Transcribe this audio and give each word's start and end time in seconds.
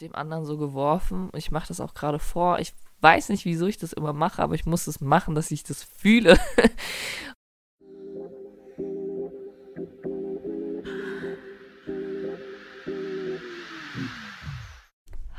dem 0.00 0.14
anderen 0.14 0.44
so 0.44 0.56
geworfen. 0.56 1.30
Ich 1.34 1.50
mache 1.50 1.68
das 1.68 1.80
auch 1.80 1.94
gerade 1.94 2.18
vor. 2.18 2.58
Ich 2.58 2.74
weiß 3.00 3.28
nicht, 3.28 3.44
wieso 3.44 3.66
ich 3.66 3.78
das 3.78 3.92
immer 3.92 4.12
mache, 4.12 4.42
aber 4.42 4.54
ich 4.54 4.66
muss 4.66 4.86
es 4.86 5.00
machen, 5.00 5.34
dass 5.34 5.50
ich 5.50 5.62
das 5.62 5.82
fühle. 5.82 6.38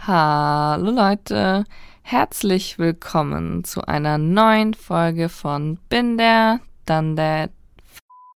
Hallo 0.03 0.89
Leute, 0.89 1.63
herzlich 2.01 2.79
willkommen 2.79 3.63
zu 3.63 3.81
einer 3.87 4.17
neuen 4.17 4.73
Folge 4.73 5.29
von 5.29 5.78
Bin 5.89 6.17
der, 6.17 6.59
dann 6.85 7.15
der, 7.15 7.51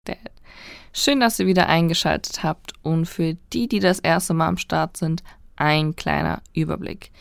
Dad. 0.05 0.19
Schön, 0.93 1.21
dass 1.21 1.39
ihr 1.39 1.47
wieder 1.47 1.69
eingeschaltet 1.69 2.43
habt 2.43 2.73
und 2.83 3.07
für 3.07 3.35
die, 3.53 3.69
die 3.69 3.79
das 3.79 4.01
erste 4.01 4.35
Mal 4.35 4.49
am 4.49 4.59
Start 4.59 4.97
sind, 4.97 5.23
ein 5.63 5.95
kleiner 5.95 6.43
Überblick. 6.55 7.13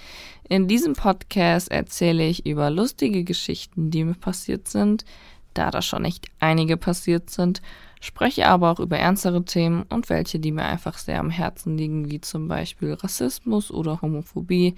In 0.50 0.68
diesem 0.68 0.94
Podcast 0.94 1.72
erzähle 1.72 2.26
ich 2.26 2.45
über 2.48 2.72
lustige 2.72 3.23
Geschichten, 3.23 3.91
die 3.91 4.04
mir 4.04 4.16
passiert 4.16 4.68
sind, 4.68 5.05
da 5.54 5.70
da 5.70 5.84
schon 5.84 6.02
nicht 6.02 6.27
einige 6.40 6.76
passiert 6.76 7.30
sind, 7.30 7.62
spreche 8.02 8.48
aber 8.48 8.72
auch 8.72 8.80
über 8.80 8.98
ernstere 8.98 9.46
Themen 9.46 9.84
und 9.84 10.09
welche, 10.09 10.40
die 10.40 10.52
mir 10.52 10.63
einfach 10.63 10.98
sehr 10.98 11.20
am 11.20 11.30
Herzen 11.30 11.77
liegen, 11.77 12.09
wie 12.09 12.20
zum 12.20 12.48
Beispiel 12.48 12.94
Rassismus 12.94 13.70
oder 13.70 14.02
Homophobie, 14.02 14.76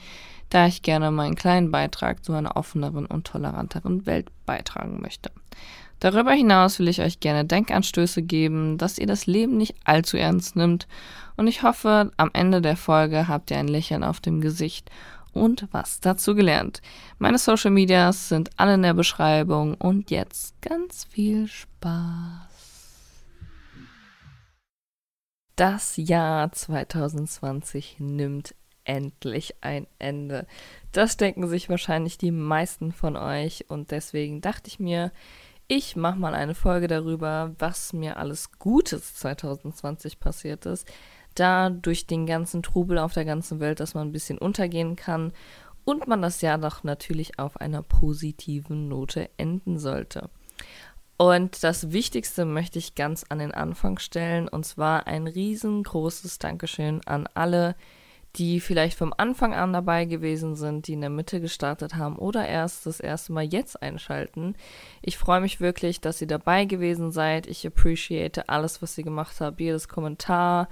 da 0.49 0.67
ich 0.67 0.81
gerne 0.81 1.09
meinen 1.09 1.35
kleinen 1.35 1.71
Beitrag 1.71 2.23
zu 2.25 2.33
einer 2.33 2.57
offeneren 2.57 3.05
und 3.05 3.25
toleranteren 3.25 4.05
Welt 4.05 4.29
beitragen 4.45 4.99
möchte. 5.01 5.31
Darüber 6.03 6.33
hinaus 6.33 6.79
will 6.79 6.89
ich 6.89 6.99
euch 6.99 7.21
gerne 7.21 7.45
Denkanstöße 7.45 8.23
geben, 8.23 8.77
dass 8.77 8.97
ihr 8.97 9.07
das 9.07 9.25
Leben 9.25 9.55
nicht 9.55 9.73
allzu 9.85 10.17
ernst 10.17 10.57
nimmt 10.57 10.85
und 11.37 11.47
ich 11.47 11.63
hoffe, 11.63 12.11
am 12.17 12.29
Ende 12.33 12.61
der 12.61 12.75
Folge 12.75 13.29
habt 13.29 13.51
ihr 13.51 13.57
ein 13.57 13.69
Lächeln 13.69 14.03
auf 14.03 14.19
dem 14.19 14.41
Gesicht 14.41 14.91
und 15.31 15.65
was 15.71 16.01
dazu 16.01 16.35
gelernt. 16.35 16.81
Meine 17.19 17.37
Social 17.37 17.71
Medias 17.71 18.27
sind 18.27 18.49
alle 18.57 18.73
in 18.73 18.81
der 18.81 18.93
Beschreibung 18.93 19.75
und 19.75 20.11
jetzt 20.11 20.61
ganz 20.61 21.05
viel 21.05 21.47
Spaß. 21.47 23.23
Das 25.55 25.95
Jahr 25.95 26.51
2020 26.51 27.95
nimmt 27.99 28.55
endlich 28.83 29.55
ein 29.61 29.87
Ende. 29.99 30.47
Das 30.91 31.15
denken 31.15 31.47
sich 31.47 31.69
wahrscheinlich 31.69 32.17
die 32.17 32.31
meisten 32.31 32.91
von 32.91 33.15
euch 33.15 33.69
und 33.69 33.91
deswegen 33.91 34.41
dachte 34.41 34.67
ich 34.67 34.81
mir, 34.81 35.13
ich 35.67 35.95
mache 35.95 36.19
mal 36.19 36.35
eine 36.35 36.55
Folge 36.55 36.87
darüber, 36.87 37.55
was 37.59 37.93
mir 37.93 38.17
alles 38.17 38.51
Gutes 38.59 39.15
2020 39.15 40.19
passiert 40.19 40.65
ist, 40.65 40.87
da 41.35 41.69
durch 41.69 42.05
den 42.05 42.25
ganzen 42.25 42.63
Trubel 42.63 42.97
auf 42.99 43.13
der 43.13 43.25
ganzen 43.25 43.59
Welt, 43.59 43.79
dass 43.79 43.93
man 43.93 44.07
ein 44.07 44.11
bisschen 44.11 44.37
untergehen 44.37 44.95
kann 44.95 45.33
und 45.83 46.07
man 46.07 46.21
das 46.21 46.41
Jahr 46.41 46.57
doch 46.57 46.83
natürlich 46.83 47.39
auf 47.39 47.57
einer 47.57 47.81
positiven 47.81 48.87
Note 48.87 49.29
enden 49.37 49.79
sollte. 49.79 50.29
Und 51.17 51.63
das 51.63 51.91
Wichtigste 51.91 52.45
möchte 52.45 52.79
ich 52.79 52.95
ganz 52.95 53.25
an 53.29 53.39
den 53.39 53.51
Anfang 53.51 53.99
stellen, 53.99 54.47
und 54.47 54.65
zwar 54.65 55.07
ein 55.07 55.27
riesengroßes 55.27 56.39
Dankeschön 56.39 57.01
an 57.05 57.27
alle, 57.33 57.71
die 57.71 58.02
vielleicht 58.35 58.97
vom 58.97 59.13
Anfang 59.15 59.53
an 59.53 59.73
dabei 59.73 60.05
gewesen 60.05 60.55
sind, 60.55 60.87
die 60.87 60.93
in 60.93 61.01
der 61.01 61.09
Mitte 61.09 61.39
gestartet 61.39 61.95
haben 61.95 62.15
oder 62.17 62.47
erst 62.47 62.85
das 62.85 62.99
erste 62.99 63.31
Mal 63.31 63.43
jetzt 63.43 63.81
einschalten. 63.81 64.55
Ich 65.01 65.17
freue 65.17 65.41
mich 65.41 65.61
wirklich, 65.61 66.01
dass 66.01 66.19
ihr 66.19 66.27
dabei 66.27 66.65
gewesen 66.65 67.11
seid. 67.11 67.45
Ich 67.47 67.65
appreciate 67.65 68.49
alles, 68.49 68.81
was 68.81 68.97
ihr 68.97 69.03
gemacht 69.03 69.39
habt, 69.39 69.59
jedes 69.59 69.87
Kommentar, 69.87 70.67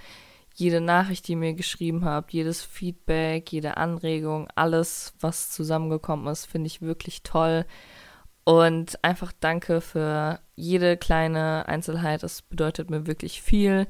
jede 0.56 0.82
Nachricht, 0.82 1.28
die 1.28 1.34
ihr 1.34 1.38
mir 1.38 1.54
geschrieben 1.54 2.04
habt, 2.04 2.34
jedes 2.34 2.64
Feedback, 2.64 3.52
jede 3.52 3.78
Anregung, 3.78 4.48
alles, 4.56 5.14
was 5.20 5.52
zusammengekommen 5.52 6.28
ist, 6.28 6.46
finde 6.46 6.68
ich 6.68 6.82
wirklich 6.82 7.22
toll. 7.24 7.66
Und 8.44 9.04
einfach 9.04 9.32
danke 9.40 9.82
für 9.82 10.40
jede 10.56 10.98
kleine 10.98 11.68
Einzelheit. 11.68 12.24
Es 12.24 12.42
bedeutet 12.42 12.90
mir 12.90 13.06
wirklich 13.06 13.42
viel 13.42 13.88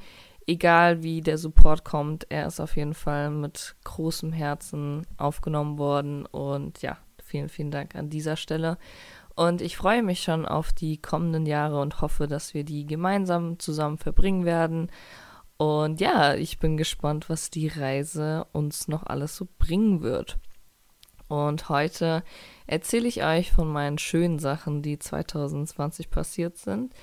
egal 0.48 1.04
wie 1.04 1.22
der 1.22 1.38
Support 1.38 1.84
kommt, 1.84 2.28
er 2.30 2.48
ist 2.48 2.60
auf 2.60 2.76
jeden 2.76 2.94
Fall 2.94 3.30
mit 3.30 3.76
großem 3.84 4.34
Herzen 4.34 5.06
aufgenommen 5.18 5.78
worden. 5.78 6.26
Und 6.26 6.82
ja, 6.82 6.98
vielen, 7.24 7.50
vielen 7.50 7.72
Dank 7.72 7.96
an 7.96 8.10
dieser 8.10 8.36
Stelle. 8.36 8.78
Und 9.36 9.62
ich 9.62 9.78
freue 9.78 10.04
mich 10.04 10.22
schon 10.22 10.46
auf 10.46 10.74
die 10.74 11.02
kommenden 11.02 11.46
Jahre 11.46 11.80
und 11.80 12.02
hoffe, 12.02 12.28
dass 12.28 12.54
wir 12.54 12.64
die 12.64 12.86
gemeinsam 12.86 13.60
zusammen 13.60 13.98
verbringen 13.98 14.46
werden. 14.46 14.92
Und 15.58 16.02
ja, 16.02 16.36
ich 16.36 16.60
bin 16.60 16.76
gespannt, 16.76 17.30
was 17.30 17.50
die 17.50 17.68
Reise 17.68 18.46
uns 18.52 18.88
noch 18.88 19.04
alles 19.04 19.36
so 19.36 19.48
bringen 19.58 20.02
wird. 20.02 20.38
Und 21.28 21.70
heute 21.70 22.24
erzähle 22.68 23.08
ich 23.08 23.24
euch 23.24 23.54
von 23.54 23.72
meinen 23.72 23.98
schönen 23.98 24.38
Sachen, 24.38 24.82
die 24.82 25.00
2020 25.00 26.10
passiert 26.10 26.58
sind. 26.58 26.94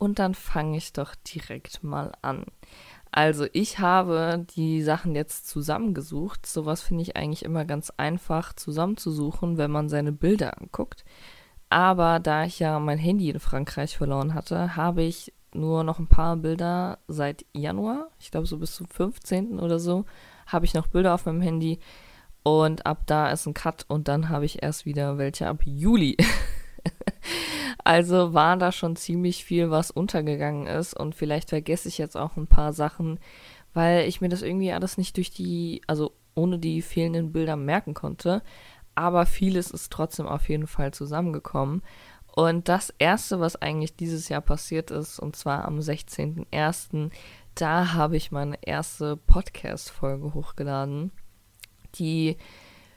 Und 0.00 0.18
dann 0.18 0.34
fange 0.34 0.78
ich 0.78 0.94
doch 0.94 1.14
direkt 1.14 1.84
mal 1.84 2.12
an. 2.22 2.46
Also 3.12 3.46
ich 3.52 3.80
habe 3.80 4.46
die 4.56 4.82
Sachen 4.82 5.14
jetzt 5.14 5.46
zusammengesucht. 5.46 6.46
Sowas 6.46 6.80
finde 6.80 7.02
ich 7.02 7.18
eigentlich 7.18 7.44
immer 7.44 7.66
ganz 7.66 7.92
einfach 7.98 8.54
zusammenzusuchen, 8.54 9.58
wenn 9.58 9.70
man 9.70 9.90
seine 9.90 10.12
Bilder 10.12 10.58
anguckt. 10.58 11.04
Aber 11.68 12.18
da 12.18 12.44
ich 12.44 12.60
ja 12.60 12.78
mein 12.78 12.96
Handy 12.96 13.28
in 13.28 13.40
Frankreich 13.40 13.98
verloren 13.98 14.32
hatte, 14.32 14.74
habe 14.74 15.02
ich 15.02 15.34
nur 15.52 15.84
noch 15.84 15.98
ein 15.98 16.06
paar 16.06 16.36
Bilder 16.36 16.98
seit 17.06 17.44
Januar. 17.52 18.08
Ich 18.20 18.30
glaube 18.30 18.46
so 18.46 18.56
bis 18.56 18.76
zum 18.76 18.88
15. 18.88 19.60
oder 19.60 19.78
so 19.78 20.06
habe 20.46 20.64
ich 20.64 20.72
noch 20.72 20.86
Bilder 20.86 21.12
auf 21.12 21.26
meinem 21.26 21.42
Handy. 21.42 21.78
Und 22.42 22.86
ab 22.86 23.02
da 23.04 23.30
ist 23.30 23.46
ein 23.46 23.52
Cut 23.52 23.84
und 23.86 24.08
dann 24.08 24.30
habe 24.30 24.46
ich 24.46 24.62
erst 24.62 24.86
wieder 24.86 25.18
welche 25.18 25.46
ab 25.46 25.58
Juli. 25.64 26.16
Also 27.90 28.34
war 28.34 28.56
da 28.56 28.70
schon 28.70 28.94
ziemlich 28.94 29.44
viel, 29.44 29.72
was 29.72 29.90
untergegangen 29.90 30.68
ist. 30.68 30.94
Und 30.94 31.16
vielleicht 31.16 31.48
vergesse 31.48 31.88
ich 31.88 31.98
jetzt 31.98 32.16
auch 32.16 32.36
ein 32.36 32.46
paar 32.46 32.72
Sachen, 32.72 33.18
weil 33.74 34.06
ich 34.06 34.20
mir 34.20 34.28
das 34.28 34.42
irgendwie 34.42 34.70
alles 34.70 34.96
nicht 34.96 35.16
durch 35.16 35.32
die, 35.32 35.82
also 35.88 36.12
ohne 36.36 36.60
die 36.60 36.82
fehlenden 36.82 37.32
Bilder 37.32 37.56
merken 37.56 37.94
konnte. 37.94 38.44
Aber 38.94 39.26
vieles 39.26 39.72
ist 39.72 39.90
trotzdem 39.90 40.28
auf 40.28 40.48
jeden 40.48 40.68
Fall 40.68 40.94
zusammengekommen. 40.94 41.82
Und 42.28 42.68
das 42.68 42.94
erste, 43.00 43.40
was 43.40 43.56
eigentlich 43.56 43.96
dieses 43.96 44.28
Jahr 44.28 44.40
passiert 44.40 44.92
ist, 44.92 45.18
und 45.18 45.34
zwar 45.34 45.64
am 45.64 45.80
16.01., 45.80 47.10
da 47.56 47.92
habe 47.92 48.16
ich 48.16 48.30
meine 48.30 48.56
erste 48.62 49.16
Podcast-Folge 49.16 50.32
hochgeladen. 50.32 51.10
Die 51.96 52.36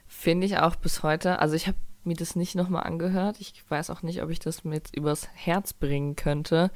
finde 0.06 0.46
ich 0.46 0.58
auch 0.58 0.76
bis 0.76 1.02
heute, 1.02 1.40
also 1.40 1.56
ich 1.56 1.66
habe 1.66 1.78
mir 2.06 2.14
das 2.14 2.36
nicht 2.36 2.54
nochmal 2.54 2.84
angehört. 2.84 3.36
Ich 3.40 3.62
weiß 3.68 3.90
auch 3.90 4.02
nicht, 4.02 4.22
ob 4.22 4.30
ich 4.30 4.38
das 4.38 4.62
jetzt 4.64 4.96
übers 4.96 5.28
Herz 5.34 5.72
bringen 5.72 6.16
könnte, 6.16 6.70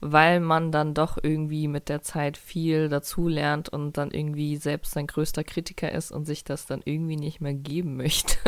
weil 0.00 0.40
man 0.40 0.72
dann 0.72 0.94
doch 0.94 1.18
irgendwie 1.22 1.68
mit 1.68 1.88
der 1.88 2.02
Zeit 2.02 2.36
viel 2.36 2.88
dazulernt 2.88 3.68
und 3.68 3.96
dann 3.96 4.10
irgendwie 4.10 4.56
selbst 4.56 4.92
sein 4.92 5.06
größter 5.06 5.44
Kritiker 5.44 5.92
ist 5.92 6.12
und 6.12 6.24
sich 6.24 6.44
das 6.44 6.66
dann 6.66 6.82
irgendwie 6.84 7.16
nicht 7.16 7.40
mehr 7.40 7.54
geben 7.54 7.96
möchte. 7.98 8.38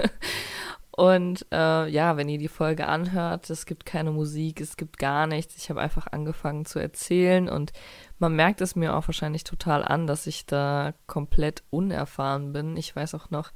Und 0.97 1.45
äh, 1.53 1.89
ja, 1.91 2.17
wenn 2.17 2.31
ihr 2.31 2.39
die 2.39 2.49
Folge 2.49 2.87
anhört, 2.89 3.51
es 3.51 3.67
gibt 3.67 3.85
keine 3.85 4.13
Musik, 4.13 4.63
es 4.63 4.79
gibt 4.79 4.99
gar 4.99 5.27
nichts. 5.27 5.55
Ich 5.59 5.69
habe 5.69 5.83
einfach 5.83 6.07
angefangen 6.11 6.65
zu 6.65 6.79
erzählen 6.79 7.51
und 7.51 7.75
man 8.19 8.35
merkt 8.35 8.63
es 8.63 8.77
mir 8.77 8.97
auch 8.97 9.07
wahrscheinlich 9.07 9.45
total 9.45 9.85
an, 9.85 10.07
dass 10.07 10.27
ich 10.27 10.47
da 10.47 10.95
komplett 11.07 11.65
unerfahren 11.69 12.55
bin. 12.55 12.79
Ich 12.79 12.97
weiß 12.97 13.15
auch 13.15 13.29
noch, 13.29 13.51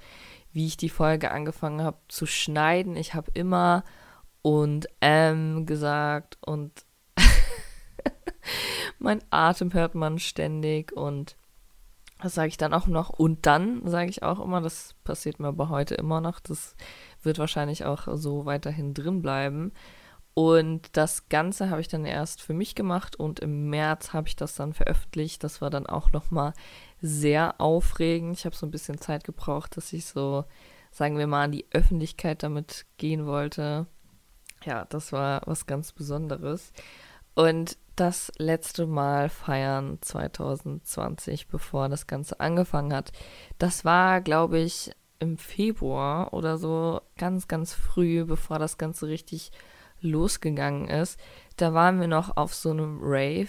wie 0.53 0.67
ich 0.67 0.77
die 0.77 0.89
Folge 0.89 1.31
angefangen 1.31 1.83
habe 1.83 1.99
zu 2.09 2.27
schneiden. 2.27 2.97
Ich 2.97 3.15
habe 3.15 3.31
immer 3.35 3.85
und 4.43 4.89
ähm 5.01 5.67
gesagt 5.67 6.39
und 6.41 6.85
mein 8.99 9.23
Atem 9.31 9.73
hört 9.73 9.95
man 9.95 10.19
ständig 10.19 10.93
und 10.93 11.37
das 12.23 12.35
sage 12.35 12.49
ich 12.49 12.57
dann 12.57 12.75
auch 12.75 12.87
noch. 12.87 13.11
Und 13.11 13.47
dann 13.47 13.87
sage 13.89 14.11
ich 14.11 14.23
auch 14.23 14.41
immer, 14.41 14.61
das 14.61 14.95
passiert 15.05 15.41
mir 15.41 15.49
aber 15.49 15.69
heute 15.71 15.95
immer 15.95 16.21
noch. 16.21 16.41
Das 16.41 16.77
wird 17.23 17.39
wahrscheinlich 17.39 17.85
auch 17.85 18.09
so 18.17 18.45
weiterhin 18.45 18.93
drin 18.95 19.23
bleiben. 19.23 19.73
Und 20.35 20.97
das 20.97 21.29
Ganze 21.29 21.71
habe 21.71 21.81
ich 21.81 21.89
dann 21.89 22.05
erst 22.05 22.41
für 22.41 22.55
mich 22.55 22.75
gemacht 22.75 23.17
und 23.17 23.41
im 23.41 23.69
März 23.69 24.13
habe 24.13 24.29
ich 24.29 24.37
das 24.37 24.55
dann 24.55 24.73
veröffentlicht. 24.73 25.43
Das 25.43 25.61
war 25.61 25.71
dann 25.71 25.87
auch 25.87 26.13
nochmal 26.13 26.53
sehr 27.01 27.61
aufregend. 27.61 28.39
Ich 28.39 28.45
habe 28.45 28.55
so 28.55 28.67
ein 28.67 28.71
bisschen 28.71 28.99
Zeit 28.99 29.25
gebraucht, 29.25 29.77
dass 29.77 29.93
ich 29.93 30.07
so, 30.07 30.45
sagen 30.93 31.19
wir 31.19 31.27
mal, 31.27 31.45
an 31.45 31.53
die 31.53 31.67
Öffentlichkeit 31.73 32.43
damit 32.43 32.87
gehen 32.97 33.27
wollte. 33.27 33.87
Ja, 34.65 34.85
das 34.87 35.13
war 35.13 35.43
was 35.47 35.67
ganz 35.67 35.93
Besonderes. 35.93 36.73
Und 37.35 37.77
das 37.97 38.33
letzte 38.39 38.87
Mal 38.87 39.29
feiern 39.29 39.99
2020, 40.01 41.49
bevor 41.49 41.89
das 41.89 42.07
Ganze 42.07 42.41
angefangen 42.41 42.95
hat, 42.95 43.13
das 43.59 43.85
war, 43.85 44.21
glaube 44.21 44.59
ich, 44.59 44.93
im 45.19 45.37
Februar 45.37 46.33
oder 46.33 46.57
so, 46.57 47.03
ganz, 47.19 47.47
ganz 47.47 47.75
früh, 47.75 48.25
bevor 48.25 48.59
das 48.59 48.79
Ganze 48.79 49.07
richtig 49.07 49.53
losgegangen 50.01 50.89
ist. 50.89 51.19
Da 51.57 51.75
waren 51.75 52.01
wir 52.01 52.09
noch 52.09 52.37
auf 52.37 52.55
so 52.55 52.71
einem 52.71 52.99
Rave 53.03 53.49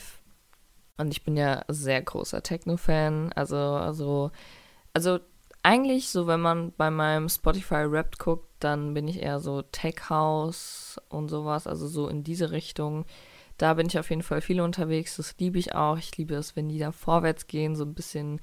und 0.98 1.12
ich 1.12 1.24
bin 1.24 1.36
ja 1.36 1.63
sehr 1.68 2.01
großer 2.01 2.44
Techno-Fan. 2.44 3.33
Also, 3.33 3.57
also, 3.57 4.31
also 4.94 5.19
eigentlich 5.63 6.09
so, 6.09 6.27
wenn 6.27 6.42
man 6.42 6.74
bei 6.77 6.89
meinem 6.89 7.30
Spotify 7.30 7.83
Rap 7.83 8.18
guckt, 8.18 8.48
dann 8.59 8.94
bin 8.94 9.07
ich 9.07 9.21
eher 9.21 9.39
so 9.39 9.62
Tech 9.62 10.09
House 10.09 11.00
und 11.09 11.30
sowas, 11.30 11.68
also 11.68 11.88
so 11.88 12.07
in 12.07 12.24
diese 12.24 12.51
Richtung. 12.51 13.06
Da 13.57 13.75
bin 13.75 13.88
ich 13.88 14.00
auf 14.00 14.09
jeden 14.09 14.24
Fall 14.24 14.42
viel 14.42 14.62
unterwegs, 14.62 15.18
das 15.18 15.36
liebe 15.39 15.59
ich 15.59 15.75
auch. 15.75 15.97
Ich 15.97 16.18
liebe 16.18 16.36
es, 16.36 16.56
wenn 16.56 16.69
die 16.69 16.80
da 16.80 16.92
vorwärts 16.92 17.47
gehen, 17.47 17.75
so 17.75 17.83
ein 17.83 17.94
bisschen 17.94 18.39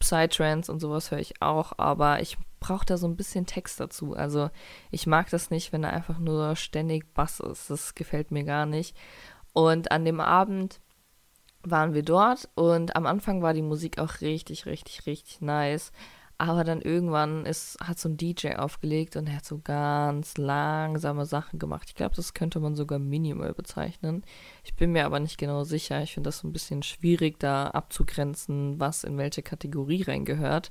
Psytrance 0.00 0.72
und 0.72 0.80
sowas 0.80 1.10
höre 1.10 1.20
ich 1.20 1.40
auch, 1.40 1.72
aber 1.76 2.20
ich 2.20 2.36
brauche 2.58 2.86
da 2.86 2.96
so 2.96 3.06
ein 3.06 3.16
bisschen 3.16 3.46
Text 3.46 3.78
dazu. 3.78 4.14
Also 4.14 4.50
ich 4.90 5.06
mag 5.06 5.30
das 5.30 5.50
nicht, 5.50 5.72
wenn 5.72 5.82
da 5.82 5.90
einfach 5.90 6.18
nur 6.18 6.56
ständig 6.56 7.14
Bass 7.14 7.40
ist. 7.40 7.70
Das 7.70 7.94
gefällt 7.94 8.30
mir 8.30 8.44
gar 8.44 8.66
nicht. 8.66 8.96
Und 9.52 9.92
an 9.92 10.04
dem 10.04 10.20
Abend 10.20 10.80
waren 11.62 11.92
wir 11.94 12.02
dort 12.02 12.48
und 12.54 12.96
am 12.96 13.06
Anfang 13.06 13.42
war 13.42 13.52
die 13.52 13.62
Musik 13.62 13.98
auch 13.98 14.20
richtig, 14.20 14.66
richtig, 14.66 15.06
richtig 15.06 15.40
nice. 15.40 15.92
Aber 16.40 16.64
dann 16.64 16.80
irgendwann 16.80 17.44
ist, 17.44 17.76
hat 17.80 17.98
so 17.98 18.08
ein 18.08 18.16
DJ 18.16 18.54
aufgelegt 18.54 19.14
und 19.16 19.26
er 19.26 19.36
hat 19.36 19.44
so 19.44 19.58
ganz 19.62 20.38
langsame 20.38 21.26
Sachen 21.26 21.58
gemacht. 21.58 21.88
Ich 21.88 21.94
glaube, 21.94 22.16
das 22.16 22.32
könnte 22.32 22.60
man 22.60 22.74
sogar 22.74 22.98
minimal 22.98 23.52
bezeichnen. 23.52 24.24
Ich 24.64 24.74
bin 24.74 24.92
mir 24.92 25.04
aber 25.04 25.20
nicht 25.20 25.36
genau 25.36 25.64
sicher. 25.64 26.02
Ich 26.02 26.14
finde 26.14 26.28
das 26.28 26.38
so 26.38 26.48
ein 26.48 26.54
bisschen 26.54 26.82
schwierig, 26.82 27.38
da 27.40 27.66
abzugrenzen, 27.66 28.80
was 28.80 29.04
in 29.04 29.18
welche 29.18 29.42
Kategorie 29.42 30.00
reingehört. 30.00 30.70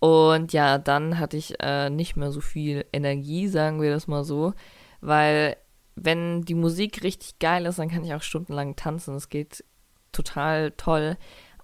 Und 0.00 0.52
ja, 0.52 0.76
dann 0.76 1.20
hatte 1.20 1.36
ich 1.36 1.54
äh, 1.60 1.88
nicht 1.88 2.16
mehr 2.16 2.32
so 2.32 2.40
viel 2.40 2.84
Energie, 2.92 3.46
sagen 3.46 3.80
wir 3.80 3.92
das 3.92 4.08
mal 4.08 4.24
so, 4.24 4.54
weil 5.00 5.56
wenn 5.94 6.42
die 6.42 6.56
Musik 6.56 7.04
richtig 7.04 7.38
geil 7.38 7.64
ist, 7.64 7.78
dann 7.78 7.90
kann 7.90 8.02
ich 8.02 8.12
auch 8.12 8.22
stundenlang 8.22 8.74
tanzen. 8.74 9.14
Es 9.14 9.28
geht 9.28 9.64
total 10.10 10.72
toll. 10.72 11.16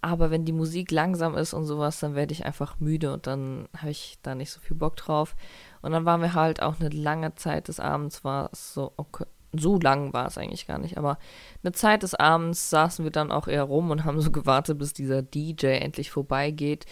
Aber 0.02 0.30
wenn 0.30 0.44
die 0.44 0.52
Musik 0.52 0.90
langsam 0.90 1.36
ist 1.36 1.54
und 1.54 1.64
sowas, 1.64 2.00
dann 2.00 2.14
werde 2.14 2.32
ich 2.32 2.44
einfach 2.44 2.78
müde 2.80 3.12
und 3.12 3.26
dann 3.26 3.68
habe 3.76 3.90
ich 3.90 4.18
da 4.22 4.34
nicht 4.34 4.50
so 4.50 4.60
viel 4.60 4.76
Bock 4.76 4.96
drauf. 4.96 5.36
Und 5.82 5.92
dann 5.92 6.04
waren 6.04 6.20
wir 6.20 6.34
halt 6.34 6.62
auch 6.62 6.80
eine 6.80 6.88
lange 6.90 7.34
Zeit 7.34 7.68
des 7.68 7.80
Abends, 7.80 8.24
war 8.24 8.50
es 8.52 8.74
so, 8.74 8.92
okay, 8.96 9.24
so 9.52 9.78
lang 9.78 10.12
war 10.12 10.26
es 10.26 10.38
eigentlich 10.38 10.66
gar 10.66 10.78
nicht, 10.78 10.98
aber 10.98 11.18
eine 11.62 11.72
Zeit 11.72 12.02
des 12.02 12.14
Abends 12.14 12.70
saßen 12.70 13.04
wir 13.04 13.12
dann 13.12 13.32
auch 13.32 13.48
eher 13.48 13.62
rum 13.62 13.90
und 13.90 14.04
haben 14.04 14.20
so 14.20 14.30
gewartet, 14.30 14.78
bis 14.78 14.92
dieser 14.92 15.22
DJ 15.22 15.66
endlich 15.78 16.10
vorbeigeht. 16.10 16.86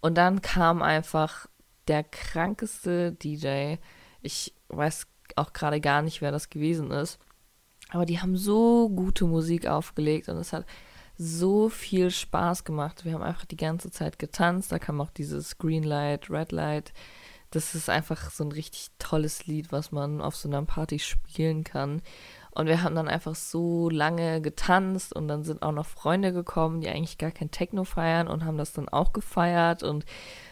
Und 0.00 0.16
dann 0.16 0.42
kam 0.42 0.82
einfach 0.82 1.46
der 1.86 2.04
krankeste 2.04 3.12
DJ. 3.12 3.76
Ich 4.20 4.54
weiß 4.68 5.06
auch 5.36 5.52
gerade 5.52 5.80
gar 5.80 6.02
nicht, 6.02 6.20
wer 6.20 6.32
das 6.32 6.50
gewesen 6.50 6.90
ist. 6.90 7.18
Aber 7.90 8.04
die 8.04 8.20
haben 8.20 8.36
so 8.36 8.88
gute 8.90 9.24
Musik 9.24 9.66
aufgelegt 9.66 10.28
und 10.28 10.36
es 10.36 10.52
hat 10.52 10.66
so 11.18 11.68
viel 11.68 12.10
Spaß 12.10 12.62
gemacht. 12.62 13.04
Wir 13.04 13.14
haben 13.14 13.22
einfach 13.22 13.44
die 13.44 13.56
ganze 13.56 13.90
Zeit 13.90 14.18
getanzt. 14.20 14.70
Da 14.70 14.78
kam 14.78 15.00
auch 15.00 15.10
dieses 15.10 15.58
Green 15.58 15.82
Light, 15.82 16.30
Red 16.30 16.52
Light. 16.52 16.92
Das 17.50 17.74
ist 17.74 17.90
einfach 17.90 18.30
so 18.30 18.44
ein 18.44 18.52
richtig 18.52 18.90
tolles 18.98 19.46
Lied, 19.46 19.72
was 19.72 19.90
man 19.90 20.20
auf 20.20 20.36
so 20.36 20.48
einer 20.48 20.62
Party 20.62 20.98
spielen 20.98 21.64
kann. 21.64 22.02
Und 22.52 22.66
wir 22.66 22.82
haben 22.82 22.94
dann 22.94 23.08
einfach 23.08 23.34
so 23.34 23.88
lange 23.88 24.40
getanzt 24.40 25.14
und 25.14 25.28
dann 25.28 25.44
sind 25.44 25.62
auch 25.62 25.72
noch 25.72 25.86
Freunde 25.86 26.32
gekommen, 26.32 26.80
die 26.80 26.88
eigentlich 26.88 27.18
gar 27.18 27.30
kein 27.30 27.50
Techno 27.50 27.84
feiern 27.84 28.28
und 28.28 28.44
haben 28.44 28.58
das 28.58 28.72
dann 28.72 28.88
auch 28.88 29.12
gefeiert. 29.12 29.82
Und 29.82 30.04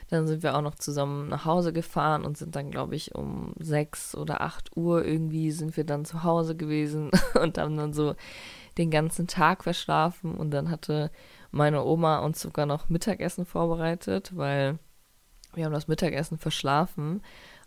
dann 0.08 0.26
sind 0.26 0.42
wir 0.42 0.56
auch 0.56 0.62
noch 0.62 0.76
zusammen 0.76 1.28
nach 1.28 1.44
Hause 1.44 1.72
gefahren 1.72 2.24
und 2.24 2.38
sind 2.38 2.54
dann, 2.56 2.70
glaube 2.70 2.94
ich, 2.96 3.14
um 3.14 3.52
sechs 3.58 4.14
oder 4.16 4.40
acht 4.40 4.76
Uhr 4.76 5.04
irgendwie 5.04 5.50
sind 5.50 5.76
wir 5.76 5.84
dann 5.84 6.04
zu 6.04 6.22
Hause 6.22 6.56
gewesen 6.56 7.10
und 7.40 7.58
haben 7.58 7.76
dann 7.76 7.92
so 7.92 8.14
den 8.78 8.90
ganzen 8.90 9.26
Tag 9.26 9.64
verschlafen 9.64 10.34
und 10.34 10.50
dann 10.50 10.70
hatte 10.70 11.11
meine 11.50 11.84
Oma 11.84 12.19
uns 12.19 12.40
sogar 12.40 12.67
noch 12.67 12.88
Mittagessen 12.88 13.46
vorbereitet, 13.46 14.37
weil 14.37 14.78
wir 15.55 15.64
haben 15.64 15.73
das 15.73 15.88
Mittagessen 15.88 16.38
verschlafen 16.38 17.23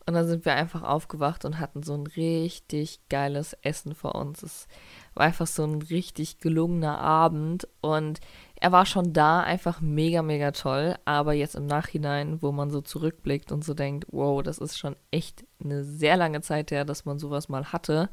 und 0.09 0.15
dann 0.15 0.27
sind 0.27 0.45
wir 0.45 0.55
einfach 0.55 0.81
aufgewacht 0.81 1.45
und 1.45 1.59
hatten 1.59 1.83
so 1.83 1.93
ein 1.93 2.07
richtig 2.07 2.99
geiles 3.09 3.53
Essen 3.61 3.93
vor 3.93 4.15
uns. 4.15 4.41
Es 4.41 4.67
war 5.13 5.27
einfach 5.27 5.45
so 5.45 5.63
ein 5.63 5.83
richtig 5.83 6.39
gelungener 6.39 6.97
Abend 6.97 7.67
und 7.81 8.19
er 8.59 8.71
war 8.71 8.87
schon 8.87 9.13
da 9.13 9.41
einfach 9.41 9.81
mega, 9.81 10.23
mega 10.23 10.51
toll. 10.51 10.95
Aber 11.05 11.33
jetzt 11.33 11.55
im 11.55 11.67
Nachhinein, 11.67 12.41
wo 12.41 12.51
man 12.51 12.71
so 12.71 12.81
zurückblickt 12.81 13.51
und 13.51 13.63
so 13.63 13.75
denkt, 13.75 14.07
wow, 14.09 14.41
das 14.41 14.57
ist 14.57 14.79
schon 14.79 14.95
echt 15.11 15.45
eine 15.63 15.83
sehr 15.83 16.17
lange 16.17 16.41
Zeit 16.41 16.71
her, 16.71 16.85
dass 16.85 17.05
man 17.05 17.19
sowas 17.19 17.47
mal 17.47 17.71
hatte, 17.71 18.09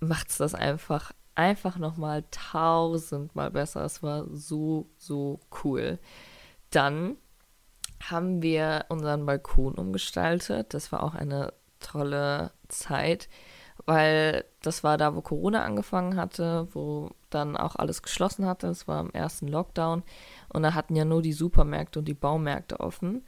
macht 0.00 0.30
es 0.30 0.38
das 0.38 0.54
einfach 0.54 1.12
einfach 1.40 1.78
nochmal 1.78 2.24
tausendmal 2.30 3.50
besser. 3.50 3.82
Es 3.84 4.02
war 4.02 4.26
so, 4.30 4.90
so 4.98 5.40
cool. 5.64 5.98
Dann 6.68 7.16
haben 8.02 8.42
wir 8.42 8.84
unseren 8.90 9.24
Balkon 9.24 9.74
umgestaltet. 9.74 10.74
Das 10.74 10.92
war 10.92 11.02
auch 11.02 11.14
eine 11.14 11.54
tolle 11.80 12.52
Zeit, 12.68 13.30
weil 13.86 14.44
das 14.60 14.84
war 14.84 14.98
da, 14.98 15.16
wo 15.16 15.22
Corona 15.22 15.64
angefangen 15.64 16.16
hatte, 16.16 16.68
wo 16.72 17.10
dann 17.30 17.56
auch 17.56 17.76
alles 17.76 18.02
geschlossen 18.02 18.44
hatte. 18.44 18.66
Es 18.66 18.86
war 18.86 19.00
im 19.00 19.10
ersten 19.10 19.48
Lockdown 19.48 20.02
und 20.50 20.62
da 20.62 20.74
hatten 20.74 20.94
ja 20.94 21.06
nur 21.06 21.22
die 21.22 21.32
Supermärkte 21.32 22.00
und 22.00 22.04
die 22.04 22.14
Baumärkte 22.14 22.80
offen. 22.80 23.24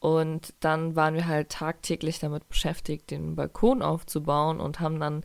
Und 0.00 0.54
dann 0.58 0.96
waren 0.96 1.14
wir 1.14 1.28
halt 1.28 1.50
tagtäglich 1.50 2.18
damit 2.18 2.48
beschäftigt, 2.48 3.12
den 3.12 3.36
Balkon 3.36 3.82
aufzubauen 3.82 4.58
und 4.58 4.80
haben 4.80 4.98
dann 4.98 5.22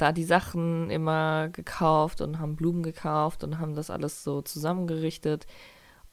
da 0.00 0.12
die 0.12 0.24
Sachen 0.24 0.90
immer 0.90 1.48
gekauft 1.48 2.20
und 2.20 2.38
haben 2.38 2.56
Blumen 2.56 2.82
gekauft 2.82 3.44
und 3.44 3.58
haben 3.58 3.74
das 3.74 3.90
alles 3.90 4.24
so 4.24 4.42
zusammengerichtet. 4.42 5.46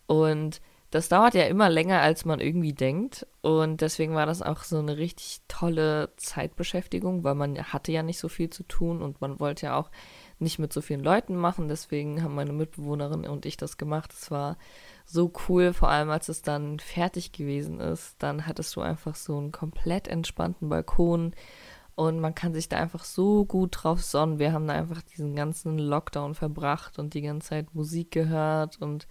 Und 0.08 0.62
das 0.90 1.10
dauert 1.10 1.34
ja 1.34 1.44
immer 1.44 1.70
länger, 1.70 2.02
als 2.02 2.24
man 2.24 2.40
irgendwie 2.40 2.74
denkt. 2.74 3.28
Und 3.42 3.82
deswegen 3.82 4.16
war 4.16 4.26
das 4.26 4.42
auch 4.42 4.64
so 4.64 4.80
eine 4.80 4.98
richtig 4.98 5.42
tolle 5.50 6.14
Zeitbeschäftigung, 6.16 7.26
weil 7.26 7.36
man 7.36 7.58
hatte 7.62 7.92
ja 7.92 8.04
nicht 8.04 8.20
so 8.20 8.30
viel 8.30 8.50
zu 8.50 8.64
tun 8.64 9.02
und 9.02 9.20
man 9.20 9.40
wollte 9.40 9.66
ja 9.66 9.78
auch 9.78 9.92
nicht 10.40 10.60
mit 10.60 10.72
so 10.72 10.80
vielen 10.80 11.04
Leuten 11.04 11.36
machen. 11.36 11.68
Deswegen 11.68 12.24
haben 12.24 12.36
meine 12.36 12.54
Mitbewohnerin 12.54 13.26
und 13.28 13.46
ich 13.46 13.58
das 13.58 13.78
gemacht. 13.78 14.14
Es 14.14 14.32
war 14.32 14.58
so 15.06 15.32
cool, 15.50 15.74
vor 15.74 15.90
allem 15.90 16.10
als 16.10 16.30
es 16.30 16.42
dann 16.42 16.80
fertig 16.80 17.34
gewesen 17.34 17.82
ist. 17.82 18.16
Dann 18.20 18.48
hattest 18.48 18.74
du 18.78 18.82
einfach 18.82 19.16
so 19.16 19.38
einen 19.38 19.52
komplett 19.52 20.08
entspannten 20.08 20.70
Balkon 20.70 21.34
und 21.98 22.20
man 22.20 22.36
kann 22.36 22.54
sich 22.54 22.70
da 22.70 22.78
einfach 22.78 23.04
so 23.04 23.44
gut 23.44 23.80
drauf 23.82 24.04
sonnen. 24.04 24.38
Wir 24.38 24.54
haben 24.54 24.68
da 24.68 24.76
einfach 24.76 25.02
diesen 25.02 25.36
ganzen 25.36 25.80
Lockdown 25.80 26.36
verbracht 26.36 27.00
und 27.00 27.16
die 27.16 27.24
ganze 27.24 27.50
Zeit 27.50 27.74
Musik 27.74 28.12
gehört 28.12 28.80
und 28.80 29.08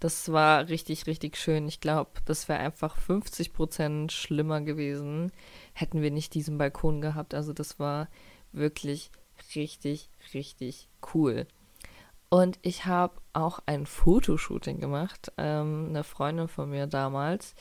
das 0.00 0.32
war 0.32 0.66
richtig, 0.68 1.06
richtig 1.06 1.36
schön. 1.36 1.68
Ich 1.68 1.80
glaube, 1.80 2.10
das 2.24 2.48
wäre 2.48 2.60
einfach 2.60 2.96
50 2.96 3.52
Prozent 3.52 4.12
schlimmer 4.12 4.62
gewesen, 4.62 5.30
hätten 5.74 6.00
wir 6.00 6.10
nicht 6.10 6.32
diesen 6.32 6.56
Balkon 6.56 7.02
gehabt. 7.02 7.34
Also 7.34 7.52
das 7.52 7.78
war 7.78 8.08
wirklich 8.50 9.10
richtig, 9.54 10.08
richtig 10.32 10.88
cool. 11.14 11.46
Und 12.30 12.58
ich 12.62 12.86
habe 12.86 13.20
auch 13.34 13.58
ein 13.66 13.84
Fotoshooting 13.84 14.80
gemacht. 14.80 15.30
Ähm, 15.36 15.88
eine 15.90 16.02
Freundin 16.02 16.48
von 16.48 16.70
mir 16.70 16.86
damals, 16.86 17.54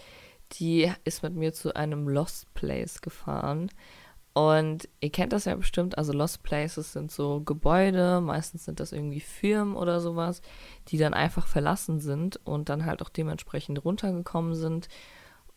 die 0.54 0.90
ist 1.04 1.24
mit 1.24 1.36
mir 1.36 1.52
zu 1.52 1.76
einem 1.76 2.08
Lost 2.08 2.54
Place 2.54 3.02
gefahren. 3.02 3.70
Und 4.34 4.88
ihr 5.02 5.12
kennt 5.12 5.34
das 5.34 5.44
ja 5.44 5.56
bestimmt, 5.56 5.98
also 5.98 6.14
Lost 6.14 6.42
Places 6.42 6.94
sind 6.94 7.12
so 7.12 7.42
Gebäude, 7.42 8.22
meistens 8.22 8.64
sind 8.64 8.80
das 8.80 8.94
irgendwie 8.94 9.20
Firmen 9.20 9.76
oder 9.76 10.00
sowas, 10.00 10.42
die 10.88 10.98
dann 10.98 11.14
einfach 11.14 11.48
verlassen 11.48 12.00
sind 12.00 12.40
und 12.46 12.70
dann 12.70 12.86
halt 12.86 13.02
auch 13.02 13.10
dementsprechend 13.10 13.84
runtergekommen 13.84 14.56
sind. 14.56 14.88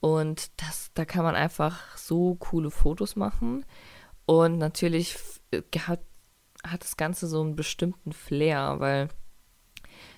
Und 0.00 0.50
das, 0.60 0.90
da 0.94 1.04
kann 1.04 1.24
man 1.24 1.36
einfach 1.36 1.96
so 1.96 2.34
coole 2.34 2.70
Fotos 2.70 3.14
machen. 3.14 3.64
Und 4.26 4.58
natürlich 4.58 5.16
hat, 5.86 6.00
hat 6.66 6.82
das 6.82 6.96
Ganze 6.96 7.28
so 7.28 7.40
einen 7.42 7.54
bestimmten 7.54 8.12
Flair, 8.12 8.80
weil 8.80 9.08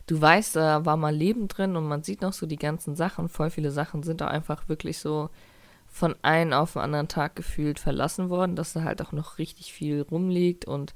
du 0.06 0.18
weißt, 0.18 0.56
da 0.56 0.86
war 0.86 0.96
mal 0.96 1.14
Leben 1.14 1.48
drin 1.48 1.76
und 1.76 1.86
man 1.86 2.02
sieht 2.02 2.22
noch 2.22 2.32
so 2.32 2.46
die 2.46 2.56
ganzen 2.56 2.96
Sachen. 2.96 3.28
Voll 3.28 3.50
viele 3.50 3.70
Sachen 3.70 4.02
sind 4.02 4.22
da 4.22 4.28
einfach 4.28 4.68
wirklich 4.68 4.98
so 4.98 5.28
von 5.96 6.14
einem 6.20 6.52
auf 6.52 6.74
den 6.74 6.82
anderen 6.82 7.08
Tag 7.08 7.36
gefühlt 7.36 7.78
verlassen 7.78 8.28
worden, 8.28 8.54
dass 8.54 8.74
da 8.74 8.82
halt 8.82 9.00
auch 9.00 9.12
noch 9.12 9.38
richtig 9.38 9.72
viel 9.72 10.02
rumliegt 10.02 10.66
und 10.66 10.92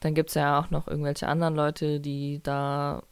dann 0.00 0.12
gibt 0.12 0.30
es 0.30 0.34
ja 0.34 0.58
auch 0.58 0.70
noch 0.70 0.88
irgendwelche 0.88 1.28
anderen 1.28 1.54
Leute, 1.54 2.00
die 2.00 2.42
da 2.42 3.04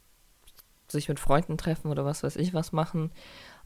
sich 0.89 1.07
mit 1.07 1.17
Freunden 1.17 1.57
treffen 1.57 1.91
oder 1.91 2.03
was 2.03 2.23
weiß 2.23 2.35
ich 2.35 2.53
was 2.53 2.73
machen. 2.73 3.11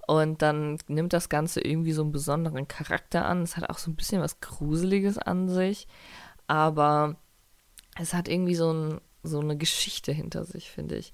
Und 0.06 0.44
dann 0.44 0.78
nimmt 0.88 1.14
das 1.14 1.30
Ganze 1.30 1.62
irgendwie 1.62 1.94
so 1.94 2.04
einen 2.04 2.12
besonderen 2.12 2.68
Charakter 2.68 3.26
an. 3.26 3.42
Es 3.42 3.58
hat 3.58 3.70
auch 3.70 3.80
so 3.80 3.90
ein 3.90 3.96
bisschen 3.96 4.22
was 4.22 4.40
Gruseliges 4.42 5.18
an 5.18 5.48
sich. 5.50 5.88
Aber 6.46 7.16
es 7.98 8.14
hat 8.14 8.28
irgendwie 8.28 8.56
so, 8.56 8.72
ein, 8.72 9.02
so 9.24 9.40
eine 9.40 9.58
Geschichte 9.58 10.12
hinter 10.12 10.44
sich, 10.44 10.70
finde 10.70 10.98
ich. 10.98 11.14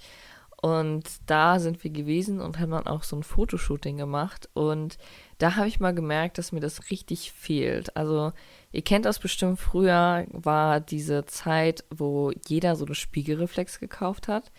Und 0.62 1.06
da 1.28 1.60
sind 1.60 1.84
wir 1.84 1.92
gewesen 1.92 2.42
und 2.42 2.60
haben 2.60 2.72
dann 2.72 2.88
auch 2.88 3.04
so 3.04 3.16
ein 3.16 3.24
Fotoshooting 3.24 3.98
gemacht. 3.98 4.50
Und 4.54 4.98
da 5.40 5.56
habe 5.56 5.68
ich 5.68 5.80
mal 5.80 5.94
gemerkt, 5.96 6.38
dass 6.38 6.52
mir 6.52 6.60
das 6.60 6.92
richtig 6.92 7.32
fehlt. 7.32 7.96
Also, 7.98 8.34
ihr 8.72 8.82
kennt 8.84 9.06
das 9.06 9.20
bestimmt, 9.20 9.60
früher 9.60 10.26
war 10.32 10.80
diese 10.82 11.26
Zeit, 11.26 11.84
wo 11.90 12.32
jeder 12.48 12.76
so 12.76 12.86
eine 12.86 12.96
Spiegelreflex 12.96 13.80
gekauft 13.80 14.28
hat. 14.28 14.52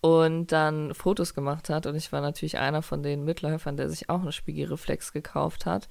und 0.00 0.52
dann 0.52 0.94
Fotos 0.94 1.34
gemacht 1.34 1.70
hat. 1.70 1.86
Und 1.86 1.94
ich 1.96 2.12
war 2.12 2.20
natürlich 2.20 2.58
einer 2.58 2.82
von 2.82 3.02
den 3.02 3.24
Mitläufern, 3.24 3.76
der 3.78 3.88
sich 3.88 4.10
auch 4.10 4.20
eine 4.20 4.32
Spiegelreflex 4.32 5.12
gekauft 5.14 5.64
hat. 5.64 5.88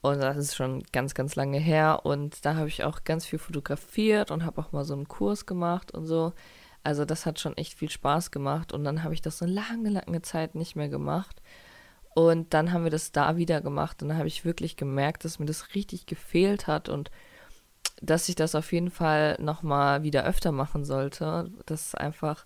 Und 0.00 0.20
das 0.20 0.36
ist 0.36 0.54
schon 0.56 0.82
ganz, 0.92 1.14
ganz 1.14 1.34
lange 1.36 1.58
her. 1.58 2.00
Und 2.04 2.44
da 2.44 2.54
habe 2.56 2.68
ich 2.68 2.84
auch 2.84 3.04
ganz 3.04 3.26
viel 3.26 3.38
fotografiert 3.40 4.30
und 4.30 4.44
habe 4.44 4.60
auch 4.60 4.72
mal 4.72 4.84
so 4.84 4.94
einen 4.94 5.08
Kurs 5.08 5.46
gemacht 5.46 5.92
und 5.92 6.06
so. 6.06 6.32
Also 6.84 7.04
das 7.04 7.26
hat 7.26 7.40
schon 7.40 7.56
echt 7.56 7.74
viel 7.74 7.90
Spaß 7.90 8.30
gemacht. 8.30 8.72
Und 8.72 8.84
dann 8.84 9.02
habe 9.04 9.14
ich 9.14 9.22
das 9.22 9.38
so 9.38 9.46
lange, 9.46 9.90
lange 9.90 10.22
Zeit 10.22 10.54
nicht 10.54 10.76
mehr 10.76 10.88
gemacht. 10.88 11.42
Und 12.14 12.52
dann 12.54 12.72
haben 12.72 12.84
wir 12.84 12.90
das 12.90 13.12
da 13.12 13.36
wieder 13.36 13.60
gemacht. 13.60 14.02
Und 14.02 14.08
dann 14.08 14.18
habe 14.18 14.28
ich 14.28 14.44
wirklich 14.44 14.76
gemerkt, 14.76 15.24
dass 15.24 15.38
mir 15.38 15.46
das 15.46 15.74
richtig 15.74 16.06
gefehlt 16.06 16.66
hat 16.66 16.88
und 16.88 17.10
dass 18.00 18.28
ich 18.28 18.34
das 18.34 18.54
auf 18.54 18.72
jeden 18.72 18.90
Fall 18.90 19.36
nochmal 19.40 20.02
wieder 20.02 20.24
öfter 20.24 20.52
machen 20.52 20.84
sollte. 20.84 21.50
Das 21.66 21.86
ist 21.86 21.98
einfach 21.98 22.44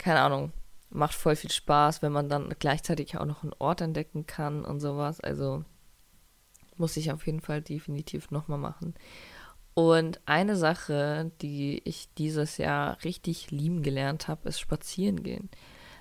keine 0.00 0.22
Ahnung, 0.22 0.52
macht 0.88 1.14
voll 1.14 1.36
viel 1.36 1.50
Spaß, 1.50 2.02
wenn 2.02 2.10
man 2.10 2.28
dann 2.28 2.54
gleichzeitig 2.58 3.18
auch 3.18 3.26
noch 3.26 3.42
einen 3.42 3.52
Ort 3.58 3.82
entdecken 3.82 4.26
kann 4.26 4.64
und 4.64 4.80
sowas. 4.80 5.20
Also 5.20 5.64
muss 6.76 6.96
ich 6.96 7.12
auf 7.12 7.26
jeden 7.26 7.40
Fall 7.40 7.60
definitiv 7.60 8.30
nochmal 8.30 8.58
machen. 8.58 8.94
Und 9.74 10.20
eine 10.26 10.56
Sache, 10.56 11.30
die 11.42 11.82
ich 11.84 12.12
dieses 12.14 12.56
Jahr 12.56 13.02
richtig 13.04 13.50
lieben 13.50 13.82
gelernt 13.82 14.26
habe, 14.26 14.48
ist 14.48 14.58
spazieren 14.58 15.22
gehen. 15.22 15.50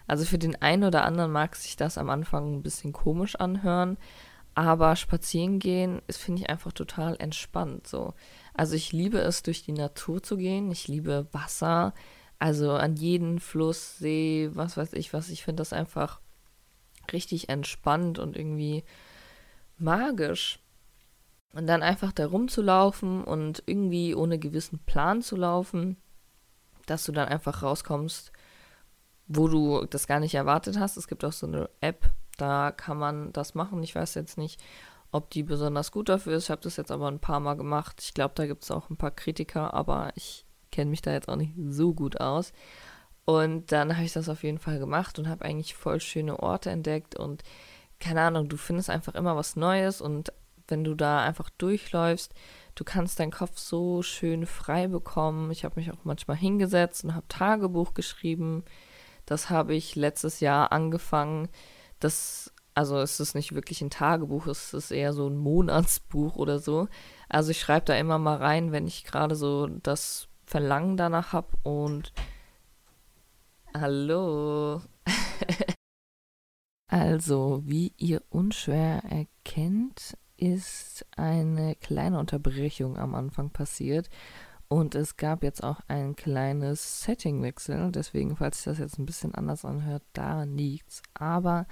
Also 0.09 0.25
für 0.25 0.39
den 0.39 0.59
einen 0.59 0.85
oder 0.85 1.05
anderen 1.05 1.31
mag 1.31 1.55
sich 1.55 1.75
das 1.75 1.99
am 1.99 2.09
Anfang 2.09 2.55
ein 2.55 2.63
bisschen 2.63 2.93
komisch 2.93 3.35
anhören, 3.35 3.95
aber 4.55 4.95
spazieren 4.95 5.59
gehen 5.59 6.01
ist, 6.07 6.17
finde 6.17 6.41
ich, 6.41 6.49
einfach 6.49 6.71
total 6.71 7.15
entspannt. 7.19 7.85
So. 7.85 8.15
Also 8.55 8.73
ich 8.73 8.91
liebe 8.91 9.19
es, 9.19 9.43
durch 9.43 9.63
die 9.63 9.71
Natur 9.71 10.23
zu 10.23 10.37
gehen. 10.37 10.71
Ich 10.71 10.87
liebe 10.87 11.27
Wasser. 11.31 11.93
Also 12.39 12.71
an 12.71 12.95
jeden 12.95 13.39
Fluss, 13.39 13.99
See, 13.99 14.49
was 14.53 14.77
weiß 14.77 14.93
ich 14.93 15.13
was. 15.13 15.29
Ich 15.29 15.43
finde 15.43 15.61
das 15.61 15.73
einfach 15.73 16.21
richtig 17.13 17.49
entspannt 17.49 18.17
und 18.17 18.35
irgendwie 18.35 18.83
magisch. 19.77 20.59
Und 21.53 21.67
dann 21.67 21.83
einfach 21.83 22.13
da 22.13 22.25
rumzulaufen 22.25 23.23
und 23.23 23.61
irgendwie 23.67 24.15
ohne 24.15 24.39
gewissen 24.39 24.79
Plan 24.79 25.21
zu 25.21 25.35
laufen, 25.35 25.97
dass 26.87 27.03
du 27.03 27.11
dann 27.11 27.27
einfach 27.27 27.61
rauskommst, 27.61 28.31
wo 29.29 29.47
du 29.47 29.85
das 29.85 30.07
gar 30.07 30.19
nicht 30.19 30.35
erwartet 30.35 30.77
hast. 30.77 30.97
Es 30.97 31.07
gibt 31.07 31.23
auch 31.23 31.31
so 31.31 31.47
eine 31.47 31.69
App, 31.79 32.09
da 32.37 32.71
kann 32.71 32.97
man 32.97 33.31
das 33.31 33.55
machen. 33.55 33.81
Ich 33.83 33.95
weiß 33.95 34.15
jetzt 34.15 34.37
nicht, 34.37 34.61
ob 35.11 35.29
die 35.29 35.43
besonders 35.43 35.91
gut 35.91 36.09
dafür 36.09 36.33
ist. 36.33 36.45
Ich 36.45 36.49
habe 36.49 36.61
das 36.61 36.75
jetzt 36.75 36.91
aber 36.91 37.07
ein 37.07 37.19
paar 37.19 37.39
Mal 37.39 37.53
gemacht. 37.53 38.01
Ich 38.03 38.13
glaube, 38.13 38.33
da 38.35 38.47
gibt 38.47 38.63
es 38.63 38.71
auch 38.71 38.89
ein 38.89 38.97
paar 38.97 39.11
Kritiker, 39.11 39.73
aber 39.73 40.11
ich 40.15 40.45
kenne 40.71 40.89
mich 40.89 41.01
da 41.01 41.11
jetzt 41.11 41.29
auch 41.29 41.35
nicht 41.35 41.53
so 41.67 41.93
gut 41.93 42.19
aus. 42.19 42.51
Und 43.25 43.71
dann 43.71 43.95
habe 43.95 44.05
ich 44.05 44.13
das 44.13 44.29
auf 44.29 44.43
jeden 44.43 44.57
Fall 44.57 44.79
gemacht 44.79 45.19
und 45.19 45.29
habe 45.29 45.45
eigentlich 45.45 45.75
voll 45.75 45.99
schöne 45.99 46.39
Orte 46.39 46.71
entdeckt 46.71 47.15
und 47.15 47.43
keine 47.99 48.21
Ahnung, 48.21 48.49
du 48.49 48.57
findest 48.57 48.89
einfach 48.89 49.13
immer 49.13 49.35
was 49.35 49.55
Neues 49.55 50.01
und 50.01 50.33
wenn 50.67 50.83
du 50.83 50.95
da 50.95 51.23
einfach 51.23 51.49
durchläufst, 51.57 52.33
du 52.75 52.83
kannst 52.83 53.19
deinen 53.19 53.31
Kopf 53.31 53.57
so 53.57 54.01
schön 54.01 54.45
frei 54.45 54.87
bekommen. 54.87 55.51
Ich 55.51 55.65
habe 55.65 55.79
mich 55.79 55.91
auch 55.91 56.05
manchmal 56.05 56.37
hingesetzt 56.37 57.03
und 57.03 57.13
habe 57.13 57.27
Tagebuch 57.27 57.93
geschrieben. 57.93 58.63
Das 59.29 59.51
habe 59.51 59.75
ich 59.75 59.95
letztes 59.95 60.39
Jahr 60.39 60.71
angefangen. 60.71 61.49
Das, 61.99 62.51
also 62.73 62.97
es 62.97 63.19
ist 63.19 63.35
nicht 63.35 63.53
wirklich 63.53 63.79
ein 63.83 63.91
Tagebuch, 63.91 64.47
es 64.47 64.73
ist 64.73 64.89
eher 64.89 65.13
so 65.13 65.27
ein 65.29 65.37
Monatsbuch 65.37 66.35
oder 66.35 66.57
so. 66.57 66.87
Also 67.29 67.51
ich 67.51 67.59
schreibe 67.59 67.85
da 67.85 67.95
immer 67.95 68.17
mal 68.17 68.37
rein, 68.37 68.71
wenn 68.71 68.87
ich 68.87 69.03
gerade 69.03 69.35
so 69.35 69.67
das 69.67 70.29
Verlangen 70.47 70.97
danach 70.97 71.31
habe 71.31 71.49
und 71.61 72.11
hallo. 73.77 74.81
also, 76.87 77.61
wie 77.65 77.93
ihr 77.97 78.23
unschwer 78.31 79.03
erkennt, 79.03 80.17
ist 80.37 81.05
eine 81.15 81.75
kleine 81.75 82.17
Unterbrechung 82.17 82.97
am 82.97 83.13
Anfang 83.13 83.51
passiert 83.51 84.09
und 84.69 84.95
es 84.95 85.17
gab 85.17 85.43
jetzt 85.43 85.63
auch 85.63 85.81
ein 85.87 86.15
kleines 86.15 87.01
Settingwechsel. 87.01 87.91
Deswegen, 87.91 88.37
falls 88.37 88.57
sich 88.57 88.65
das 88.65 88.79
jetzt 88.79 88.97
ein 88.97 89.05
bisschen 89.05 89.35
anders 89.35 89.65
anhört, 89.65 90.03
da 90.13 90.43
liegt's. 90.43 91.01
Aber 91.13 91.67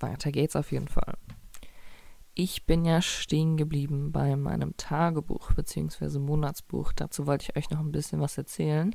weiter 0.00 0.32
geht's 0.32 0.56
auf 0.56 0.72
jeden 0.72 0.88
Fall 0.88 1.14
ich 2.38 2.66
bin 2.66 2.84
ja 2.84 3.02
stehen 3.02 3.56
geblieben 3.56 4.12
bei 4.12 4.36
meinem 4.36 4.76
Tagebuch 4.76 5.54
bzw. 5.54 6.20
Monatsbuch. 6.20 6.92
Dazu 6.92 7.26
wollte 7.26 7.46
ich 7.48 7.56
euch 7.56 7.68
noch 7.70 7.80
ein 7.80 7.90
bisschen 7.90 8.20
was 8.20 8.38
erzählen. 8.38 8.94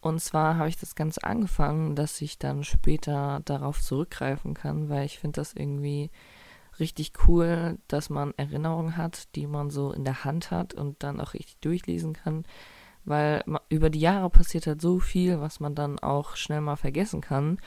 Und 0.00 0.20
zwar 0.22 0.56
habe 0.56 0.70
ich 0.70 0.78
das 0.78 0.94
Ganze 0.94 1.22
angefangen, 1.22 1.94
dass 1.94 2.18
ich 2.22 2.38
dann 2.38 2.64
später 2.64 3.42
darauf 3.44 3.82
zurückgreifen 3.82 4.54
kann, 4.54 4.88
weil 4.88 5.04
ich 5.04 5.18
finde 5.18 5.42
das 5.42 5.52
irgendwie 5.52 6.10
richtig 6.82 7.12
cool, 7.26 7.78
dass 7.86 8.10
man 8.10 8.34
Erinnerungen 8.36 8.96
hat, 8.96 9.34
die 9.36 9.46
man 9.46 9.70
so 9.70 9.92
in 9.92 10.04
der 10.04 10.24
Hand 10.24 10.50
hat 10.50 10.74
und 10.74 11.02
dann 11.02 11.20
auch 11.20 11.32
richtig 11.32 11.56
durchlesen 11.60 12.12
kann, 12.12 12.44
weil 13.04 13.42
über 13.68 13.88
die 13.88 14.00
Jahre 14.00 14.28
passiert 14.28 14.66
halt 14.66 14.82
so 14.82 14.98
viel, 14.98 15.40
was 15.40 15.60
man 15.60 15.74
dann 15.74 15.98
auch 16.00 16.36
schnell 16.36 16.60
mal 16.60 16.76
vergessen 16.76 17.20
kann. 17.20 17.58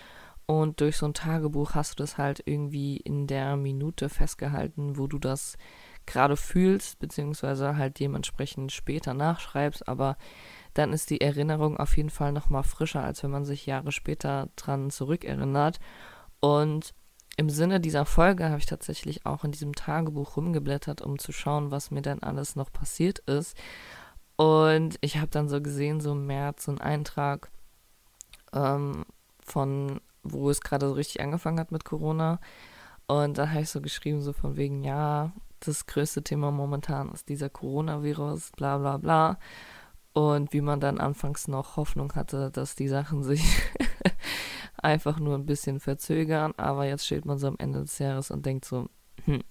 Und 0.48 0.80
durch 0.82 0.98
so 0.98 1.08
ein 1.08 1.16
Tagebuch 1.16 1.74
hast 1.74 1.94
du 1.94 2.04
das 2.04 2.20
halt 2.20 2.44
irgendwie 2.46 2.98
in 2.98 3.26
der 3.26 3.56
Minute 3.56 4.10
festgehalten, 4.10 4.98
wo 4.98 5.08
du 5.08 5.18
das 5.18 5.58
gerade 6.06 6.38
fühlst, 6.38 7.00
beziehungsweise 7.00 7.78
halt 7.78 8.00
dementsprechend 8.00 8.72
später 8.72 9.14
nachschreibst, 9.14 9.88
aber 9.88 10.18
dann 10.76 10.94
ist 10.94 11.10
die 11.10 11.22
Erinnerung 11.22 11.78
auf 11.78 11.98
jeden 11.98 12.12
Fall 12.12 12.32
nochmal 12.32 12.64
frischer, 12.64 13.04
als 13.04 13.24
wenn 13.24 13.32
man 13.32 13.46
sich 13.46 13.66
Jahre 13.66 13.92
später 13.92 14.50
dran 14.56 14.92
zurückerinnert. 14.92 15.80
Und 16.42 16.94
im 17.38 17.50
Sinne 17.50 17.80
dieser 17.80 18.06
Folge 18.06 18.46
habe 18.46 18.60
ich 18.60 18.66
tatsächlich 18.66 19.26
auch 19.26 19.44
in 19.44 19.52
diesem 19.52 19.74
Tagebuch 19.74 20.38
rumgeblättert, 20.38 21.02
um 21.02 21.20
zu 21.20 21.32
schauen, 21.32 21.72
was 21.72 21.92
mir 21.92 22.02
denn 22.02 22.24
alles 22.24 22.56
noch 22.56 22.72
passiert 22.72 23.20
ist. 23.20 23.58
Und 24.38 24.98
ich 25.02 25.18
habe 25.18 25.28
dann 25.28 25.50
so 25.50 25.62
gesehen, 25.62 26.02
so 26.02 26.12
im 26.12 26.26
März, 26.26 26.66
so 26.66 26.72
einen 26.72 26.82
Eintrag 26.82 27.50
ähm, 28.54 29.06
von 29.44 30.02
wo 30.26 30.50
es 30.50 30.62
gerade 30.62 30.88
so 30.88 30.94
richtig 30.94 31.22
angefangen 31.22 31.60
hat 31.60 31.72
mit 31.72 31.86
Corona. 31.86 32.40
Und 33.08 33.38
da 33.38 33.50
habe 33.50 33.62
ich 33.62 33.70
so 33.70 33.82
geschrieben, 33.82 34.22
so 34.22 34.34
von 34.34 34.58
wegen, 34.58 34.84
ja, 34.84 35.32
das 35.60 35.86
größte 35.86 36.24
Thema 36.24 36.52
momentan 36.52 37.12
ist 37.12 37.30
dieser 37.30 37.50
Coronavirus, 37.50 38.52
bla 38.58 38.78
bla 38.78 38.98
bla. 38.98 39.40
Und 40.14 40.54
wie 40.54 40.62
man 40.62 40.80
dann 40.80 40.98
anfangs 40.98 41.48
noch 41.48 41.78
Hoffnung 41.78 42.14
hatte, 42.16 42.50
dass 42.52 42.76
die 42.76 42.88
Sachen 42.88 43.24
sich 43.24 43.44
einfach 44.86 45.20
nur 45.20 45.36
ein 45.36 45.46
bisschen 45.46 45.80
verzögern. 45.80 46.54
Aber 46.58 46.86
jetzt 46.86 47.06
steht 47.06 47.26
man 47.26 47.38
so 47.38 47.48
am 47.48 47.58
Ende 47.58 47.82
des 47.82 48.00
Jahres 48.00 48.32
und 48.32 48.46
denkt 48.46 48.66
so, 48.66 48.88
hm, 49.26 49.44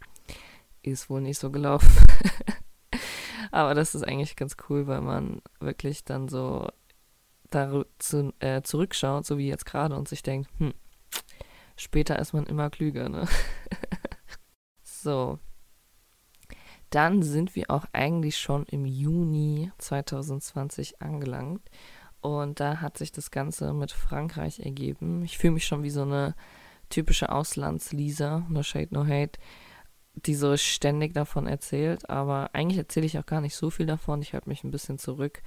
ist 0.82 1.10
wohl 1.10 1.20
nicht 1.20 1.38
so 1.38 1.50
gelaufen. 1.50 1.90
Aber 3.50 3.74
das 3.74 3.94
ist 3.94 4.04
eigentlich 4.04 4.36
ganz 4.36 4.56
cool, 4.68 4.86
weil 4.86 5.00
man 5.00 5.42
wirklich 5.60 6.04
dann 6.04 6.28
so 6.28 6.68
zu, 7.98 8.32
äh, 8.40 8.62
zurückschaut, 8.62 9.24
so 9.24 9.38
wie 9.38 9.46
jetzt 9.46 9.64
gerade, 9.64 9.94
und 9.94 10.08
sich 10.08 10.24
denkt, 10.24 10.50
hm, 10.58 10.74
später 11.76 12.18
ist 12.18 12.32
man 12.32 12.46
immer 12.46 12.68
klüger, 12.70 13.08
ne? 13.08 13.28
so. 14.82 15.38
Dann 16.90 17.22
sind 17.22 17.54
wir 17.54 17.70
auch 17.70 17.86
eigentlich 17.92 18.38
schon 18.38 18.64
im 18.66 18.86
Juni 18.86 19.70
2020 19.78 21.00
angelangt. 21.00 21.68
Und 22.24 22.58
da 22.58 22.80
hat 22.80 22.96
sich 22.96 23.12
das 23.12 23.30
Ganze 23.30 23.74
mit 23.74 23.92
Frankreich 23.92 24.60
ergeben. 24.60 25.22
Ich 25.24 25.36
fühle 25.36 25.52
mich 25.52 25.66
schon 25.66 25.82
wie 25.82 25.90
so 25.90 26.00
eine 26.00 26.34
typische 26.88 27.30
Auslandslisa, 27.30 28.46
no 28.48 28.62
shade, 28.62 28.88
no 28.92 29.06
hate, 29.06 29.38
die 30.14 30.34
so 30.34 30.56
ständig 30.56 31.12
davon 31.12 31.46
erzählt. 31.46 32.08
Aber 32.08 32.48
eigentlich 32.54 32.78
erzähle 32.78 33.04
ich 33.04 33.18
auch 33.18 33.26
gar 33.26 33.42
nicht 33.42 33.54
so 33.54 33.68
viel 33.68 33.84
davon. 33.84 34.22
Ich 34.22 34.32
halte 34.32 34.48
mich 34.48 34.64
ein 34.64 34.70
bisschen 34.70 34.96
zurück. 34.96 35.42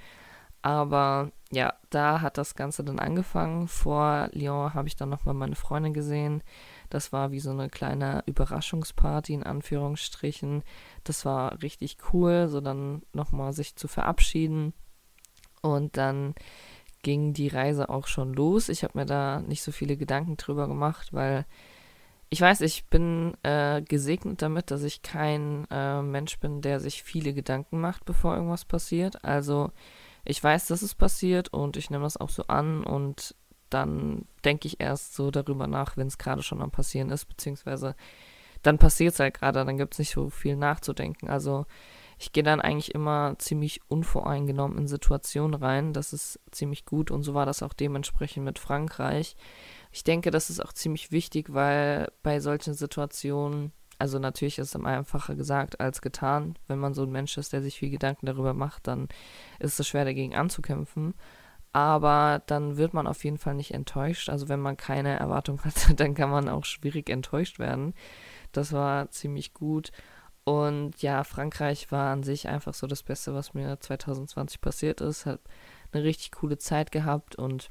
Aber 0.62 1.32
ja, 1.50 1.74
da 1.90 2.20
hat 2.20 2.38
das 2.38 2.54
Ganze 2.54 2.84
dann 2.84 3.00
angefangen. 3.00 3.66
Vor 3.66 4.28
Lyon 4.30 4.72
habe 4.72 4.86
ich 4.86 4.94
dann 4.94 5.08
nochmal 5.08 5.34
meine 5.34 5.56
Freundin 5.56 5.92
gesehen. 5.92 6.44
Das 6.90 7.12
war 7.12 7.32
wie 7.32 7.40
so 7.40 7.50
eine 7.50 7.70
kleine 7.70 8.22
Überraschungsparty 8.26 9.34
in 9.34 9.42
Anführungsstrichen. 9.42 10.62
Das 11.02 11.24
war 11.24 11.60
richtig 11.60 11.98
cool, 12.12 12.46
so 12.46 12.60
dann 12.60 13.02
nochmal 13.12 13.52
sich 13.52 13.74
zu 13.74 13.88
verabschieden. 13.88 14.74
Und 15.62 15.96
dann 15.96 16.34
ging 17.02 17.32
die 17.32 17.48
Reise 17.48 17.88
auch 17.88 18.06
schon 18.06 18.34
los. 18.34 18.68
Ich 18.68 18.82
habe 18.84 18.98
mir 18.98 19.06
da 19.06 19.40
nicht 19.40 19.62
so 19.62 19.72
viele 19.72 19.96
Gedanken 19.96 20.36
drüber 20.36 20.68
gemacht, 20.68 21.12
weil 21.12 21.46
ich 22.30 22.40
weiß, 22.40 22.60
ich 22.60 22.86
bin 22.86 23.34
äh, 23.42 23.80
gesegnet 23.82 24.42
damit, 24.42 24.70
dass 24.70 24.82
ich 24.82 25.02
kein 25.02 25.66
äh, 25.70 26.02
Mensch 26.02 26.38
bin, 26.40 26.60
der 26.60 26.80
sich 26.80 27.02
viele 27.02 27.32
Gedanken 27.32 27.80
macht, 27.80 28.04
bevor 28.04 28.34
irgendwas 28.34 28.64
passiert. 28.64 29.24
Also 29.24 29.70
ich 30.24 30.42
weiß, 30.42 30.66
dass 30.66 30.82
es 30.82 30.94
passiert 30.94 31.52
und 31.54 31.76
ich 31.76 31.88
nehme 31.88 32.04
das 32.04 32.18
auch 32.18 32.28
so 32.28 32.44
an 32.48 32.84
und 32.84 33.34
dann 33.70 34.26
denke 34.44 34.66
ich 34.66 34.80
erst 34.80 35.14
so 35.14 35.30
darüber 35.30 35.66
nach, 35.66 35.96
wenn 35.96 36.06
es 36.06 36.18
gerade 36.18 36.42
schon 36.42 36.62
am 36.62 36.70
Passieren 36.70 37.10
ist, 37.10 37.26
beziehungsweise 37.26 37.94
dann 38.62 38.78
passiert 38.78 39.14
es 39.14 39.20
halt 39.20 39.34
gerade, 39.34 39.64
dann 39.64 39.78
gibt 39.78 39.94
es 39.94 39.98
nicht 39.98 40.10
so 40.10 40.30
viel 40.30 40.56
nachzudenken. 40.56 41.28
Also 41.28 41.66
ich 42.18 42.32
gehe 42.32 42.42
dann 42.42 42.60
eigentlich 42.60 42.94
immer 42.94 43.36
ziemlich 43.38 43.80
unvoreingenommen 43.88 44.76
in 44.76 44.88
Situationen 44.88 45.54
rein. 45.54 45.92
Das 45.92 46.12
ist 46.12 46.40
ziemlich 46.50 46.84
gut 46.84 47.10
und 47.10 47.22
so 47.22 47.34
war 47.34 47.46
das 47.46 47.62
auch 47.62 47.72
dementsprechend 47.72 48.44
mit 48.44 48.58
Frankreich. 48.58 49.36
Ich 49.92 50.02
denke, 50.02 50.30
das 50.30 50.50
ist 50.50 50.60
auch 50.60 50.72
ziemlich 50.72 51.12
wichtig, 51.12 51.52
weil 51.54 52.10
bei 52.22 52.40
solchen 52.40 52.74
Situationen, 52.74 53.72
also 53.98 54.18
natürlich 54.18 54.58
ist 54.58 54.74
es 54.74 54.84
einfacher 54.84 55.36
gesagt 55.36 55.80
als 55.80 56.02
getan. 56.02 56.58
Wenn 56.66 56.80
man 56.80 56.92
so 56.92 57.04
ein 57.04 57.12
Mensch 57.12 57.38
ist, 57.38 57.52
der 57.52 57.62
sich 57.62 57.78
viel 57.78 57.90
Gedanken 57.90 58.26
darüber 58.26 58.52
macht, 58.52 58.88
dann 58.88 59.08
ist 59.60 59.78
es 59.78 59.86
schwer 59.86 60.04
dagegen 60.04 60.34
anzukämpfen. 60.34 61.14
Aber 61.72 62.42
dann 62.46 62.76
wird 62.76 62.94
man 62.94 63.06
auf 63.06 63.22
jeden 63.24 63.38
Fall 63.38 63.54
nicht 63.54 63.72
enttäuscht. 63.74 64.28
Also 64.28 64.48
wenn 64.48 64.60
man 64.60 64.76
keine 64.76 65.18
Erwartung 65.18 65.60
hat, 65.64 66.00
dann 66.00 66.14
kann 66.14 66.30
man 66.30 66.48
auch 66.48 66.64
schwierig 66.64 67.10
enttäuscht 67.10 67.60
werden. 67.60 67.94
Das 68.50 68.72
war 68.72 69.10
ziemlich 69.10 69.54
gut. 69.54 69.92
Und 70.48 71.02
ja, 71.02 71.24
Frankreich 71.24 71.92
war 71.92 72.10
an 72.10 72.22
sich 72.22 72.48
einfach 72.48 72.72
so 72.72 72.86
das 72.86 73.02
Beste, 73.02 73.34
was 73.34 73.52
mir 73.52 73.78
2020 73.78 74.62
passiert 74.62 75.02
ist. 75.02 75.26
Hat 75.26 75.40
eine 75.92 76.04
richtig 76.04 76.32
coole 76.32 76.56
Zeit 76.56 76.90
gehabt 76.90 77.36
und 77.36 77.70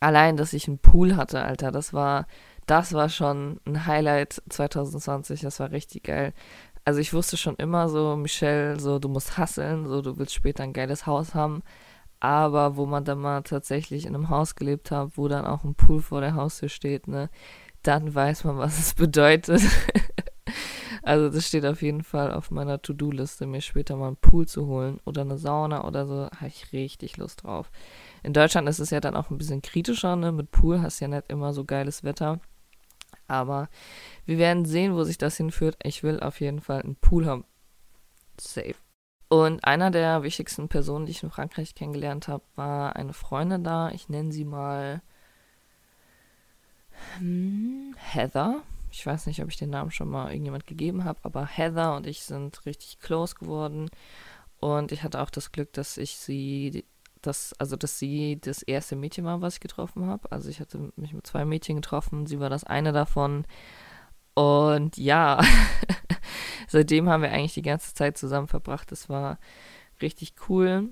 allein, 0.00 0.38
dass 0.38 0.54
ich 0.54 0.68
einen 0.68 0.78
Pool 0.78 1.16
hatte, 1.16 1.42
Alter, 1.42 1.70
das 1.72 1.92
war, 1.92 2.26
das 2.64 2.94
war 2.94 3.10
schon 3.10 3.60
ein 3.66 3.84
Highlight 3.84 4.42
2020. 4.48 5.42
Das 5.42 5.60
war 5.60 5.70
richtig 5.70 6.04
geil. 6.04 6.32
Also 6.86 6.98
ich 7.00 7.12
wusste 7.12 7.36
schon 7.36 7.56
immer 7.56 7.90
so, 7.90 8.16
Michelle, 8.16 8.80
so 8.80 8.98
du 8.98 9.10
musst 9.10 9.36
hasseln, 9.36 9.86
so 9.86 10.00
du 10.00 10.16
willst 10.16 10.32
später 10.32 10.62
ein 10.62 10.72
geiles 10.72 11.04
Haus 11.06 11.34
haben. 11.34 11.62
Aber 12.20 12.76
wo 12.76 12.86
man 12.86 13.04
dann 13.04 13.18
mal 13.18 13.42
tatsächlich 13.42 14.06
in 14.06 14.14
einem 14.14 14.30
Haus 14.30 14.54
gelebt 14.54 14.90
hat, 14.90 15.18
wo 15.18 15.28
dann 15.28 15.44
auch 15.44 15.62
ein 15.64 15.74
Pool 15.74 16.00
vor 16.00 16.22
der 16.22 16.36
Haustür 16.36 16.70
steht, 16.70 17.06
ne, 17.06 17.28
dann 17.82 18.14
weiß 18.14 18.44
man, 18.44 18.56
was 18.56 18.78
es 18.78 18.94
bedeutet. 18.94 19.60
Also 21.02 21.28
das 21.28 21.46
steht 21.46 21.64
auf 21.66 21.82
jeden 21.82 22.02
Fall 22.02 22.32
auf 22.32 22.50
meiner 22.50 22.80
To-Do-Liste, 22.80 23.46
mir 23.46 23.60
später 23.60 23.96
mal 23.96 24.08
einen 24.08 24.16
Pool 24.16 24.46
zu 24.46 24.66
holen 24.66 25.00
oder 25.04 25.22
eine 25.22 25.38
Sauna 25.38 25.84
oder 25.84 26.06
so. 26.06 26.28
Habe 26.36 26.48
ich 26.48 26.72
richtig 26.72 27.16
Lust 27.16 27.44
drauf. 27.44 27.70
In 28.22 28.32
Deutschland 28.32 28.68
ist 28.68 28.78
es 28.78 28.90
ja 28.90 29.00
dann 29.00 29.16
auch 29.16 29.30
ein 29.30 29.38
bisschen 29.38 29.62
kritischer, 29.62 30.16
ne? 30.16 30.32
Mit 30.32 30.50
Pool 30.50 30.82
hast 30.82 31.00
du 31.00 31.04
ja 31.04 31.08
nicht 31.08 31.30
immer 31.30 31.52
so 31.52 31.64
geiles 31.64 32.04
Wetter. 32.04 32.40
Aber 33.28 33.68
wir 34.24 34.38
werden 34.38 34.64
sehen, 34.64 34.94
wo 34.94 35.04
sich 35.04 35.18
das 35.18 35.36
hinführt. 35.36 35.76
Ich 35.82 36.02
will 36.02 36.20
auf 36.20 36.40
jeden 36.40 36.60
Fall 36.60 36.82
einen 36.82 36.96
Pool 36.96 37.26
haben. 37.26 37.44
Safe. 38.38 38.74
Und 39.28 39.64
einer 39.64 39.90
der 39.90 40.22
wichtigsten 40.22 40.68
Personen, 40.68 41.06
die 41.06 41.12
ich 41.12 41.22
in 41.22 41.30
Frankreich 41.30 41.74
kennengelernt 41.74 42.28
habe, 42.28 42.44
war 42.54 42.94
eine 42.94 43.12
Freundin 43.12 43.64
da. 43.64 43.90
Ich 43.90 44.08
nenne 44.08 44.30
sie 44.30 44.44
mal 44.44 45.02
hm, 47.18 47.94
Heather 47.98 48.62
ich 48.96 49.04
weiß 49.04 49.26
nicht, 49.26 49.42
ob 49.42 49.50
ich 49.50 49.58
den 49.58 49.68
Namen 49.68 49.90
schon 49.90 50.08
mal 50.08 50.30
irgendjemand 50.30 50.66
gegeben 50.66 51.04
habe, 51.04 51.20
aber 51.22 51.44
Heather 51.44 51.96
und 51.96 52.06
ich 52.06 52.22
sind 52.22 52.64
richtig 52.64 52.98
close 52.98 53.34
geworden. 53.34 53.90
Und 54.58 54.90
ich 54.90 55.02
hatte 55.02 55.20
auch 55.20 55.28
das 55.28 55.52
Glück, 55.52 55.70
dass 55.74 55.98
ich 55.98 56.16
sie, 56.16 56.86
das, 57.20 57.54
also 57.58 57.76
dass 57.76 57.98
sie 57.98 58.40
das 58.40 58.62
erste 58.62 58.96
Mädchen 58.96 59.26
war, 59.26 59.42
was 59.42 59.56
ich 59.56 59.60
getroffen 59.60 60.06
habe. 60.06 60.32
Also 60.32 60.48
ich 60.48 60.60
hatte 60.60 60.92
mich 60.96 61.12
mit 61.12 61.26
zwei 61.26 61.44
Mädchen 61.44 61.76
getroffen, 61.76 62.26
sie 62.26 62.40
war 62.40 62.48
das 62.48 62.64
eine 62.64 62.92
davon. 62.92 63.46
Und 64.32 64.96
ja, 64.96 65.42
seitdem 66.68 67.10
haben 67.10 67.22
wir 67.22 67.32
eigentlich 67.32 67.54
die 67.54 67.62
ganze 67.62 67.92
Zeit 67.92 68.16
zusammen 68.16 68.48
verbracht. 68.48 68.90
Das 68.92 69.10
war 69.10 69.38
richtig 70.00 70.34
cool. 70.48 70.88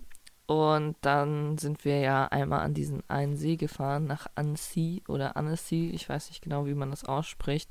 Und 0.46 0.96
dann 1.00 1.56
sind 1.56 1.84
wir 1.84 2.00
ja 2.00 2.26
einmal 2.26 2.60
an 2.60 2.74
diesen 2.74 3.02
einen 3.08 3.36
See 3.36 3.56
gefahren, 3.56 4.06
nach 4.06 4.26
Annecy 4.34 5.02
oder 5.08 5.36
Annecy, 5.36 5.90
ich 5.90 6.08
weiß 6.08 6.28
nicht 6.28 6.42
genau, 6.42 6.66
wie 6.66 6.74
man 6.74 6.90
das 6.90 7.04
ausspricht. 7.04 7.70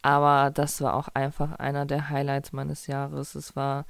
Aber 0.00 0.50
das 0.50 0.80
war 0.80 0.94
auch 0.94 1.08
einfach 1.08 1.52
einer 1.58 1.84
der 1.84 2.08
Highlights 2.08 2.52
meines 2.52 2.86
Jahres. 2.86 3.34
Es 3.34 3.56
war 3.56 3.84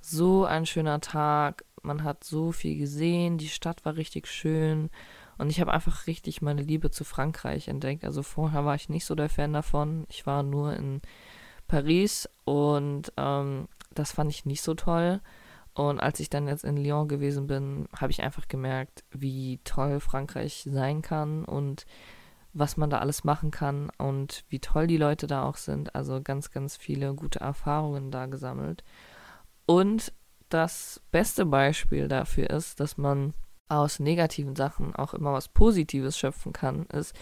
so 0.00 0.44
ein 0.44 0.66
schöner 0.66 1.00
Tag, 1.00 1.64
man 1.82 2.04
hat 2.04 2.24
so 2.24 2.52
viel 2.52 2.78
gesehen, 2.78 3.38
die 3.38 3.48
Stadt 3.48 3.84
war 3.84 3.96
richtig 3.96 4.26
schön 4.28 4.90
und 5.38 5.50
ich 5.50 5.60
habe 5.60 5.72
einfach 5.72 6.06
richtig 6.06 6.42
meine 6.42 6.62
Liebe 6.62 6.90
zu 6.90 7.04
Frankreich 7.04 7.68
entdeckt. 7.68 8.04
Also 8.04 8.22
vorher 8.22 8.64
war 8.64 8.74
ich 8.74 8.88
nicht 8.88 9.04
so 9.04 9.14
der 9.14 9.28
Fan 9.28 9.52
davon. 9.52 10.06
Ich 10.08 10.26
war 10.26 10.42
nur 10.42 10.74
in 10.74 11.00
Paris 11.66 12.28
und 12.44 13.12
ähm, 13.16 13.68
das 13.92 14.12
fand 14.12 14.30
ich 14.30 14.44
nicht 14.44 14.62
so 14.62 14.74
toll. 14.74 15.20
Und 15.74 16.00
als 16.00 16.20
ich 16.20 16.30
dann 16.30 16.46
jetzt 16.46 16.64
in 16.64 16.76
Lyon 16.76 17.08
gewesen 17.08 17.46
bin, 17.46 17.88
habe 17.96 18.12
ich 18.12 18.22
einfach 18.22 18.46
gemerkt, 18.46 19.04
wie 19.10 19.58
toll 19.64 20.00
Frankreich 20.00 20.68
sein 20.70 21.02
kann 21.02 21.44
und 21.44 21.84
was 22.52 22.76
man 22.76 22.88
da 22.88 22.98
alles 22.98 23.24
machen 23.24 23.50
kann 23.50 23.90
und 23.98 24.44
wie 24.48 24.60
toll 24.60 24.86
die 24.86 24.96
Leute 24.96 25.26
da 25.26 25.42
auch 25.42 25.56
sind. 25.56 25.94
Also 25.96 26.22
ganz, 26.22 26.52
ganz 26.52 26.76
viele 26.76 27.12
gute 27.14 27.40
Erfahrungen 27.40 28.12
da 28.12 28.26
gesammelt. 28.26 28.84
Und 29.66 30.12
das 30.48 31.02
beste 31.10 31.44
Beispiel 31.46 32.06
dafür 32.06 32.50
ist, 32.50 32.78
dass 32.78 32.96
man 32.96 33.34
aus 33.68 33.98
negativen 33.98 34.54
Sachen 34.54 34.94
auch 34.94 35.14
immer 35.14 35.32
was 35.32 35.48
Positives 35.48 36.16
schöpfen 36.16 36.52
kann, 36.52 36.86
ist, 36.86 37.16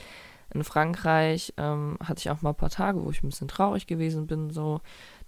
in 0.55 0.65
Frankreich 0.65 1.55
ähm, 1.57 1.97
hatte 2.03 2.19
ich 2.19 2.31
auch 2.31 2.43
mal 2.43 2.51
ein 2.51 2.57
paar 2.57 2.69
Tage, 2.69 3.03
wo 3.03 3.11
ich 3.11 3.23
ein 3.23 3.31
bisschen 3.31 3.49
traurig 3.49 3.87
gewesen 3.87 4.27
bin. 4.27 4.51
So, 4.51 4.81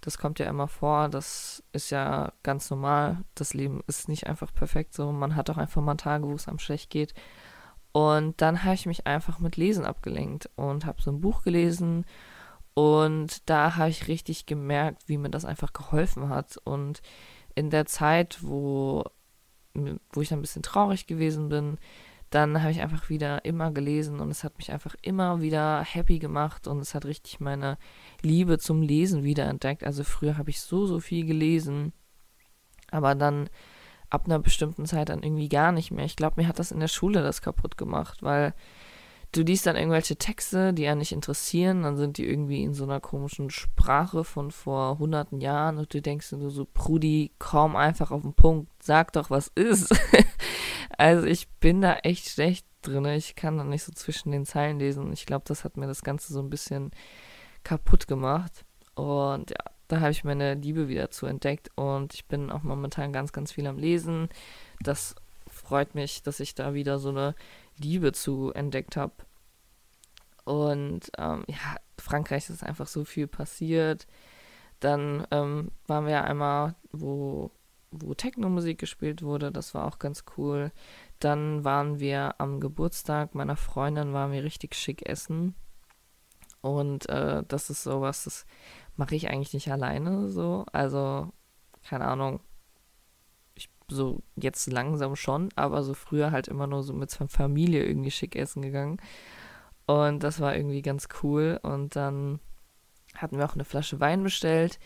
das 0.05 0.19
kommt 0.19 0.37
ja 0.37 0.45
immer 0.45 0.67
vor. 0.67 1.09
Das 1.09 1.63
ist 1.71 1.89
ja 1.89 2.31
ganz 2.43 2.69
normal. 2.69 3.17
Das 3.33 3.55
Leben 3.55 3.83
ist 3.87 4.07
nicht 4.07 4.27
einfach 4.27 4.53
perfekt. 4.53 4.93
So, 4.93 5.11
man 5.11 5.35
hat 5.35 5.49
auch 5.49 5.57
einfach 5.57 5.81
mal 5.81 5.95
Tage, 5.95 6.27
wo 6.27 6.33
es 6.33 6.47
einem 6.47 6.59
schlecht 6.59 6.91
geht. 6.91 7.15
Und 7.91 8.39
dann 8.41 8.63
habe 8.63 8.75
ich 8.75 8.85
mich 8.85 9.07
einfach 9.07 9.39
mit 9.39 9.57
Lesen 9.57 9.83
abgelenkt 9.83 10.49
und 10.55 10.85
habe 10.85 11.01
so 11.01 11.11
ein 11.11 11.21
Buch 11.21 11.41
gelesen. 11.41 12.05
Und 12.75 13.49
da 13.49 13.77
habe 13.77 13.89
ich 13.89 14.07
richtig 14.07 14.45
gemerkt, 14.45 15.03
wie 15.07 15.17
mir 15.17 15.29
das 15.29 15.45
einfach 15.45 15.73
geholfen 15.73 16.29
hat. 16.29 16.57
Und 16.63 17.01
in 17.55 17.71
der 17.71 17.87
Zeit, 17.87 18.37
wo, 18.41 19.05
wo 19.73 20.21
ich 20.21 20.31
ein 20.31 20.41
bisschen 20.41 20.61
traurig 20.61 21.07
gewesen 21.07 21.49
bin, 21.49 21.79
dann 22.35 22.61
habe 22.61 22.71
ich 22.71 22.81
einfach 22.81 23.09
wieder 23.09 23.45
immer 23.45 23.71
gelesen 23.71 24.19
und 24.19 24.29
es 24.29 24.43
hat 24.43 24.57
mich 24.57 24.71
einfach 24.71 24.93
immer 25.01 25.41
wieder 25.41 25.81
happy 25.83 26.19
gemacht 26.19 26.67
und 26.67 26.79
es 26.79 26.93
hat 26.93 27.05
richtig 27.05 27.39
meine 27.39 27.77
Liebe 28.21 28.59
zum 28.59 28.81
Lesen 28.81 29.23
wiederentdeckt. 29.23 29.85
Also 29.85 30.03
früher 30.03 30.37
habe 30.37 30.49
ich 30.49 30.59
so, 30.59 30.85
so 30.85 30.99
viel 30.99 31.25
gelesen, 31.25 31.93
aber 32.91 33.15
dann 33.15 33.49
ab 34.09 34.25
einer 34.25 34.39
bestimmten 34.39 34.85
Zeit 34.85 35.07
dann 35.07 35.23
irgendwie 35.23 35.47
gar 35.47 35.71
nicht 35.71 35.91
mehr. 35.91 36.03
Ich 36.03 36.17
glaube, 36.17 36.41
mir 36.41 36.47
hat 36.49 36.59
das 36.59 36.71
in 36.71 36.81
der 36.81 36.89
Schule 36.89 37.23
das 37.23 37.41
kaputt 37.41 37.77
gemacht, 37.77 38.21
weil 38.21 38.53
du 39.31 39.41
liest 39.41 39.65
dann 39.65 39.77
irgendwelche 39.77 40.17
Texte, 40.17 40.73
die 40.73 40.83
ja 40.83 40.95
nicht 40.95 41.13
interessieren, 41.13 41.83
dann 41.83 41.95
sind 41.95 42.17
die 42.17 42.25
irgendwie 42.25 42.63
in 42.63 42.73
so 42.73 42.83
einer 42.83 42.99
komischen 42.99 43.49
Sprache 43.49 44.25
von 44.25 44.51
vor 44.51 44.99
hunderten 44.99 45.39
Jahren 45.39 45.77
und 45.77 45.93
du 45.93 46.01
denkst 46.01 46.31
dir 46.31 46.49
so, 46.49 46.65
Prudi, 46.65 47.31
komm 47.39 47.75
einfach 47.75 48.11
auf 48.11 48.23
den 48.23 48.33
Punkt, 48.33 48.71
sag 48.83 49.13
doch, 49.13 49.29
was 49.29 49.47
ist. 49.55 49.93
Also 50.97 51.25
ich 51.25 51.47
bin 51.59 51.81
da 51.81 51.95
echt 51.97 52.29
schlecht 52.29 52.65
drin. 52.81 53.05
Ich 53.05 53.35
kann 53.35 53.57
da 53.57 53.63
nicht 53.63 53.83
so 53.83 53.91
zwischen 53.91 54.31
den 54.31 54.45
Zeilen 54.45 54.79
lesen. 54.79 55.11
Ich 55.13 55.25
glaube, 55.25 55.45
das 55.47 55.63
hat 55.63 55.77
mir 55.77 55.87
das 55.87 56.03
Ganze 56.03 56.33
so 56.33 56.39
ein 56.39 56.49
bisschen 56.49 56.91
kaputt 57.63 58.07
gemacht. 58.07 58.65
Und 58.95 59.51
ja, 59.51 59.57
da 59.87 59.99
habe 59.99 60.11
ich 60.11 60.23
meine 60.23 60.53
Liebe 60.55 60.87
wieder 60.87 61.11
zu 61.11 61.25
entdeckt. 61.25 61.69
Und 61.75 62.13
ich 62.13 62.25
bin 62.25 62.51
auch 62.51 62.63
momentan 62.63 63.13
ganz, 63.13 63.31
ganz 63.33 63.51
viel 63.51 63.67
am 63.67 63.77
Lesen. 63.77 64.29
Das 64.81 65.15
freut 65.47 65.95
mich, 65.95 66.23
dass 66.23 66.39
ich 66.39 66.55
da 66.55 66.73
wieder 66.73 66.99
so 66.99 67.09
eine 67.09 67.35
Liebe 67.77 68.13
zu 68.13 68.51
entdeckt 68.53 68.97
habe. 68.97 69.13
Und 70.43 71.11
ähm, 71.17 71.43
ja, 71.47 71.77
Frankreich 71.97 72.49
ist 72.49 72.63
einfach 72.63 72.87
so 72.87 73.03
viel 73.03 73.27
passiert. 73.27 74.05
Dann 74.79 75.25
ähm, 75.31 75.71
waren 75.87 76.05
wir 76.05 76.23
einmal, 76.23 76.75
wo 76.91 77.51
wo 77.91 78.13
Techno-Musik 78.13 78.77
gespielt 78.79 79.21
wurde. 79.21 79.51
Das 79.51 79.73
war 79.73 79.85
auch 79.85 79.99
ganz 79.99 80.23
cool. 80.37 80.71
Dann 81.19 81.63
waren 81.63 81.99
wir 81.99 82.35
am 82.39 82.59
Geburtstag 82.59 83.35
meiner 83.35 83.55
Freundin, 83.55 84.13
waren 84.13 84.31
wir 84.31 84.43
richtig 84.43 84.75
schick 84.75 85.07
essen. 85.07 85.55
Und 86.61 87.07
äh, 87.09 87.43
das 87.47 87.69
ist 87.69 87.83
sowas, 87.83 88.23
das 88.23 88.45
mache 88.95 89.15
ich 89.15 89.29
eigentlich 89.29 89.53
nicht 89.53 89.71
alleine 89.71 90.29
so. 90.29 90.65
Also, 90.71 91.31
keine 91.87 92.05
Ahnung. 92.05 92.39
Ich, 93.53 93.69
so 93.87 94.23
jetzt 94.35 94.71
langsam 94.71 95.15
schon, 95.15 95.49
aber 95.55 95.83
so 95.83 95.93
früher 95.93 96.31
halt 96.31 96.47
immer 96.47 96.67
nur 96.67 96.83
so 96.83 96.93
mit 96.93 97.11
Familie 97.11 97.85
irgendwie 97.85 98.11
schick 98.11 98.35
essen 98.35 98.61
gegangen. 98.61 98.97
Und 99.85 100.23
das 100.23 100.39
war 100.39 100.55
irgendwie 100.55 100.81
ganz 100.81 101.07
cool. 101.21 101.59
Und 101.61 101.95
dann 101.95 102.39
hatten 103.15 103.37
wir 103.37 103.45
auch 103.45 103.53
eine 103.53 103.65
Flasche 103.65 103.99
Wein 103.99 104.23
bestellt. 104.23 104.79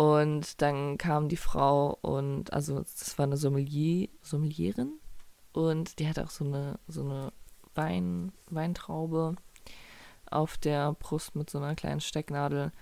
Und 0.00 0.62
dann 0.62 0.96
kam 0.96 1.28
die 1.28 1.36
Frau 1.36 1.98
und, 2.00 2.54
also 2.54 2.78
das 2.78 3.18
war 3.18 3.24
eine 3.24 3.36
Sommelier, 3.36 4.08
Sommelierin 4.22 4.94
und 5.52 5.98
die 5.98 6.08
hatte 6.08 6.24
auch 6.24 6.30
so 6.30 6.42
eine, 6.42 6.78
so 6.88 7.02
eine 7.02 7.34
Wein, 7.74 8.32
Weintraube 8.48 9.36
auf 10.30 10.56
der 10.56 10.94
Brust 10.94 11.36
mit 11.36 11.50
so 11.50 11.58
einer 11.58 11.74
kleinen 11.74 12.00
Stecknadel. 12.00 12.72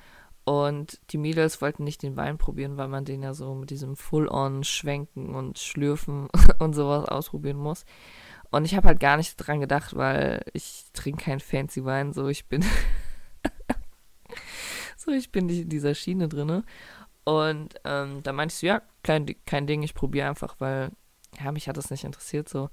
Und 0.44 1.00
die 1.11 1.18
Mädels 1.18 1.61
wollten 1.61 1.83
nicht 1.83 2.04
den 2.04 2.16
Wein 2.16 2.38
probieren, 2.38 2.76
weil 2.76 2.87
man 2.87 3.04
den 3.04 3.24
ja 3.24 3.35
so 3.35 3.52
mit 3.52 3.70
diesem 3.70 3.96
Full-on 3.96 4.62
schwenken 4.62 5.35
und 5.35 5.59
schlürfen 5.59 6.28
und 6.61 6.74
sowas 6.74 7.09
ausprobieren 7.09 7.59
muss. 7.59 7.85
Und 8.52 8.64
ich 8.64 8.76
habe 8.76 8.87
halt 8.87 9.00
gar 9.00 9.16
nicht 9.16 9.35
dran 9.38 9.59
gedacht, 9.59 9.96
weil 9.96 10.44
ich 10.52 10.85
trinke 10.92 11.24
keinen 11.24 11.40
fancy 11.40 11.85
Wein, 11.85 12.12
so 12.12 12.28
ich 12.28 12.46
bin 12.46 12.64
so 14.96 15.11
ich 15.11 15.33
bin 15.33 15.46
nicht 15.46 15.62
in 15.62 15.68
dieser 15.68 15.96
Schiene 15.96 16.28
drinne. 16.28 16.62
Und 17.29 17.75
ähm, 17.85 18.23
da 18.23 18.33
meinte 18.33 18.55
ich 18.55 18.61
so, 18.61 18.67
ja, 18.67 18.81
kein, 19.03 19.27
kein 19.45 19.67
Ding, 19.67 19.83
ich 19.83 19.93
probiere 19.93 20.31
einfach, 20.31 20.57
weil 20.61 20.93
ja, 21.38 21.53
mich 21.53 21.69
hat 21.69 21.77
das 21.77 21.91
nicht 21.91 22.05
interessiert 22.05 22.49
so. 22.49 22.71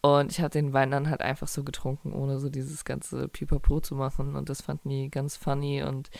Und 0.00 0.32
ich 0.32 0.40
habe 0.40 0.50
den 0.50 0.72
Wein 0.72 0.90
dann 0.90 1.08
halt 1.08 1.20
einfach 1.20 1.46
so 1.46 1.62
getrunken, 1.62 2.12
ohne 2.12 2.40
so 2.40 2.48
dieses 2.48 2.84
ganze 2.84 3.28
Pipapo 3.28 3.78
zu 3.78 3.94
machen. 3.94 4.34
Und 4.34 4.48
das 4.48 4.60
fanden 4.60 4.88
die 4.88 5.08
ganz 5.08 5.36
funny. 5.36 5.84
Und 5.84 6.10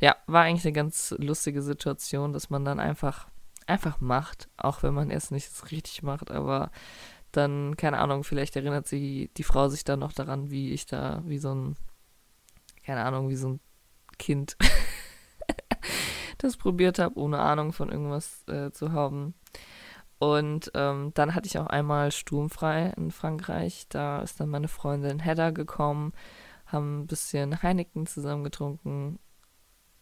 ja, 0.00 0.16
war 0.26 0.42
eigentlich 0.42 0.64
eine 0.64 0.72
ganz 0.72 1.14
lustige 1.16 1.62
Situation, 1.62 2.32
dass 2.32 2.50
man 2.50 2.64
dann 2.64 2.80
einfach, 2.80 3.28
einfach 3.68 4.00
macht, 4.00 4.48
auch 4.56 4.82
wenn 4.82 4.92
man 4.92 5.08
erst 5.08 5.30
nichts 5.30 5.70
richtig 5.70 6.02
macht. 6.02 6.32
Aber 6.32 6.72
dann, 7.30 7.76
keine 7.76 7.98
Ahnung, 7.98 8.24
vielleicht 8.24 8.56
erinnert 8.56 8.88
sie 8.88 9.30
die 9.36 9.44
Frau 9.44 9.68
sich 9.68 9.84
dann 9.84 10.00
noch 10.00 10.12
daran, 10.12 10.50
wie 10.50 10.72
ich 10.72 10.86
da, 10.86 11.22
wie 11.24 11.38
so 11.38 11.54
ein, 11.54 11.76
keine 12.84 13.04
Ahnung, 13.04 13.28
wie 13.28 13.36
so 13.36 13.48
ein 13.48 13.60
Kind 14.18 14.56
das 16.42 16.56
probiert 16.56 16.98
habe, 16.98 17.18
ohne 17.18 17.38
Ahnung 17.38 17.72
von 17.72 17.90
irgendwas 17.90 18.46
äh, 18.48 18.70
zu 18.70 18.92
haben. 18.92 19.34
Und 20.18 20.70
ähm, 20.74 21.10
dann 21.14 21.34
hatte 21.34 21.48
ich 21.48 21.58
auch 21.58 21.66
einmal 21.66 22.12
sturmfrei 22.12 22.92
in 22.96 23.10
Frankreich. 23.10 23.86
Da 23.88 24.22
ist 24.22 24.38
dann 24.38 24.50
meine 24.50 24.68
Freundin 24.68 25.18
Hedda 25.18 25.50
gekommen, 25.50 26.12
haben 26.66 27.00
ein 27.00 27.06
bisschen 27.06 27.62
Heineken 27.62 28.06
zusammen 28.06 28.44
getrunken. 28.44 29.18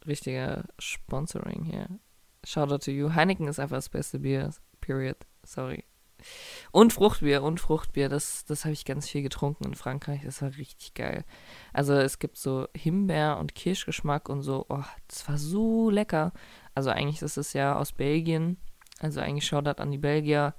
Richtiger 0.07 0.65
Sponsoring 0.79 1.65
hier. 1.65 1.89
Shout 2.45 2.71
out 2.73 2.85
to 2.85 2.91
you. 2.91 3.15
Heineken 3.15 3.49
ist 3.49 3.61
einfach 3.61 3.77
das 3.79 3.89
beste 3.89 4.19
Bier. 4.19 4.51
Period. 4.81 5.17
Sorry. 5.43 5.85
Und 6.73 6.93
Fruchtbier, 6.93 7.43
und 7.43 7.61
Fruchtbier. 7.61 8.09
Das, 8.09 8.45
das 8.45 8.65
habe 8.65 8.73
ich 8.73 8.85
ganz 8.85 9.09
viel 9.09 9.23
getrunken 9.23 9.65
in 9.65 9.75
Frankreich. 9.75 10.23
Das 10.25 10.41
war 10.43 10.51
richtig 10.57 10.95
geil. 10.95 11.25
Also 11.73 11.95
es 11.95 12.19
gibt 12.19 12.37
so 12.37 12.69
Himbeer- 12.77 13.39
und 13.39 13.55
Kirschgeschmack 13.55 14.29
und 14.29 14.43
so. 14.43 14.67
Oh, 14.69 14.85
das 15.09 15.29
war 15.29 15.39
so 15.39 15.91
lecker. 15.91 16.33
Also 16.75 16.91
eigentlich 16.91 17.23
ist 17.23 17.37
es 17.37 17.53
ja 17.53 17.77
aus 17.77 17.93
Belgien 17.93 18.57
also 19.01 19.21
eigentlich 19.21 19.47
Shoutout 19.47 19.83
an 19.83 19.91
die 19.91 19.99
Belgier. 19.99 20.55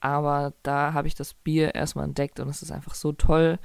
Aber 0.00 0.54
da 0.62 0.94
habe 0.94 1.08
ich 1.08 1.14
das 1.14 1.34
Bier 1.34 1.74
erstmal 1.74 2.06
entdeckt 2.06 2.40
und 2.40 2.48
es 2.48 2.62
ist 2.62 2.72
einfach 2.72 2.94
so 2.94 3.12
toll. 3.12 3.58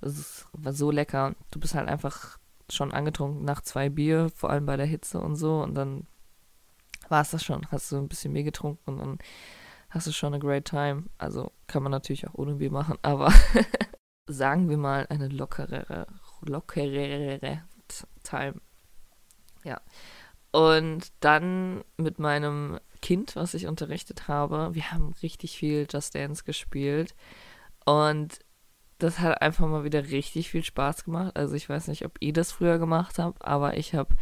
Es 0.00 0.46
war 0.52 0.72
so 0.72 0.90
lecker. 0.90 1.34
Du 1.50 1.60
bist 1.60 1.74
halt 1.74 1.88
einfach 1.88 2.38
schon 2.70 2.92
angetrunken 2.92 3.44
nach 3.44 3.62
zwei 3.62 3.88
Bier, 3.88 4.30
vor 4.34 4.50
allem 4.50 4.66
bei 4.66 4.76
der 4.76 4.86
Hitze 4.86 5.20
und 5.20 5.36
so. 5.36 5.62
Und 5.62 5.74
dann 5.74 6.06
war 7.08 7.22
es 7.22 7.30
das 7.30 7.44
schon. 7.44 7.66
Hast 7.70 7.90
du 7.92 7.96
ein 7.96 8.08
bisschen 8.08 8.34
Bier 8.34 8.42
getrunken 8.42 8.90
und 8.90 8.98
dann 8.98 9.18
hast 9.90 10.06
du 10.06 10.12
schon 10.12 10.34
eine 10.34 10.42
great 10.42 10.66
time. 10.66 11.04
Also 11.18 11.52
kann 11.66 11.82
man 11.82 11.92
natürlich 11.92 12.28
auch 12.28 12.34
ohne 12.34 12.54
Bier 12.54 12.70
machen, 12.70 12.98
aber 13.02 13.32
sagen 14.26 14.68
wir 14.68 14.76
mal 14.76 15.06
eine 15.08 15.28
lockerere, 15.28 16.06
lockerere 16.42 17.62
Time. 18.22 18.60
Ja. 19.64 19.80
Und 20.50 21.12
dann 21.20 21.84
mit 21.96 22.18
meinem 22.18 22.78
Kind, 23.02 23.36
was 23.36 23.54
ich 23.54 23.66
unterrichtet 23.66 24.28
habe, 24.28 24.74
wir 24.74 24.90
haben 24.90 25.14
richtig 25.22 25.56
viel 25.56 25.86
Just 25.90 26.14
Dance 26.14 26.44
gespielt. 26.44 27.14
Und 27.84 28.40
das 28.98 29.20
hat 29.20 29.40
einfach 29.40 29.66
mal 29.68 29.84
wieder 29.84 30.10
richtig 30.10 30.50
viel 30.50 30.64
Spaß 30.64 31.04
gemacht. 31.04 31.36
Also 31.36 31.54
ich 31.54 31.68
weiß 31.68 31.88
nicht, 31.88 32.04
ob 32.04 32.16
ihr 32.20 32.32
das 32.32 32.52
früher 32.52 32.78
gemacht 32.78 33.18
habt, 33.18 33.44
aber 33.44 33.76
ich 33.76 33.94
habe 33.94 34.14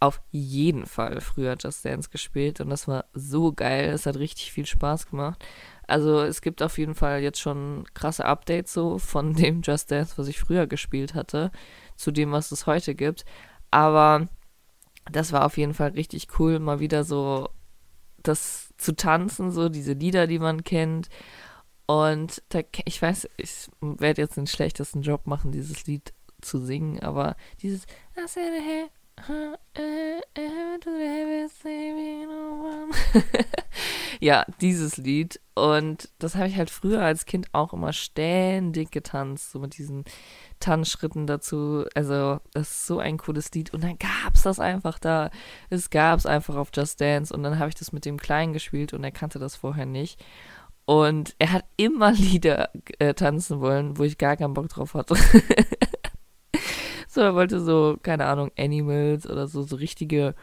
auf 0.00 0.20
jeden 0.30 0.86
Fall 0.86 1.20
früher 1.20 1.56
Just 1.58 1.84
Dance 1.84 2.10
gespielt 2.10 2.60
und 2.60 2.70
das 2.70 2.86
war 2.86 3.06
so 3.12 3.52
geil. 3.52 3.90
Es 3.90 4.06
hat 4.06 4.16
richtig 4.16 4.52
viel 4.52 4.66
Spaß 4.66 5.08
gemacht. 5.08 5.44
Also 5.86 6.20
es 6.20 6.42
gibt 6.42 6.62
auf 6.62 6.78
jeden 6.78 6.94
Fall 6.94 7.20
jetzt 7.20 7.40
schon 7.40 7.84
krasse 7.94 8.24
Updates 8.24 8.72
so 8.72 8.98
von 8.98 9.32
dem 9.36 9.62
Just 9.62 9.90
Dance, 9.90 10.18
was 10.18 10.28
ich 10.28 10.40
früher 10.40 10.66
gespielt 10.66 11.14
hatte, 11.14 11.50
zu 11.96 12.10
dem, 12.10 12.32
was 12.32 12.52
es 12.52 12.66
heute 12.66 12.94
gibt. 12.94 13.24
Aber 13.70 14.28
das 15.10 15.32
war 15.32 15.44
auf 15.44 15.56
jeden 15.56 15.74
Fall 15.74 15.90
richtig 15.90 16.28
cool, 16.38 16.58
mal 16.58 16.80
wieder 16.80 17.04
so 17.04 17.48
das 18.22 18.74
zu 18.76 18.94
tanzen, 18.96 19.52
so 19.52 19.68
diese 19.68 19.92
Lieder, 19.92 20.26
die 20.26 20.38
man 20.38 20.64
kennt. 20.64 21.08
Und 21.86 22.42
da, 22.48 22.60
ich 22.84 23.00
weiß, 23.00 23.28
ich 23.36 23.68
werde 23.80 24.22
jetzt 24.22 24.36
den 24.36 24.48
schlechtesten 24.48 25.02
Job 25.02 25.26
machen, 25.26 25.52
dieses 25.52 25.86
Lied 25.86 26.12
zu 26.40 26.58
singen, 26.58 27.00
aber 27.00 27.36
dieses 27.62 27.86
ja, 34.20 34.44
dieses 34.60 34.96
Lied. 34.96 35.40
Und 35.54 36.10
das 36.18 36.34
habe 36.34 36.48
ich 36.48 36.56
halt 36.56 36.70
früher 36.70 37.02
als 37.02 37.24
Kind 37.24 37.48
auch 37.52 37.72
immer 37.72 37.92
ständig 37.92 38.90
getanzt, 38.90 39.52
so 39.52 39.58
mit 39.58 39.78
diesen 39.78 40.04
Tanzschritten 40.60 41.26
dazu. 41.26 41.84
Also, 41.94 42.40
das 42.52 42.70
ist 42.70 42.86
so 42.86 42.98
ein 42.98 43.16
cooles 43.16 43.50
Lied. 43.52 43.72
Und 43.72 43.82
dann 43.82 43.98
gab 43.98 44.34
es 44.34 44.42
das 44.42 44.60
einfach 44.60 44.98
da. 44.98 45.30
Es 45.70 45.90
gab 45.90 46.18
es 46.18 46.26
einfach 46.26 46.56
auf 46.56 46.70
Just 46.74 47.00
Dance. 47.00 47.34
Und 47.34 47.42
dann 47.42 47.58
habe 47.58 47.68
ich 47.68 47.74
das 47.74 47.92
mit 47.92 48.04
dem 48.04 48.18
Kleinen 48.18 48.52
gespielt 48.52 48.92
und 48.92 49.02
er 49.02 49.12
kannte 49.12 49.38
das 49.38 49.56
vorher 49.56 49.86
nicht. 49.86 50.22
Und 50.84 51.34
er 51.38 51.52
hat 51.52 51.64
immer 51.76 52.12
Lieder 52.12 52.70
äh, 52.98 53.14
tanzen 53.14 53.60
wollen, 53.60 53.98
wo 53.98 54.04
ich 54.04 54.18
gar 54.18 54.36
keinen 54.36 54.54
Bock 54.54 54.68
drauf 54.68 54.94
hatte. 54.94 55.16
so, 57.16 57.22
er 57.22 57.34
wollte 57.34 57.60
so, 57.60 57.98
keine 58.02 58.26
Ahnung, 58.26 58.52
Animals 58.58 59.28
oder 59.28 59.48
so, 59.48 59.62
so 59.62 59.76
richtige 59.76 60.34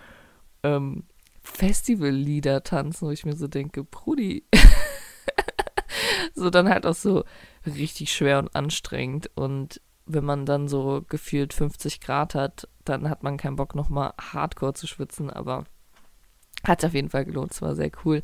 ähm, 0.64 1.04
Festivallieder 1.44 2.64
tanzen, 2.64 3.08
wo 3.08 3.12
ich 3.12 3.26
mir 3.26 3.36
so 3.36 3.48
denke, 3.48 3.84
Brudi. 3.84 4.44
so 6.34 6.50
dann 6.50 6.68
halt 6.68 6.88
auch 6.88 6.96
so 6.96 7.26
richtig 7.66 8.12
schwer 8.12 8.40
und 8.40 8.56
anstrengend. 8.56 9.30
Und 9.36 9.82
wenn 10.08 10.26
man 10.26 10.48
dann 10.48 10.68
so 10.68 11.06
gefühlt 11.08 11.54
50 11.54 12.02
Grad 12.02 12.34
hat, 12.34 12.68
dann 12.86 13.08
hat 13.08 13.22
man 13.22 13.38
keinen 13.38 13.56
Bock 13.56 13.76
nochmal 13.76 14.14
hardcore 14.20 14.74
zu 14.74 14.88
schwitzen, 14.88 15.30
aber 15.30 15.66
hat 16.64 16.84
auf 16.84 16.96
jeden 16.96 17.10
Fall 17.10 17.26
gelohnt, 17.26 17.52
es 17.52 17.62
war 17.62 17.76
sehr 17.76 17.92
cool. 18.04 18.24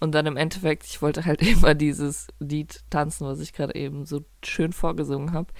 Und 0.00 0.14
dann 0.14 0.24
im 0.24 0.38
Endeffekt, 0.38 0.86
ich 0.86 1.02
wollte 1.02 1.26
halt 1.26 1.42
immer 1.46 1.74
dieses 1.74 2.28
Lied 2.38 2.80
tanzen, 2.88 3.26
was 3.26 3.40
ich 3.40 3.52
gerade 3.52 3.74
eben 3.74 4.06
so 4.06 4.24
schön 4.42 4.72
vorgesungen 4.72 5.32
habe. 5.32 5.52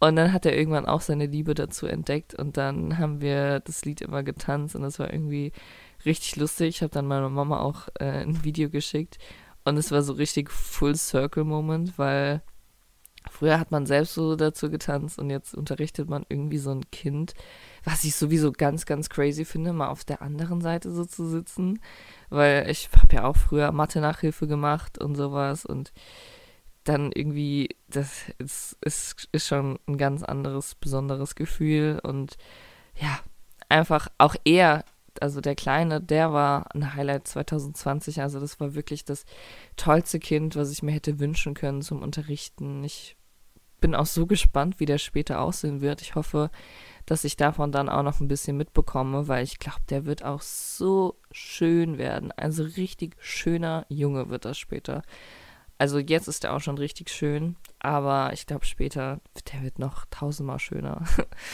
Und 0.00 0.16
dann 0.16 0.32
hat 0.32 0.46
er 0.46 0.56
irgendwann 0.56 0.86
auch 0.86 1.02
seine 1.02 1.26
Liebe 1.26 1.54
dazu 1.54 1.86
entdeckt 1.86 2.34
und 2.34 2.56
dann 2.56 2.98
haben 2.98 3.20
wir 3.20 3.60
das 3.60 3.84
Lied 3.84 4.00
immer 4.00 4.22
getanzt 4.22 4.74
und 4.74 4.82
das 4.82 4.98
war 4.98 5.12
irgendwie 5.12 5.52
richtig 6.06 6.36
lustig. 6.36 6.68
Ich 6.76 6.82
habe 6.82 6.90
dann 6.90 7.06
meiner 7.06 7.28
Mama 7.28 7.60
auch 7.60 7.88
äh, 8.00 8.22
ein 8.22 8.42
Video 8.42 8.70
geschickt 8.70 9.18
und 9.64 9.76
es 9.76 9.90
war 9.92 10.02
so 10.02 10.14
richtig 10.14 10.50
Full 10.50 10.96
Circle 10.96 11.44
Moment, 11.44 11.98
weil 11.98 12.42
Früher 13.28 13.60
hat 13.60 13.70
man 13.70 13.84
selbst 13.84 14.14
so 14.14 14.34
dazu 14.34 14.70
getanzt 14.70 15.18
und 15.18 15.28
jetzt 15.28 15.54
unterrichtet 15.54 16.08
man 16.08 16.24
irgendwie 16.28 16.56
so 16.56 16.70
ein 16.70 16.90
Kind, 16.90 17.34
was 17.84 18.02
ich 18.04 18.16
sowieso 18.16 18.50
ganz, 18.50 18.86
ganz 18.86 19.10
crazy 19.10 19.44
finde, 19.44 19.74
mal 19.74 19.88
auf 19.88 20.04
der 20.04 20.22
anderen 20.22 20.62
Seite 20.62 20.90
so 20.90 21.04
zu 21.04 21.26
sitzen, 21.26 21.80
weil 22.30 22.68
ich 22.70 22.88
habe 22.96 23.14
ja 23.14 23.24
auch 23.24 23.36
früher 23.36 23.72
Mathe-Nachhilfe 23.72 24.46
gemacht 24.46 24.98
und 24.98 25.16
sowas 25.16 25.66
und 25.66 25.92
dann 26.84 27.12
irgendwie, 27.12 27.76
das 27.88 28.24
ist, 28.38 28.76
ist, 28.80 29.28
ist 29.32 29.46
schon 29.46 29.78
ein 29.86 29.98
ganz 29.98 30.22
anderes, 30.22 30.74
besonderes 30.74 31.34
Gefühl 31.34 32.00
und 32.02 32.36
ja, 33.00 33.20
einfach 33.68 34.08
auch 34.18 34.34
er, 34.44 34.84
also 35.20 35.40
der 35.40 35.54
Kleine, 35.54 36.00
der 36.00 36.32
war 36.32 36.74
ein 36.74 36.94
Highlight 36.94 37.28
2020, 37.28 38.20
also 38.22 38.40
das 38.40 38.60
war 38.60 38.74
wirklich 38.74 39.04
das 39.04 39.24
tollste 39.76 40.18
Kind, 40.18 40.56
was 40.56 40.70
ich 40.70 40.82
mir 40.82 40.92
hätte 40.92 41.18
wünschen 41.20 41.54
können 41.54 41.82
zum 41.82 42.02
Unterrichten. 42.02 42.82
Ich 42.84 43.16
bin 43.80 43.94
auch 43.94 44.06
so 44.06 44.26
gespannt, 44.26 44.78
wie 44.78 44.86
der 44.86 44.98
später 44.98 45.40
aussehen 45.40 45.80
wird. 45.80 46.02
Ich 46.02 46.14
hoffe, 46.14 46.50
dass 47.06 47.24
ich 47.24 47.36
davon 47.36 47.72
dann 47.72 47.88
auch 47.88 48.02
noch 48.02 48.20
ein 48.20 48.28
bisschen 48.28 48.56
mitbekomme, 48.56 49.26
weil 49.26 49.42
ich 49.42 49.58
glaube, 49.58 49.80
der 49.88 50.04
wird 50.04 50.24
auch 50.24 50.42
so 50.42 51.18
schön 51.32 51.98
werden. 51.98 52.30
Also 52.32 52.62
richtig 52.62 53.16
schöner 53.18 53.86
Junge 53.88 54.28
wird 54.28 54.44
das 54.44 54.58
später. 54.58 55.02
Also 55.80 55.98
jetzt 55.98 56.28
ist 56.28 56.44
er 56.44 56.52
auch 56.52 56.60
schon 56.60 56.76
richtig 56.76 57.08
schön, 57.08 57.56
aber 57.78 58.34
ich 58.34 58.46
glaube 58.46 58.66
später, 58.66 59.18
der 59.50 59.62
wird 59.62 59.78
noch 59.78 60.04
tausendmal 60.10 60.58
schöner. 60.58 61.06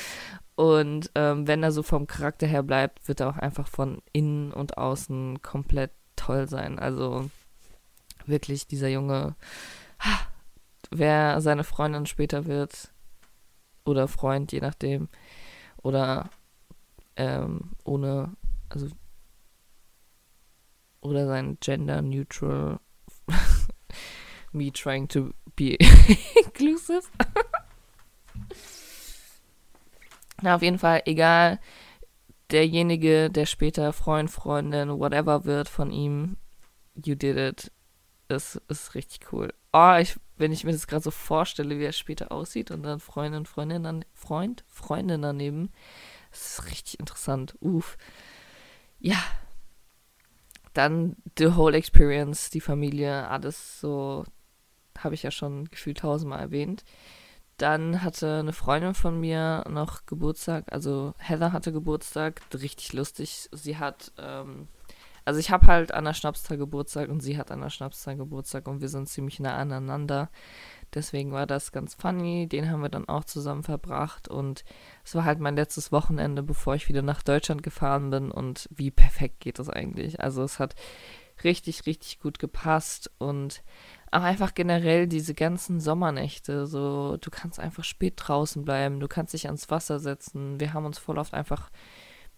Und 0.56 1.12
ähm, 1.14 1.46
wenn 1.46 1.62
er 1.62 1.70
so 1.70 1.84
vom 1.84 2.08
Charakter 2.08 2.48
her 2.48 2.64
bleibt, 2.64 3.06
wird 3.06 3.20
er 3.20 3.28
auch 3.28 3.36
einfach 3.36 3.68
von 3.68 4.02
innen 4.12 4.52
und 4.52 4.78
außen 4.78 5.42
komplett 5.42 5.92
toll 6.16 6.48
sein. 6.48 6.80
Also 6.80 7.30
wirklich 8.24 8.66
dieser 8.66 8.88
Junge, 8.88 9.36
wer 10.90 11.40
seine 11.40 11.62
Freundin 11.62 12.06
später 12.06 12.46
wird 12.46 12.92
oder 13.84 14.08
Freund, 14.08 14.50
je 14.50 14.60
nachdem, 14.60 15.08
oder 15.76 16.30
ähm, 17.14 17.76
ohne, 17.84 18.32
also 18.70 18.88
oder 21.00 21.28
sein 21.28 21.58
Gender 21.60 22.02
Neutral 22.02 22.80
me 24.56 24.72
trying 24.72 25.06
to 25.08 25.32
be 25.54 25.76
inclusive. 26.44 27.08
Na, 30.42 30.56
auf 30.56 30.62
jeden 30.62 30.78
Fall, 30.78 31.02
egal, 31.06 31.60
derjenige, 32.50 33.30
der 33.30 33.46
später 33.46 33.92
Freund, 33.92 34.30
Freundin, 34.30 34.98
whatever 34.98 35.44
wird 35.44 35.68
von 35.68 35.90
ihm, 35.90 36.36
you 36.94 37.14
did 37.14 37.36
it. 37.36 37.70
Das 38.28 38.60
ist 38.68 38.94
richtig 38.94 39.32
cool. 39.32 39.54
Oh, 39.72 39.96
ich 40.00 40.18
wenn 40.38 40.52
ich 40.52 40.64
mir 40.64 40.72
das 40.72 40.86
gerade 40.86 41.02
so 41.02 41.10
vorstelle, 41.10 41.78
wie 41.78 41.84
er 41.84 41.92
später 41.92 42.30
aussieht 42.30 42.70
und 42.70 42.82
dann 42.82 43.00
Freundin 43.00 43.40
und 43.40 43.48
Freundin 43.48 43.82
dann, 43.82 44.04
Freund, 44.12 44.64
Freundin 44.68 45.22
daneben. 45.22 45.70
Das 46.30 46.58
ist 46.58 46.70
richtig 46.70 47.00
interessant. 47.00 47.56
Uff. 47.60 47.96
Ja. 48.98 49.16
dann 50.74 51.16
the 51.38 51.54
whole 51.56 51.76
experience, 51.76 52.50
die 52.50 52.60
Familie, 52.60 53.28
alles 53.28 53.80
so, 53.80 54.24
habe 54.98 55.14
ich 55.14 55.22
ja 55.22 55.30
schon 55.30 55.66
gefühlt 55.66 55.98
tausendmal 55.98 56.40
erwähnt. 56.40 56.85
Dann 57.59 58.02
hatte 58.02 58.40
eine 58.40 58.52
Freundin 58.52 58.94
von 58.94 59.18
mir 59.18 59.64
noch 59.68 60.04
Geburtstag, 60.04 60.64
also 60.70 61.14
Heather 61.18 61.52
hatte 61.52 61.72
Geburtstag, 61.72 62.42
richtig 62.52 62.92
lustig. 62.92 63.48
Sie 63.50 63.78
hat, 63.78 64.12
ähm, 64.18 64.68
also 65.24 65.40
ich 65.40 65.50
habe 65.50 65.66
halt 65.66 65.92
an 65.92 66.04
der 66.04 66.12
Schnapstag 66.12 66.59
Geburtstag 66.59 67.09
und 67.09 67.20
sie 67.20 67.38
hat 67.38 67.50
an 67.50 67.62
der 67.62 67.70
Schnapstag 67.70 68.18
Geburtstag 68.18 68.68
und 68.68 68.82
wir 68.82 68.90
sind 68.90 69.09
ziemlich 69.09 69.40
nah 69.40 69.56
aneinander. 69.56 70.28
Deswegen 70.94 71.32
war 71.32 71.46
das 71.46 71.72
ganz 71.72 71.94
funny. 71.94 72.46
Den 72.46 72.70
haben 72.70 72.82
wir 72.82 72.90
dann 72.90 73.09
auch 73.09 73.24
zusammen 73.24 73.62
verbracht 73.62 74.28
und 74.28 74.64
es 75.02 75.14
war 75.14 75.24
halt 75.24 75.40
mein 75.40 75.56
letztes 75.56 75.92
Wochenende, 75.92 76.42
bevor 76.42 76.74
ich 76.74 76.88
wieder 76.90 77.02
nach 77.02 77.22
Deutschland 77.22 77.62
gefahren 77.62 78.11
bin 78.11 78.30
und 78.30 78.68
wie 78.70 78.90
perfekt 78.90 79.40
geht 79.40 79.59
das 79.59 79.70
eigentlich. 79.70 80.20
Also 80.20 80.42
es 80.42 80.59
hat 80.59 80.74
richtig, 81.44 81.87
richtig 81.87 82.20
gut 82.20 82.38
gepasst 82.38 83.11
und 83.18 83.62
auch 84.11 84.22
einfach 84.22 84.55
generell 84.55 85.07
diese 85.07 85.35
ganzen 85.35 85.81
Sommernächte, 85.81 86.66
so 86.66 87.16
du 87.18 87.31
kannst 87.31 87.61
einfach 87.61 87.85
spät 87.85 88.14
draußen 88.16 88.64
bleiben, 88.64 89.01
du 89.01 89.09
kannst 89.09 89.35
dich 89.35 89.46
ans 89.46 89.70
Wasser 89.70 89.99
setzen. 89.99 90.61
Wir 90.61 90.72
haben 90.72 90.87
uns 90.87 90.99
voll 90.99 91.18
oft 91.18 91.35
einfach 91.35 91.70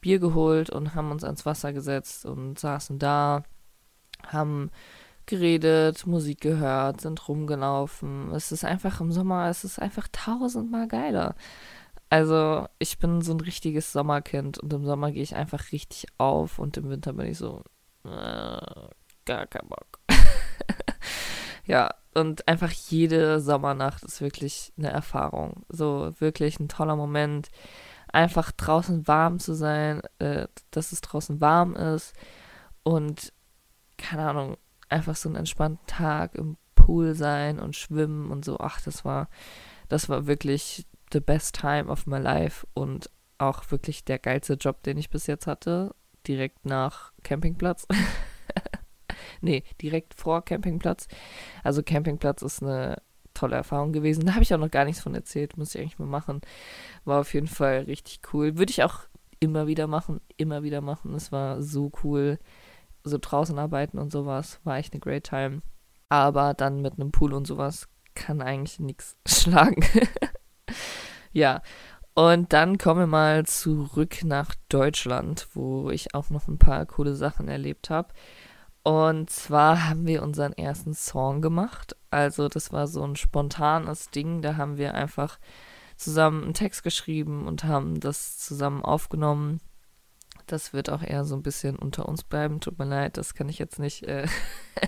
Bier 0.00 0.18
geholt 0.18 0.70
und 0.70 0.94
haben 0.94 1.10
uns 1.10 1.24
ans 1.24 1.46
Wasser 1.46 1.72
gesetzt 1.72 2.24
und 2.26 2.58
saßen 2.58 2.98
da, 2.98 3.44
haben 4.26 4.70
geredet, 5.26 6.06
Musik 6.06 6.40
gehört, 6.40 7.00
sind 7.02 7.28
rumgelaufen. 7.28 8.32
Es 8.32 8.50
ist 8.52 8.64
einfach 8.64 9.00
im 9.00 9.12
Sommer, 9.12 9.48
es 9.48 9.64
ist 9.64 9.78
einfach 9.78 10.08
tausendmal 10.10 10.88
geiler. 10.88 11.34
Also 12.10 12.66
ich 12.78 12.98
bin 12.98 13.20
so 13.20 13.34
ein 13.34 13.40
richtiges 13.40 13.92
Sommerkind 13.92 14.58
und 14.58 14.72
im 14.72 14.86
Sommer 14.86 15.12
gehe 15.12 15.22
ich 15.22 15.36
einfach 15.36 15.72
richtig 15.72 16.06
auf 16.16 16.58
und 16.58 16.76
im 16.78 16.88
Winter 16.88 17.12
bin 17.12 17.26
ich 17.26 17.38
so, 17.38 17.62
gar 19.24 19.46
kein 19.46 19.68
Bock. 19.68 20.00
ja, 21.64 21.90
und 22.14 22.48
einfach 22.48 22.70
jede 22.70 23.40
Sommernacht 23.40 24.02
ist 24.02 24.20
wirklich 24.20 24.72
eine 24.76 24.90
Erfahrung. 24.90 25.64
So 25.68 26.12
wirklich 26.18 26.58
ein 26.58 26.68
toller 26.68 26.96
Moment. 26.96 27.48
Einfach 28.10 28.52
draußen 28.52 29.06
warm 29.06 29.38
zu 29.38 29.54
sein, 29.54 30.02
äh, 30.18 30.48
dass 30.70 30.92
es 30.92 31.02
draußen 31.02 31.40
warm 31.40 31.76
ist 31.76 32.14
und 32.82 33.32
keine 33.98 34.28
Ahnung, 34.28 34.56
einfach 34.88 35.16
so 35.16 35.28
einen 35.28 35.36
entspannten 35.36 35.86
Tag 35.86 36.34
im 36.34 36.56
Pool 36.74 37.14
sein 37.14 37.58
und 37.58 37.76
schwimmen 37.76 38.30
und 38.30 38.44
so. 38.44 38.58
Ach, 38.60 38.80
das 38.80 39.04
war, 39.04 39.28
das 39.88 40.08
war 40.08 40.26
wirklich 40.26 40.86
the 41.12 41.20
best 41.20 41.54
time 41.54 41.90
of 41.90 42.06
my 42.06 42.18
life 42.18 42.66
und 42.72 43.10
auch 43.36 43.70
wirklich 43.70 44.04
der 44.04 44.18
geilste 44.18 44.54
Job, 44.54 44.82
den 44.82 44.96
ich 44.96 45.10
bis 45.10 45.26
jetzt 45.26 45.46
hatte. 45.46 45.94
Direkt 46.28 46.64
nach 46.64 47.12
Campingplatz. 47.24 47.86
nee, 49.40 49.64
direkt 49.82 50.14
vor 50.14 50.44
Campingplatz. 50.44 51.08
Also 51.64 51.82
Campingplatz 51.82 52.42
ist 52.42 52.62
eine 52.62 53.02
tolle 53.34 53.56
Erfahrung 53.56 53.92
gewesen. 53.92 54.26
Da 54.26 54.34
habe 54.34 54.42
ich 54.42 54.54
auch 54.54 54.58
noch 54.58 54.70
gar 54.70 54.84
nichts 54.84 55.02
von 55.02 55.14
erzählt. 55.14 55.56
Muss 55.56 55.74
ich 55.74 55.80
eigentlich 55.80 55.98
mal 55.98 56.06
machen. 56.06 56.42
War 57.04 57.20
auf 57.20 57.34
jeden 57.34 57.46
Fall 57.46 57.80
richtig 57.80 58.20
cool. 58.32 58.58
Würde 58.58 58.70
ich 58.70 58.82
auch 58.84 59.00
immer 59.40 59.66
wieder 59.66 59.86
machen. 59.86 60.20
Immer 60.36 60.62
wieder 60.62 60.80
machen. 60.80 61.14
Es 61.14 61.32
war 61.32 61.62
so 61.62 61.90
cool 62.04 62.38
so 63.08 63.18
draußen 63.20 63.58
arbeiten 63.58 63.98
und 63.98 64.12
sowas, 64.12 64.60
war 64.64 64.76
echt 64.76 64.92
eine 64.92 65.00
great 65.00 65.24
time. 65.24 65.62
Aber 66.08 66.54
dann 66.54 66.80
mit 66.80 66.94
einem 66.94 67.10
Pool 67.10 67.34
und 67.34 67.46
sowas 67.46 67.88
kann 68.14 68.40
eigentlich 68.40 68.80
nichts 68.80 69.16
schlagen. 69.26 69.84
ja. 71.32 71.62
Und 72.18 72.52
dann 72.52 72.78
kommen 72.78 73.02
wir 73.02 73.06
mal 73.06 73.46
zurück 73.46 74.24
nach 74.24 74.52
Deutschland, 74.68 75.46
wo 75.54 75.88
ich 75.90 76.16
auch 76.16 76.30
noch 76.30 76.48
ein 76.48 76.58
paar 76.58 76.84
coole 76.84 77.14
Sachen 77.14 77.46
erlebt 77.46 77.90
habe. 77.90 78.12
Und 78.82 79.30
zwar 79.30 79.88
haben 79.88 80.04
wir 80.04 80.24
unseren 80.24 80.52
ersten 80.52 80.94
Song 80.94 81.40
gemacht. 81.40 81.94
Also 82.10 82.48
das 82.48 82.72
war 82.72 82.88
so 82.88 83.04
ein 83.04 83.14
spontanes 83.14 84.10
Ding. 84.10 84.42
Da 84.42 84.56
haben 84.56 84.78
wir 84.78 84.94
einfach 84.94 85.38
zusammen 85.94 86.42
einen 86.42 86.54
Text 86.54 86.82
geschrieben 86.82 87.46
und 87.46 87.62
haben 87.62 88.00
das 88.00 88.36
zusammen 88.36 88.82
aufgenommen. 88.84 89.60
Das 90.48 90.72
wird 90.72 90.90
auch 90.90 91.04
eher 91.04 91.24
so 91.24 91.36
ein 91.36 91.44
bisschen 91.44 91.76
unter 91.76 92.08
uns 92.08 92.24
bleiben. 92.24 92.58
Tut 92.58 92.80
mir 92.80 92.84
leid, 92.86 93.16
das 93.16 93.34
kann 93.34 93.48
ich 93.48 93.60
jetzt 93.60 93.78
nicht 93.78 94.02
äh, 94.02 94.26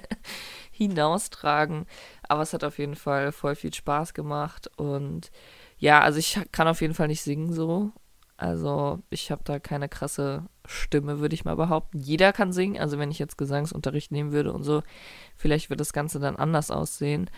hinaustragen. 0.73 1.87
Aber 2.29 2.43
es 2.43 2.53
hat 2.53 2.65
auf 2.65 2.81
jeden 2.81 2.97
Fall 2.97 3.31
voll 3.31 3.55
viel 3.55 3.73
Spaß 3.73 4.15
gemacht. 4.15 4.69
Und 4.77 5.31
ja, 5.81 6.01
also 6.01 6.19
ich 6.19 6.39
kann 6.53 6.69
auf 6.69 6.83
jeden 6.83 6.95
Fall 6.95 7.09
nicht 7.09 7.23
singen 7.23 7.53
so. 7.53 7.91
Also 8.37 9.01
ich 9.11 9.31
habe 9.31 9.43
da 9.45 9.59
keine 9.59 9.89
krasse 9.89 10.45
Stimme, 10.67 11.21
würde 11.21 11.35
ich 11.35 11.45
mal 11.45 11.57
behaupten. 11.57 11.99
Jeder 11.99 12.33
kann 12.33 12.53
singen. 12.53 12.81
Also 12.81 12.99
wenn 12.99 13.11
ich 13.11 13.19
jetzt 13.19 13.37
Gesangsunterricht 13.39 14.13
nehmen 14.13 14.33
würde 14.33 14.53
und 14.53 14.63
so, 14.63 14.83
vielleicht 15.37 15.69
wird 15.69 15.81
das 15.81 15.93
Ganze 15.93 16.21
dann 16.21 16.37
anders 16.37 16.71
aussehen. 16.71 17.29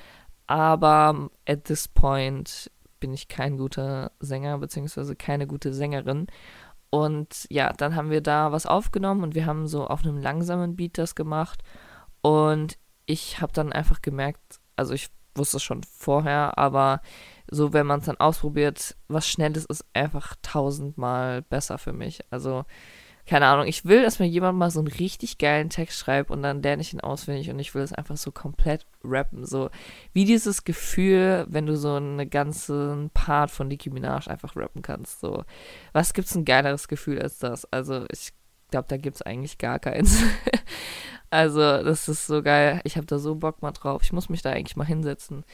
Aber 0.46 1.30
at 1.48 1.64
this 1.64 1.88
point 1.88 2.70
bin 3.00 3.14
ich 3.14 3.28
kein 3.28 3.56
guter 3.56 4.12
Sänger, 4.20 4.58
beziehungsweise 4.58 5.16
keine 5.16 5.46
gute 5.46 5.72
Sängerin. 5.72 6.26
Und 6.90 7.46
ja, 7.48 7.72
dann 7.72 7.96
haben 7.96 8.10
wir 8.10 8.20
da 8.20 8.52
was 8.52 8.66
aufgenommen 8.66 9.22
und 9.22 9.34
wir 9.34 9.46
haben 9.46 9.66
so 9.66 9.86
auf 9.86 10.04
einem 10.04 10.18
langsamen 10.18 10.76
Beat 10.76 10.98
das 10.98 11.14
gemacht. 11.14 11.62
Und 12.22 12.76
ich 13.06 13.40
habe 13.40 13.52
dann 13.52 13.72
einfach 13.72 14.02
gemerkt, 14.02 14.60
also 14.76 14.94
ich 14.94 15.10
wusste 15.34 15.56
es 15.58 15.62
schon 15.62 15.82
vorher, 15.84 16.58
aber 16.58 17.00
so, 17.52 17.72
wenn 17.72 17.86
man 17.86 18.00
es 18.00 18.06
dann 18.06 18.16
ausprobiert, 18.16 18.96
was 19.08 19.28
Schnelles 19.28 19.66
ist 19.66 19.84
einfach 19.92 20.36
tausendmal 20.42 21.42
besser 21.42 21.78
für 21.78 21.92
mich. 21.92 22.20
Also 22.30 22.64
keine 23.24 23.46
Ahnung, 23.46 23.66
ich 23.66 23.84
will, 23.84 24.02
dass 24.02 24.18
mir 24.18 24.26
jemand 24.26 24.58
mal 24.58 24.70
so 24.70 24.80
einen 24.80 24.88
richtig 24.88 25.38
geilen 25.38 25.70
Text 25.70 25.98
schreibt 25.98 26.30
und 26.30 26.42
dann 26.42 26.60
lerne 26.60 26.82
ich 26.82 26.92
ihn 26.92 27.00
auswendig 27.00 27.50
und 27.50 27.58
ich 27.60 27.74
will 27.74 27.82
es 27.82 27.92
einfach 27.92 28.16
so 28.16 28.32
komplett 28.32 28.86
rappen. 29.04 29.46
So 29.46 29.70
wie 30.12 30.24
dieses 30.24 30.64
Gefühl, 30.64 31.46
wenn 31.48 31.66
du 31.66 31.76
so 31.76 31.94
einen 31.94 32.28
ganzen 32.30 33.10
Part 33.10 33.52
von 33.52 33.68
Nicki 33.68 33.90
Minaj 33.90 34.28
einfach 34.28 34.56
rappen 34.56 34.82
kannst. 34.82 35.20
So, 35.20 35.44
was 35.92 36.14
gibt's 36.14 36.34
ein 36.34 36.44
geileres 36.44 36.88
Gefühl 36.88 37.22
als 37.22 37.38
das? 37.38 37.64
Also, 37.70 38.06
ich 38.10 38.32
glaube, 38.70 38.88
da 38.88 38.96
gibt's 38.96 39.22
eigentlich 39.22 39.58
gar 39.58 39.78
keins. 39.78 40.20
also, 41.30 41.60
das 41.60 42.08
ist 42.08 42.26
so 42.26 42.42
geil. 42.42 42.80
Ich 42.82 42.96
habe 42.96 43.06
da 43.06 43.18
so 43.18 43.36
Bock 43.36 43.62
mal 43.62 43.72
drauf. 43.72 44.02
Ich 44.02 44.12
muss 44.12 44.30
mich 44.30 44.42
da 44.42 44.50
eigentlich 44.50 44.76
mal 44.76 44.86
hinsetzen. 44.86 45.44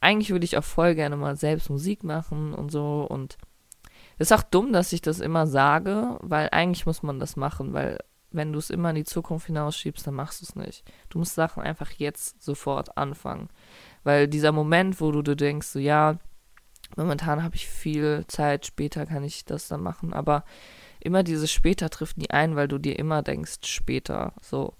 Eigentlich 0.00 0.30
würde 0.30 0.44
ich 0.44 0.56
auch 0.56 0.64
voll 0.64 0.94
gerne 0.94 1.16
mal 1.16 1.36
selbst 1.36 1.70
Musik 1.70 2.04
machen 2.04 2.54
und 2.54 2.70
so 2.70 3.06
und 3.08 3.36
ist 4.18 4.32
auch 4.32 4.42
dumm, 4.42 4.72
dass 4.72 4.92
ich 4.92 5.00
das 5.00 5.20
immer 5.20 5.46
sage, 5.46 6.18
weil 6.20 6.48
eigentlich 6.50 6.86
muss 6.86 7.02
man 7.02 7.20
das 7.20 7.36
machen, 7.36 7.72
weil 7.72 7.98
wenn 8.30 8.52
du 8.52 8.58
es 8.58 8.70
immer 8.70 8.90
in 8.90 8.96
die 8.96 9.04
Zukunft 9.04 9.46
hinausschiebst, 9.46 10.06
dann 10.06 10.14
machst 10.14 10.40
du 10.40 10.44
es 10.44 10.54
nicht. 10.54 10.84
Du 11.08 11.18
musst 11.18 11.34
Sachen 11.34 11.62
einfach 11.62 11.90
jetzt 11.92 12.42
sofort 12.42 12.98
anfangen. 12.98 13.48
Weil 14.04 14.28
dieser 14.28 14.52
Moment, 14.52 15.00
wo 15.00 15.12
du 15.12 15.22
dir 15.22 15.36
denkst, 15.36 15.68
so 15.68 15.78
ja, 15.78 16.18
momentan 16.96 17.42
habe 17.42 17.56
ich 17.56 17.68
viel 17.68 18.24
Zeit, 18.28 18.66
später 18.66 19.06
kann 19.06 19.24
ich 19.24 19.44
das 19.44 19.68
dann 19.68 19.82
machen, 19.82 20.12
aber 20.12 20.44
immer 21.00 21.22
dieses 21.22 21.50
später 21.50 21.90
trifft 21.90 22.18
nie 22.18 22.30
ein, 22.30 22.56
weil 22.56 22.68
du 22.68 22.78
dir 22.78 22.98
immer 22.98 23.22
denkst, 23.22 23.58
später, 23.64 24.34
so. 24.42 24.74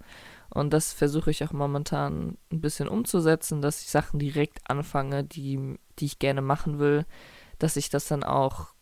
Und 0.51 0.73
das 0.73 0.93
versuche 0.93 1.31
ich 1.31 1.45
auch 1.45 1.53
momentan 1.53 2.39
ein 2.51 2.61
bisschen 2.61 2.89
umzusetzen, 2.89 3.61
dass 3.61 3.83
ich 3.83 3.91
Sachen 3.91 4.19
direkt 4.19 4.61
anfange, 4.69 5.25
die, 5.25 5.79
die 5.99 6.07
ich 6.07 6.19
gerne 6.19 6.41
machen 6.41 6.79
will, 6.79 7.05
dass 7.59 7.77
ich 7.77 7.91
das 7.91 8.09
dann 8.09 8.25
auch 8.25 8.73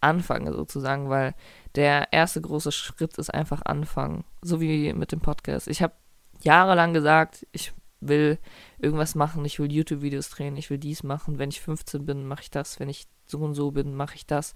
anfange 0.00 0.52
sozusagen, 0.52 1.08
weil 1.08 1.34
der 1.76 2.12
erste 2.12 2.40
große 2.40 2.72
Schritt 2.72 3.16
ist 3.18 3.32
einfach 3.32 3.62
anfangen. 3.64 4.24
So 4.40 4.60
wie 4.60 4.92
mit 4.92 5.12
dem 5.12 5.20
Podcast. 5.20 5.68
Ich 5.68 5.82
habe 5.82 5.94
jahrelang 6.42 6.92
gesagt, 6.92 7.46
ich 7.52 7.72
will 8.00 8.38
irgendwas 8.78 9.14
machen, 9.14 9.44
ich 9.44 9.60
will 9.60 9.70
YouTube-Videos 9.72 10.30
drehen, 10.30 10.56
ich 10.56 10.70
will 10.70 10.78
dies 10.78 11.04
machen. 11.04 11.38
Wenn 11.38 11.50
ich 11.50 11.60
15 11.60 12.04
bin, 12.04 12.26
mache 12.26 12.42
ich 12.42 12.50
das. 12.50 12.80
Wenn 12.80 12.88
ich 12.88 13.06
so 13.26 13.38
und 13.38 13.54
so 13.54 13.70
bin, 13.70 13.94
mache 13.94 14.16
ich 14.16 14.26
das. 14.26 14.54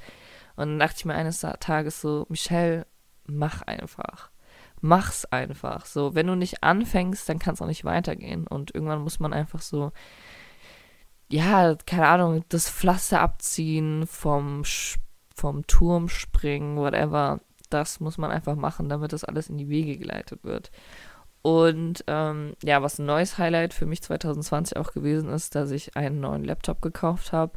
Und 0.56 0.68
dann 0.68 0.78
dachte 0.80 0.96
ich 0.98 1.04
mir 1.04 1.14
eines 1.14 1.40
Tages 1.60 2.00
so, 2.00 2.26
Michelle, 2.28 2.86
mach 3.26 3.62
einfach. 3.62 4.30
Mach's 4.80 5.24
einfach. 5.26 5.86
So, 5.86 6.14
wenn 6.14 6.26
du 6.26 6.34
nicht 6.34 6.62
anfängst, 6.62 7.28
dann 7.28 7.38
kann 7.38 7.54
es 7.54 7.62
auch 7.62 7.66
nicht 7.66 7.84
weitergehen. 7.84 8.46
Und 8.46 8.74
irgendwann 8.74 9.02
muss 9.02 9.20
man 9.20 9.32
einfach 9.32 9.62
so, 9.62 9.92
ja, 11.28 11.74
keine 11.86 12.08
Ahnung, 12.08 12.44
das 12.48 12.70
Pflaster 12.70 13.20
abziehen 13.20 14.06
vom 14.06 14.64
vom 15.34 15.66
Turm 15.66 16.08
springen, 16.08 16.76
whatever. 16.76 17.40
Das 17.68 18.00
muss 18.00 18.16
man 18.16 18.30
einfach 18.30 18.56
machen, 18.56 18.88
damit 18.88 19.12
das 19.12 19.24
alles 19.24 19.48
in 19.48 19.58
die 19.58 19.68
Wege 19.68 19.98
geleitet 19.98 20.44
wird. 20.44 20.70
Und 21.42 22.04
ähm, 22.08 22.54
ja, 22.62 22.82
was 22.82 22.98
ein 22.98 23.06
neues 23.06 23.38
Highlight 23.38 23.74
für 23.74 23.86
mich 23.86 24.02
2020 24.02 24.76
auch 24.76 24.92
gewesen 24.92 25.28
ist, 25.28 25.54
dass 25.54 25.70
ich 25.70 25.96
einen 25.96 26.20
neuen 26.20 26.44
Laptop 26.44 26.80
gekauft 26.80 27.32
habe. 27.32 27.52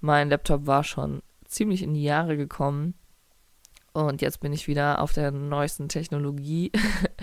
Mein 0.00 0.28
Laptop 0.28 0.66
war 0.66 0.84
schon 0.84 1.22
ziemlich 1.44 1.82
in 1.82 1.94
die 1.94 2.04
Jahre 2.04 2.36
gekommen. 2.36 2.94
Und 3.96 4.20
jetzt 4.20 4.40
bin 4.40 4.52
ich 4.52 4.68
wieder 4.68 5.00
auf 5.00 5.14
der 5.14 5.30
neuesten 5.30 5.88
Technologie. 5.88 6.70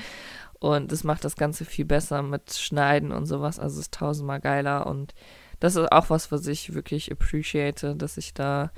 und 0.59 0.91
das 0.91 1.03
macht 1.03 1.23
das 1.23 1.35
Ganze 1.35 1.65
viel 1.65 1.85
besser 1.85 2.23
mit 2.23 2.51
Schneiden 2.51 3.11
und 3.11 3.27
sowas. 3.27 3.59
Also 3.59 3.75
es 3.75 3.81
ist 3.81 3.93
tausendmal 3.93 4.39
geiler. 4.39 4.87
Und 4.87 5.13
das 5.59 5.75
ist 5.75 5.91
auch 5.91 6.09
was, 6.09 6.31
was 6.31 6.47
ich 6.47 6.73
wirklich 6.73 7.11
appreciate, 7.11 7.95
dass 7.95 8.17
ich 8.17 8.33
da 8.33 8.71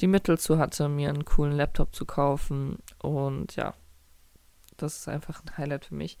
die 0.00 0.06
Mittel 0.06 0.38
zu 0.38 0.58
hatte, 0.58 0.88
mir 0.88 1.08
einen 1.08 1.24
coolen 1.24 1.50
Laptop 1.50 1.92
zu 1.92 2.06
kaufen. 2.06 2.78
Und 3.02 3.56
ja, 3.56 3.74
das 4.76 4.98
ist 4.98 5.08
einfach 5.08 5.42
ein 5.42 5.58
Highlight 5.58 5.86
für 5.86 5.96
mich. 5.96 6.18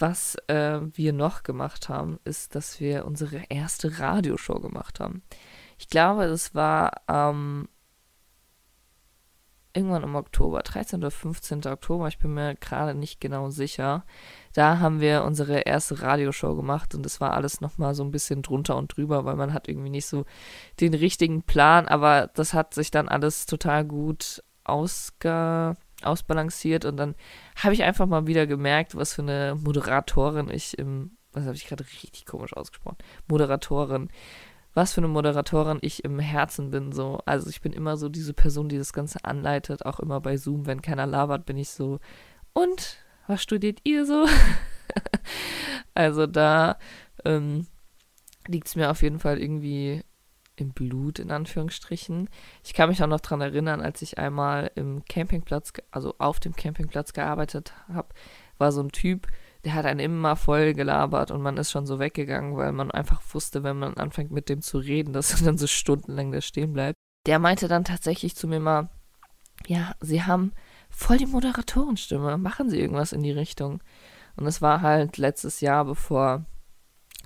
Was 0.00 0.34
äh, 0.48 0.80
wir 0.82 1.12
noch 1.12 1.44
gemacht 1.44 1.88
haben, 1.88 2.18
ist, 2.24 2.56
dass 2.56 2.80
wir 2.80 3.04
unsere 3.04 3.44
erste 3.50 4.00
Radioshow 4.00 4.58
gemacht 4.58 4.98
haben. 4.98 5.22
Ich 5.78 5.88
glaube, 5.90 6.26
das 6.26 6.56
war 6.56 6.90
ähm, 7.06 7.68
irgendwann 9.76 10.02
im 10.02 10.14
Oktober, 10.14 10.62
13. 10.62 11.00
oder 11.00 11.10
15. 11.10 11.66
Oktober, 11.66 12.08
ich 12.08 12.18
bin 12.18 12.34
mir 12.34 12.54
gerade 12.56 12.94
nicht 12.94 13.20
genau 13.20 13.50
sicher. 13.50 14.04
Da 14.54 14.78
haben 14.78 15.00
wir 15.00 15.24
unsere 15.24 15.60
erste 15.60 16.00
Radioshow 16.02 16.56
gemacht 16.56 16.94
und 16.94 17.04
das 17.04 17.20
war 17.20 17.34
alles 17.34 17.60
nochmal 17.60 17.94
so 17.94 18.02
ein 18.02 18.10
bisschen 18.10 18.42
drunter 18.42 18.76
und 18.76 18.96
drüber, 18.96 19.24
weil 19.24 19.36
man 19.36 19.52
hat 19.52 19.68
irgendwie 19.68 19.90
nicht 19.90 20.06
so 20.06 20.24
den 20.80 20.94
richtigen 20.94 21.42
Plan, 21.42 21.86
aber 21.86 22.30
das 22.34 22.54
hat 22.54 22.74
sich 22.74 22.90
dann 22.90 23.08
alles 23.08 23.46
total 23.46 23.84
gut 23.84 24.42
ausge 24.64 25.76
ausbalanciert 26.02 26.84
und 26.84 26.96
dann 26.96 27.14
habe 27.56 27.74
ich 27.74 27.82
einfach 27.82 28.06
mal 28.06 28.26
wieder 28.26 28.46
gemerkt, 28.46 28.94
was 28.96 29.14
für 29.14 29.22
eine 29.22 29.56
Moderatorin 29.62 30.50
ich 30.50 30.78
im, 30.78 31.16
was 31.32 31.44
habe 31.44 31.54
ich 31.54 31.66
gerade 31.66 31.84
richtig 31.84 32.26
komisch 32.26 32.54
ausgesprochen, 32.54 32.98
Moderatorin, 33.28 34.10
was 34.76 34.92
für 34.92 35.00
eine 35.00 35.08
Moderatorin 35.08 35.78
ich 35.80 36.04
im 36.04 36.18
Herzen 36.18 36.70
bin. 36.70 36.92
So, 36.92 37.18
also 37.24 37.48
ich 37.48 37.62
bin 37.62 37.72
immer 37.72 37.96
so 37.96 38.10
diese 38.10 38.34
Person, 38.34 38.68
die 38.68 38.76
das 38.76 38.92
Ganze 38.92 39.24
anleitet, 39.24 39.86
auch 39.86 40.00
immer 40.00 40.20
bei 40.20 40.36
Zoom, 40.36 40.66
wenn 40.66 40.82
keiner 40.82 41.06
labert, 41.06 41.46
bin 41.46 41.56
ich 41.56 41.70
so. 41.70 41.98
Und 42.52 42.98
was 43.26 43.42
studiert 43.42 43.80
ihr 43.84 44.04
so? 44.04 44.26
also 45.94 46.26
da 46.26 46.78
ähm, 47.24 47.66
liegt 48.46 48.66
es 48.66 48.76
mir 48.76 48.90
auf 48.90 49.00
jeden 49.00 49.18
Fall 49.18 49.40
irgendwie 49.40 50.02
im 50.56 50.72
Blut, 50.72 51.20
in 51.20 51.30
Anführungsstrichen. 51.30 52.28
Ich 52.62 52.74
kann 52.74 52.90
mich 52.90 53.02
auch 53.02 53.06
noch 53.06 53.20
daran 53.20 53.40
erinnern, 53.40 53.80
als 53.80 54.02
ich 54.02 54.18
einmal 54.18 54.70
im 54.74 55.06
Campingplatz, 55.06 55.72
also 55.90 56.14
auf 56.18 56.38
dem 56.38 56.54
Campingplatz 56.54 57.14
gearbeitet 57.14 57.72
habe, 57.88 58.08
war 58.58 58.72
so 58.72 58.82
ein 58.82 58.92
Typ, 58.92 59.26
der 59.66 59.74
hat 59.74 59.84
einen 59.84 59.98
immer 59.98 60.36
voll 60.36 60.74
gelabert 60.74 61.32
und 61.32 61.42
man 61.42 61.56
ist 61.56 61.72
schon 61.72 61.86
so 61.86 61.98
weggegangen, 61.98 62.56
weil 62.56 62.70
man 62.70 62.92
einfach 62.92 63.20
wusste, 63.32 63.64
wenn 63.64 63.76
man 63.76 63.94
anfängt 63.94 64.30
mit 64.30 64.48
dem 64.48 64.62
zu 64.62 64.78
reden, 64.78 65.12
dass 65.12 65.32
er 65.32 65.44
dann 65.44 65.58
so 65.58 65.66
stundenlang 65.66 66.30
da 66.30 66.40
stehen 66.40 66.72
bleibt. 66.72 66.94
Der 67.26 67.40
meinte 67.40 67.66
dann 67.66 67.82
tatsächlich 67.82 68.36
zu 68.36 68.46
mir 68.46 68.60
mal, 68.60 68.88
ja, 69.66 69.96
Sie 70.00 70.22
haben 70.22 70.52
voll 70.88 71.18
die 71.18 71.26
Moderatorenstimme, 71.26 72.38
machen 72.38 72.70
Sie 72.70 72.78
irgendwas 72.78 73.12
in 73.12 73.24
die 73.24 73.32
Richtung. 73.32 73.82
Und 74.36 74.46
es 74.46 74.62
war 74.62 74.82
halt 74.82 75.16
letztes 75.18 75.60
Jahr, 75.60 75.84
bevor 75.84 76.44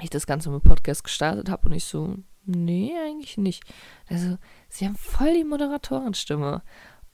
ich 0.01 0.09
das 0.09 0.27
Ganze 0.27 0.49
mit 0.49 0.65
Podcast 0.65 1.05
gestartet 1.05 1.51
habe 1.51 1.69
und 1.69 1.75
ich 1.75 1.85
so, 1.85 2.17
nee, 2.47 2.95
eigentlich 3.05 3.37
nicht. 3.37 3.65
Also, 4.09 4.39
Sie 4.71 4.87
haben 4.87 4.97
voll 4.97 5.35
die 5.35 5.45
Moderatorenstimme. 5.45 6.63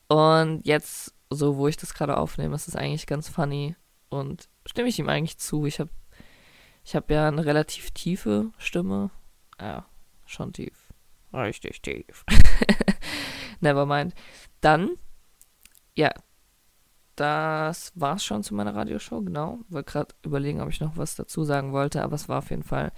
Und 0.06 0.64
jetzt, 0.64 1.16
so 1.30 1.56
wo 1.56 1.66
ich 1.66 1.76
das 1.76 1.94
gerade 1.94 2.16
aufnehme, 2.16 2.54
ist 2.54 2.68
es 2.68 2.76
eigentlich 2.76 3.08
ganz 3.08 3.28
funny, 3.28 3.74
und 4.08 4.48
stimme 4.66 4.88
ich 4.88 4.98
ihm 4.98 5.08
eigentlich 5.08 5.38
zu. 5.38 5.66
Ich 5.66 5.80
habe 5.80 5.90
ich 6.84 6.94
hab 6.94 7.10
ja 7.10 7.28
eine 7.28 7.44
relativ 7.44 7.90
tiefe 7.90 8.52
Stimme. 8.58 9.10
Ja, 9.60 9.86
schon 10.24 10.52
tief. 10.52 10.92
Richtig 11.32 11.82
tief. 11.82 12.24
Nevermind. 13.60 14.14
Dann, 14.60 14.90
ja, 15.94 16.12
das 17.16 17.92
war's 17.94 18.24
schon 18.24 18.42
zu 18.42 18.54
meiner 18.54 18.74
Radioshow, 18.74 19.22
genau. 19.22 19.60
Wollte 19.68 19.90
gerade 19.90 20.14
überlegen, 20.22 20.60
ob 20.60 20.68
ich 20.68 20.80
noch 20.80 20.96
was 20.96 21.16
dazu 21.16 21.44
sagen 21.44 21.72
wollte, 21.72 22.02
aber 22.02 22.14
es 22.14 22.28
war 22.28 22.38
auf 22.38 22.50
jeden 22.50 22.62
Fall 22.62 22.92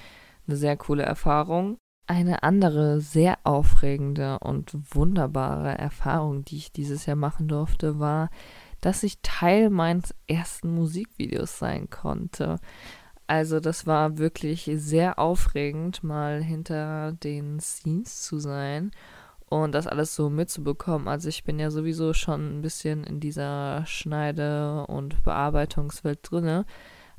eine 0.47 0.57
sehr 0.57 0.77
coole 0.77 1.05
Erfahrung. 1.05 1.79
Eine 2.07 2.43
andere 2.43 3.01
sehr 3.01 3.39
aufregende 3.45 4.39
und 4.41 4.73
wunderbare 4.95 5.77
Erfahrung, 5.79 6.45
die 6.45 6.57
ich 6.57 6.73
dieses 6.73 7.07
Jahr 7.07 7.17
machen 7.17 7.49
durfte, 7.49 7.99
war 7.99 8.31
dass 8.81 9.03
ich 9.03 9.21
Teil 9.23 9.71
meines 9.71 10.15
ersten 10.27 10.75
Musikvideos 10.75 11.59
sein 11.59 11.91
konnte. 11.91 12.59
Also 13.27 13.61
das 13.61 13.87
war 13.87 14.19
wirklich 14.19 14.71
sehr 14.75 15.19
aufregend, 15.19 16.03
mal 16.03 16.43
hinter 16.43 17.13
den 17.13 17.61
Scenes 17.61 18.23
zu 18.23 18.39
sein 18.39 18.91
und 19.51 19.73
das 19.73 19.87
alles 19.87 20.15
so 20.15 20.31
mitzubekommen. 20.31 21.09
Also 21.09 21.29
ich 21.29 21.45
bin 21.45 21.59
ja 21.59 21.71
sowieso 21.71 22.15
schon 22.15 22.59
ein 22.59 22.63
bisschen 22.63 23.05
in 23.05 23.21
dieser 23.21 23.85
Schneide- 23.87 24.87
und 24.87 25.23
Bearbeitungswelt 25.25 26.21
drinne 26.23 26.65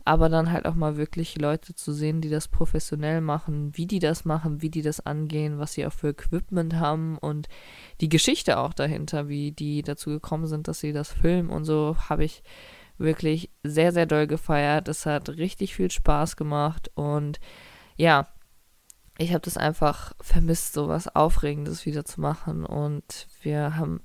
aber 0.09 0.27
dann 0.27 0.51
halt 0.51 0.65
auch 0.65 0.73
mal 0.73 0.97
wirklich 0.97 1.37
Leute 1.37 1.75
zu 1.75 1.93
sehen, 1.93 2.19
die 2.19 2.31
das 2.31 2.47
professionell 2.47 3.21
machen, 3.21 3.77
wie 3.77 3.85
die 3.85 3.99
das 3.99 4.25
machen, 4.25 4.63
wie 4.63 4.71
die 4.71 4.81
das 4.81 5.05
angehen, 5.05 5.59
was 5.59 5.73
sie 5.73 5.85
auch 5.85 5.93
für 5.93 6.09
Equipment 6.09 6.73
haben 6.73 7.19
und 7.19 7.47
die 8.01 8.09
Geschichte 8.09 8.57
auch 8.57 8.73
dahinter, 8.73 9.29
wie 9.29 9.51
die 9.51 9.83
dazu 9.83 10.09
gekommen 10.09 10.47
sind, 10.47 10.67
dass 10.67 10.79
sie 10.79 10.93
das 10.93 11.11
filmen 11.11 11.51
und 11.51 11.63
so, 11.63 11.95
habe 12.09 12.23
ich 12.23 12.41
wirklich 12.97 13.51
sehr, 13.61 13.91
sehr 13.91 14.07
doll 14.07 14.25
gefeiert. 14.25 14.87
Es 14.87 15.05
hat 15.05 15.29
richtig 15.29 15.75
viel 15.75 15.91
Spaß 15.91 16.37
gemacht 16.37 16.89
und 16.95 17.39
ja, 17.95 18.27
ich 19.19 19.29
habe 19.29 19.41
das 19.41 19.57
einfach 19.57 20.13
vermisst, 20.21 20.73
so 20.73 20.87
was 20.87 21.15
Aufregendes 21.15 21.85
wieder 21.85 22.03
zu 22.03 22.19
machen 22.19 22.65
und 22.65 23.27
wir 23.43 23.75
haben 23.75 24.01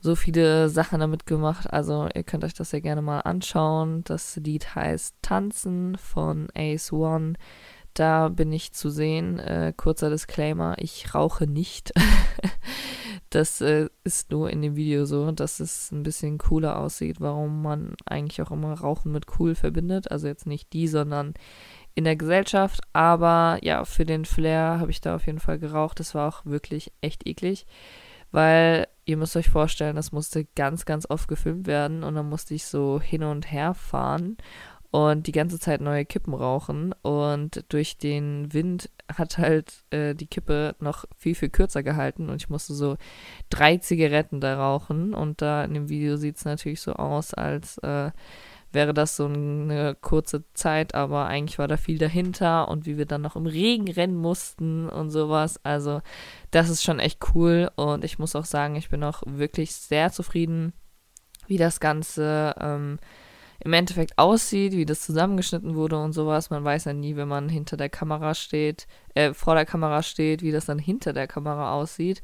so 0.00 0.14
viele 0.14 0.68
Sachen 0.68 1.00
damit 1.00 1.26
gemacht. 1.26 1.72
Also 1.72 2.08
ihr 2.14 2.22
könnt 2.22 2.44
euch 2.44 2.54
das 2.54 2.72
ja 2.72 2.80
gerne 2.80 3.02
mal 3.02 3.20
anschauen. 3.20 4.04
Das 4.04 4.36
Lied 4.36 4.74
heißt 4.74 5.16
Tanzen 5.22 5.96
von 5.98 6.48
Ace 6.54 6.92
One. 6.92 7.34
Da 7.94 8.28
bin 8.28 8.52
ich 8.52 8.72
zu 8.72 8.90
sehen. 8.90 9.38
Äh, 9.40 9.72
kurzer 9.76 10.10
Disclaimer, 10.10 10.76
ich 10.78 11.14
rauche 11.14 11.46
nicht. 11.46 11.92
das 13.30 13.60
äh, 13.60 13.88
ist 14.04 14.30
nur 14.30 14.50
in 14.50 14.62
dem 14.62 14.76
Video 14.76 15.04
so, 15.04 15.32
dass 15.32 15.58
es 15.58 15.90
ein 15.90 16.04
bisschen 16.04 16.38
cooler 16.38 16.78
aussieht, 16.78 17.20
warum 17.20 17.62
man 17.62 17.94
eigentlich 18.06 18.40
auch 18.40 18.52
immer 18.52 18.74
Rauchen 18.74 19.10
mit 19.10 19.26
cool 19.38 19.56
verbindet. 19.56 20.12
Also 20.12 20.28
jetzt 20.28 20.46
nicht 20.46 20.72
die, 20.72 20.86
sondern 20.86 21.34
in 21.96 22.04
der 22.04 22.14
Gesellschaft. 22.14 22.80
Aber 22.92 23.58
ja, 23.62 23.84
für 23.84 24.04
den 24.04 24.24
Flair 24.24 24.78
habe 24.78 24.92
ich 24.92 25.00
da 25.00 25.16
auf 25.16 25.26
jeden 25.26 25.40
Fall 25.40 25.58
geraucht. 25.58 25.98
Das 25.98 26.14
war 26.14 26.28
auch 26.28 26.46
wirklich 26.46 26.92
echt 27.00 27.26
eklig 27.26 27.66
weil 28.30 28.86
ihr 29.08 29.16
müsst 29.16 29.36
euch 29.36 29.48
vorstellen, 29.48 29.96
das 29.96 30.12
musste 30.12 30.44
ganz, 30.54 30.84
ganz 30.84 31.08
oft 31.08 31.28
gefilmt 31.28 31.66
werden 31.66 32.04
und 32.04 32.14
dann 32.14 32.28
musste 32.28 32.54
ich 32.54 32.66
so 32.66 33.00
hin 33.00 33.22
und 33.22 33.50
her 33.50 33.72
fahren 33.72 34.36
und 34.90 35.26
die 35.26 35.32
ganze 35.32 35.58
Zeit 35.58 35.80
neue 35.80 36.04
Kippen 36.04 36.34
rauchen 36.34 36.94
und 37.00 37.64
durch 37.70 37.96
den 37.96 38.52
Wind 38.52 38.90
hat 39.10 39.38
halt 39.38 39.84
äh, 39.90 40.14
die 40.14 40.26
Kippe 40.26 40.76
noch 40.80 41.06
viel, 41.16 41.34
viel 41.34 41.48
kürzer 41.48 41.82
gehalten 41.82 42.28
und 42.28 42.36
ich 42.36 42.50
musste 42.50 42.74
so 42.74 42.98
drei 43.48 43.78
Zigaretten 43.78 44.40
da 44.40 44.58
rauchen 44.58 45.14
und 45.14 45.40
da 45.40 45.64
in 45.64 45.72
dem 45.72 45.88
Video 45.88 46.16
sieht 46.18 46.36
es 46.36 46.44
natürlich 46.44 46.82
so 46.82 46.92
aus, 46.92 47.32
als 47.32 47.78
äh, 47.78 48.10
wäre 48.72 48.92
das 48.92 49.16
so 49.16 49.26
eine 49.26 49.96
kurze 50.00 50.44
Zeit, 50.52 50.94
aber 50.94 51.26
eigentlich 51.26 51.58
war 51.58 51.68
da 51.68 51.76
viel 51.76 51.98
dahinter 51.98 52.68
und 52.68 52.86
wie 52.86 52.98
wir 52.98 53.06
dann 53.06 53.22
noch 53.22 53.36
im 53.36 53.46
Regen 53.46 53.90
rennen 53.90 54.16
mussten 54.16 54.88
und 54.88 55.10
sowas. 55.10 55.58
Also 55.64 56.02
das 56.50 56.68
ist 56.68 56.82
schon 56.82 56.98
echt 56.98 57.20
cool 57.34 57.70
und 57.76 58.04
ich 58.04 58.18
muss 58.18 58.36
auch 58.36 58.44
sagen, 58.44 58.76
ich 58.76 58.90
bin 58.90 59.02
auch 59.04 59.22
wirklich 59.26 59.74
sehr 59.74 60.12
zufrieden, 60.12 60.72
wie 61.46 61.56
das 61.56 61.80
Ganze 61.80 62.54
ähm, 62.60 62.98
im 63.60 63.72
Endeffekt 63.72 64.18
aussieht, 64.18 64.72
wie 64.72 64.84
das 64.84 65.00
zusammengeschnitten 65.00 65.74
wurde 65.74 65.98
und 65.98 66.12
sowas. 66.12 66.50
Man 66.50 66.62
weiß 66.62 66.84
ja 66.84 66.92
nie, 66.92 67.16
wenn 67.16 67.28
man 67.28 67.48
hinter 67.48 67.76
der 67.76 67.88
Kamera 67.88 68.34
steht, 68.34 68.86
äh, 69.14 69.34
vor 69.34 69.54
der 69.54 69.66
Kamera 69.66 70.02
steht, 70.02 70.42
wie 70.42 70.52
das 70.52 70.66
dann 70.66 70.78
hinter 70.78 71.12
der 71.12 71.26
Kamera 71.26 71.72
aussieht. 71.72 72.22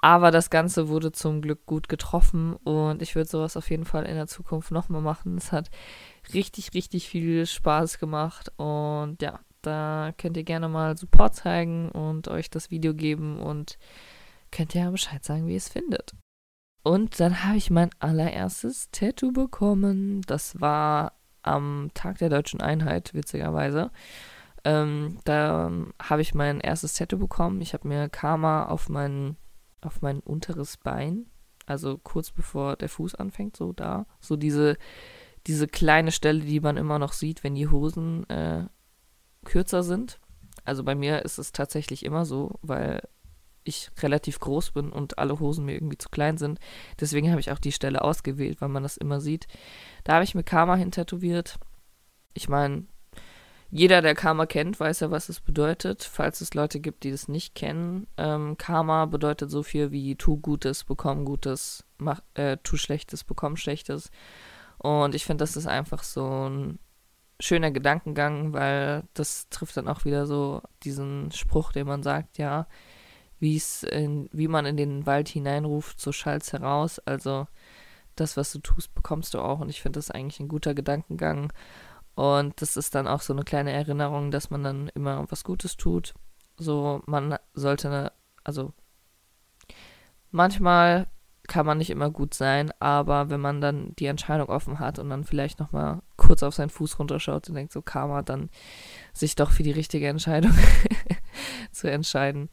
Aber 0.00 0.30
das 0.30 0.50
Ganze 0.50 0.88
wurde 0.88 1.10
zum 1.10 1.42
Glück 1.42 1.66
gut 1.66 1.88
getroffen 1.88 2.54
und 2.54 3.02
ich 3.02 3.16
würde 3.16 3.28
sowas 3.28 3.56
auf 3.56 3.68
jeden 3.70 3.84
Fall 3.84 4.04
in 4.04 4.14
der 4.14 4.28
Zukunft 4.28 4.70
nochmal 4.70 5.02
machen. 5.02 5.36
Es 5.36 5.50
hat 5.50 5.70
richtig, 6.32 6.72
richtig 6.74 7.08
viel 7.08 7.46
Spaß 7.46 7.98
gemacht 7.98 8.52
und 8.56 9.20
ja, 9.20 9.40
da 9.62 10.12
könnt 10.16 10.36
ihr 10.36 10.44
gerne 10.44 10.68
mal 10.68 10.96
Support 10.96 11.34
zeigen 11.34 11.90
und 11.90 12.28
euch 12.28 12.48
das 12.48 12.70
Video 12.70 12.94
geben 12.94 13.40
und 13.40 13.76
könnt 14.52 14.74
ihr 14.74 14.82
ja 14.82 14.90
Bescheid 14.90 15.24
sagen, 15.24 15.46
wie 15.48 15.52
ihr 15.52 15.58
es 15.58 15.68
findet. 15.68 16.12
Und 16.84 17.18
dann 17.18 17.44
habe 17.44 17.56
ich 17.56 17.70
mein 17.70 17.90
allererstes 17.98 18.90
Tattoo 18.92 19.32
bekommen. 19.32 20.22
Das 20.22 20.60
war 20.60 21.12
am 21.42 21.90
Tag 21.94 22.18
der 22.18 22.28
deutschen 22.28 22.60
Einheit, 22.60 23.14
witzigerweise. 23.14 23.90
Ähm, 24.64 25.18
da 25.24 25.70
habe 26.00 26.22
ich 26.22 26.34
mein 26.34 26.60
erstes 26.60 26.94
Tattoo 26.94 27.18
bekommen. 27.18 27.60
Ich 27.60 27.74
habe 27.74 27.88
mir 27.88 28.08
Karma 28.08 28.66
auf 28.66 28.88
meinen 28.88 29.36
auf 29.80 30.02
mein 30.02 30.20
unteres 30.20 30.76
Bein, 30.76 31.26
also 31.66 31.98
kurz 31.98 32.30
bevor 32.30 32.76
der 32.76 32.88
Fuß 32.88 33.14
anfängt, 33.14 33.56
so 33.56 33.72
da, 33.72 34.06
so 34.20 34.36
diese, 34.36 34.76
diese 35.46 35.68
kleine 35.68 36.12
Stelle, 36.12 36.40
die 36.40 36.60
man 36.60 36.76
immer 36.76 36.98
noch 36.98 37.12
sieht, 37.12 37.44
wenn 37.44 37.54
die 37.54 37.68
Hosen 37.68 38.28
äh, 38.30 38.66
kürzer 39.44 39.82
sind. 39.82 40.18
Also 40.64 40.84
bei 40.84 40.94
mir 40.94 41.24
ist 41.24 41.38
es 41.38 41.52
tatsächlich 41.52 42.04
immer 42.04 42.24
so, 42.24 42.58
weil 42.62 43.00
ich 43.64 43.90
relativ 44.00 44.40
groß 44.40 44.72
bin 44.72 44.90
und 44.90 45.18
alle 45.18 45.38
Hosen 45.40 45.64
mir 45.64 45.74
irgendwie 45.74 45.98
zu 45.98 46.08
klein 46.08 46.38
sind. 46.38 46.58
Deswegen 47.00 47.30
habe 47.30 47.40
ich 47.40 47.52
auch 47.52 47.58
die 47.58 47.72
Stelle 47.72 48.02
ausgewählt, 48.02 48.60
weil 48.60 48.68
man 48.68 48.82
das 48.82 48.96
immer 48.96 49.20
sieht. 49.20 49.46
Da 50.04 50.14
habe 50.14 50.24
ich 50.24 50.34
mir 50.34 50.42
Karma 50.44 50.74
hin 50.74 50.90
tätowiert. 50.90 51.58
Ich 52.34 52.48
meine, 52.48 52.86
jeder, 53.70 54.00
der 54.00 54.14
Karma 54.14 54.46
kennt, 54.46 54.80
weiß 54.80 55.00
ja, 55.00 55.10
was 55.10 55.28
es 55.28 55.40
bedeutet. 55.40 56.02
Falls 56.02 56.40
es 56.40 56.54
Leute 56.54 56.80
gibt, 56.80 57.04
die 57.04 57.10
das 57.10 57.28
nicht 57.28 57.54
kennen, 57.54 58.06
ähm, 58.16 58.56
Karma 58.56 59.04
bedeutet 59.04 59.50
so 59.50 59.62
viel 59.62 59.90
wie 59.90 60.16
tu 60.16 60.38
Gutes, 60.38 60.84
bekomm 60.84 61.24
Gutes, 61.26 61.84
mach, 61.98 62.20
äh, 62.34 62.56
tu 62.62 62.76
Schlechtes, 62.76 63.24
bekomm 63.24 63.56
Schlechtes. 63.56 64.10
Und 64.78 65.14
ich 65.14 65.24
finde, 65.24 65.42
das 65.42 65.56
ist 65.56 65.66
einfach 65.66 66.02
so 66.02 66.48
ein 66.48 66.78
schöner 67.40 67.70
Gedankengang, 67.70 68.52
weil 68.52 69.04
das 69.14 69.48
trifft 69.50 69.76
dann 69.76 69.88
auch 69.88 70.04
wieder 70.04 70.26
so 70.26 70.62
diesen 70.82 71.30
Spruch, 71.32 71.72
den 71.72 71.86
man 71.86 72.02
sagt, 72.02 72.38
ja, 72.38 72.66
wie 73.38 73.56
es 73.56 73.86
wie 73.92 74.48
man 74.48 74.66
in 74.66 74.76
den 74.76 75.06
Wald 75.06 75.28
hineinruft, 75.28 76.00
so 76.00 76.10
schallt's 76.10 76.52
heraus. 76.52 76.98
Also 77.00 77.46
das, 78.16 78.36
was 78.36 78.52
du 78.52 78.58
tust, 78.60 78.94
bekommst 78.94 79.34
du 79.34 79.40
auch. 79.40 79.60
Und 79.60 79.68
ich 79.68 79.80
finde 79.82 79.98
das 79.98 80.10
eigentlich 80.10 80.40
ein 80.40 80.48
guter 80.48 80.74
Gedankengang. 80.74 81.52
Und 82.18 82.60
das 82.60 82.76
ist 82.76 82.96
dann 82.96 83.06
auch 83.06 83.20
so 83.20 83.32
eine 83.32 83.44
kleine 83.44 83.70
Erinnerung, 83.70 84.32
dass 84.32 84.50
man 84.50 84.64
dann 84.64 84.88
immer 84.96 85.24
was 85.30 85.44
Gutes 85.44 85.76
tut. 85.76 86.14
So, 86.56 87.00
man 87.06 87.38
sollte, 87.54 88.10
also 88.42 88.72
manchmal 90.32 91.06
kann 91.46 91.64
man 91.64 91.78
nicht 91.78 91.90
immer 91.90 92.10
gut 92.10 92.34
sein, 92.34 92.72
aber 92.80 93.30
wenn 93.30 93.40
man 93.40 93.60
dann 93.60 93.94
die 94.00 94.06
Entscheidung 94.06 94.48
offen 94.48 94.80
hat 94.80 94.98
und 94.98 95.10
dann 95.10 95.22
vielleicht 95.22 95.60
nochmal 95.60 96.02
kurz 96.16 96.42
auf 96.42 96.56
seinen 96.56 96.70
Fuß 96.70 96.98
runterschaut 96.98 97.48
und 97.48 97.54
denkt, 97.54 97.72
so 97.72 97.82
Karma, 97.82 98.22
dann 98.22 98.50
sich 99.12 99.36
doch 99.36 99.52
für 99.52 99.62
die 99.62 99.70
richtige 99.70 100.08
Entscheidung 100.08 100.58
zu 101.70 101.88
entscheiden. 101.88 102.50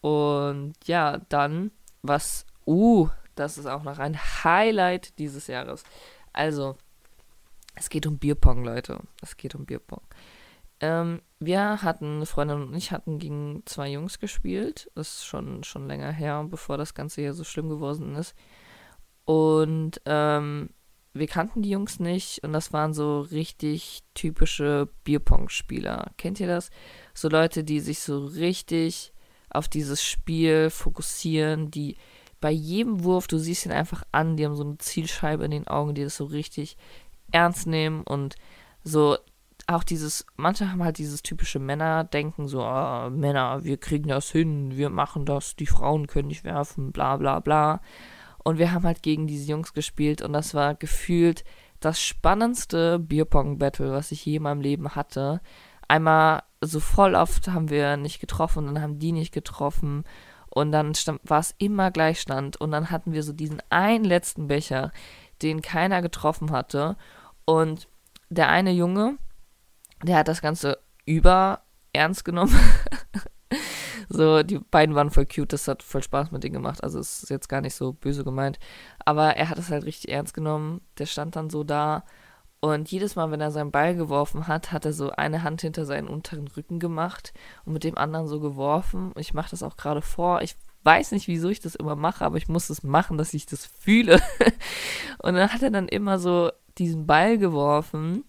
Und 0.00 0.76
ja, 0.86 1.18
dann, 1.28 1.72
was, 2.00 2.46
uh, 2.66 3.10
das 3.34 3.58
ist 3.58 3.66
auch 3.66 3.82
noch 3.82 3.98
ein 3.98 4.18
Highlight 4.44 5.18
dieses 5.18 5.46
Jahres. 5.46 5.84
Also, 6.32 6.78
es 7.74 7.88
geht 7.88 8.06
um 8.06 8.18
Bierpong, 8.18 8.64
Leute. 8.64 9.00
Es 9.20 9.36
geht 9.36 9.54
um 9.54 9.66
Bierpong. 9.66 10.02
Ähm, 10.80 11.22
wir 11.38 11.82
hatten, 11.82 12.26
Freundin 12.26 12.62
und 12.62 12.74
ich 12.74 12.90
hatten 12.90 13.18
gegen 13.18 13.62
zwei 13.66 13.90
Jungs 13.90 14.18
gespielt. 14.18 14.90
Das 14.94 15.08
ist 15.08 15.26
schon, 15.26 15.64
schon 15.64 15.86
länger 15.86 16.10
her, 16.10 16.44
bevor 16.48 16.76
das 16.76 16.94
Ganze 16.94 17.20
hier 17.20 17.34
so 17.34 17.44
schlimm 17.44 17.68
geworden 17.68 18.14
ist. 18.16 18.34
Und 19.24 20.00
ähm, 20.04 20.70
wir 21.14 21.28
kannten 21.28 21.62
die 21.62 21.70
Jungs 21.70 22.00
nicht 22.00 22.42
und 22.42 22.52
das 22.52 22.72
waren 22.72 22.92
so 22.92 23.20
richtig 23.20 24.02
typische 24.14 24.88
Bierpong-Spieler. 25.04 26.10
Kennt 26.18 26.40
ihr 26.40 26.48
das? 26.48 26.70
So 27.14 27.28
Leute, 27.28 27.62
die 27.64 27.80
sich 27.80 28.00
so 28.00 28.26
richtig 28.26 29.12
auf 29.48 29.68
dieses 29.68 30.02
Spiel 30.02 30.70
fokussieren, 30.70 31.70
die 31.70 31.96
bei 32.40 32.50
jedem 32.50 33.04
Wurf, 33.04 33.26
du 33.28 33.38
siehst 33.38 33.64
ihn 33.64 33.72
einfach 33.72 34.02
an, 34.12 34.36
die 34.36 34.44
haben 34.44 34.56
so 34.56 34.64
eine 34.64 34.76
Zielscheibe 34.76 35.44
in 35.44 35.52
den 35.52 35.68
Augen, 35.68 35.94
die 35.94 36.02
das 36.02 36.16
so 36.16 36.24
richtig 36.24 36.76
ernst 37.34 37.66
nehmen 37.66 38.02
und 38.02 38.36
so 38.82 39.16
auch 39.66 39.84
dieses, 39.84 40.26
manche 40.36 40.70
haben 40.70 40.82
halt 40.82 40.98
dieses 40.98 41.22
typische 41.22 41.58
Männerdenken, 41.58 42.48
so, 42.48 42.62
oh, 42.62 43.10
Männer, 43.10 43.64
wir 43.64 43.78
kriegen 43.78 44.08
das 44.08 44.30
hin, 44.30 44.76
wir 44.76 44.90
machen 44.90 45.24
das, 45.24 45.56
die 45.56 45.66
Frauen 45.66 46.06
können 46.06 46.28
nicht 46.28 46.44
werfen, 46.44 46.92
bla 46.92 47.16
bla 47.16 47.40
bla. 47.40 47.80
Und 48.42 48.58
wir 48.58 48.72
haben 48.72 48.84
halt 48.84 49.02
gegen 49.02 49.26
diese 49.26 49.50
Jungs 49.50 49.72
gespielt 49.72 50.20
und 50.20 50.34
das 50.34 50.52
war 50.52 50.74
gefühlt 50.74 51.44
das 51.80 52.00
spannendste 52.00 52.98
Bierpong-Battle, 52.98 53.92
was 53.92 54.12
ich 54.12 54.26
je 54.26 54.36
in 54.36 54.42
meinem 54.42 54.60
Leben 54.60 54.90
hatte. 54.90 55.40
Einmal 55.88 56.42
so 56.60 56.80
voll 56.80 57.14
oft 57.14 57.48
haben 57.48 57.70
wir 57.70 57.96
nicht 57.96 58.20
getroffen, 58.20 58.66
dann 58.66 58.82
haben 58.82 58.98
die 58.98 59.12
nicht 59.12 59.32
getroffen 59.32 60.04
und 60.50 60.72
dann 60.72 60.92
war 61.22 61.40
es 61.40 61.54
immer 61.58 61.90
Gleichstand 61.90 62.58
und 62.58 62.70
dann 62.70 62.90
hatten 62.90 63.12
wir 63.12 63.22
so 63.22 63.32
diesen 63.32 63.62
einen 63.70 64.04
letzten 64.04 64.46
Becher, 64.46 64.92
den 65.42 65.62
keiner 65.62 66.02
getroffen 66.02 66.50
hatte 66.52 66.96
und 67.44 67.88
der 68.30 68.48
eine 68.48 68.72
Junge, 68.72 69.18
der 70.02 70.18
hat 70.18 70.28
das 70.28 70.42
Ganze 70.42 70.78
über 71.06 71.60
ernst 71.92 72.24
genommen. 72.24 72.54
so, 74.08 74.42
die 74.42 74.58
beiden 74.58 74.94
waren 74.94 75.10
voll 75.10 75.26
cute, 75.26 75.52
das 75.52 75.68
hat 75.68 75.82
voll 75.82 76.02
Spaß 76.02 76.30
mit 76.30 76.44
denen 76.44 76.54
gemacht. 76.54 76.82
Also 76.82 76.98
es 76.98 77.22
ist 77.22 77.30
jetzt 77.30 77.48
gar 77.48 77.60
nicht 77.60 77.74
so 77.74 77.92
böse 77.92 78.24
gemeint. 78.24 78.58
Aber 79.04 79.36
er 79.36 79.50
hat 79.50 79.58
es 79.58 79.70
halt 79.70 79.84
richtig 79.84 80.10
ernst 80.10 80.34
genommen. 80.34 80.80
Der 80.98 81.06
stand 81.06 81.36
dann 81.36 81.50
so 81.50 81.64
da. 81.64 82.04
Und 82.60 82.90
jedes 82.90 83.14
Mal, 83.14 83.30
wenn 83.30 83.42
er 83.42 83.50
seinen 83.50 83.70
Ball 83.70 83.94
geworfen 83.94 84.48
hat, 84.48 84.72
hat 84.72 84.86
er 84.86 84.94
so 84.94 85.10
eine 85.10 85.42
Hand 85.42 85.60
hinter 85.60 85.84
seinen 85.84 86.08
unteren 86.08 86.48
Rücken 86.48 86.78
gemacht 86.78 87.34
und 87.66 87.74
mit 87.74 87.84
dem 87.84 87.98
anderen 87.98 88.26
so 88.26 88.40
geworfen. 88.40 89.12
Ich 89.16 89.34
mache 89.34 89.50
das 89.50 89.62
auch 89.62 89.76
gerade 89.76 90.00
vor. 90.00 90.40
Ich 90.40 90.56
weiß 90.82 91.12
nicht, 91.12 91.28
wieso 91.28 91.50
ich 91.50 91.60
das 91.60 91.74
immer 91.74 91.94
mache, 91.94 92.24
aber 92.24 92.38
ich 92.38 92.48
muss 92.48 92.70
es 92.70 92.82
machen, 92.82 93.18
dass 93.18 93.34
ich 93.34 93.44
das 93.44 93.66
fühle. 93.66 94.20
und 95.22 95.34
dann 95.34 95.52
hat 95.52 95.62
er 95.62 95.70
dann 95.70 95.88
immer 95.88 96.18
so 96.18 96.50
diesen 96.78 97.06
Ball 97.06 97.38
geworfen 97.38 98.24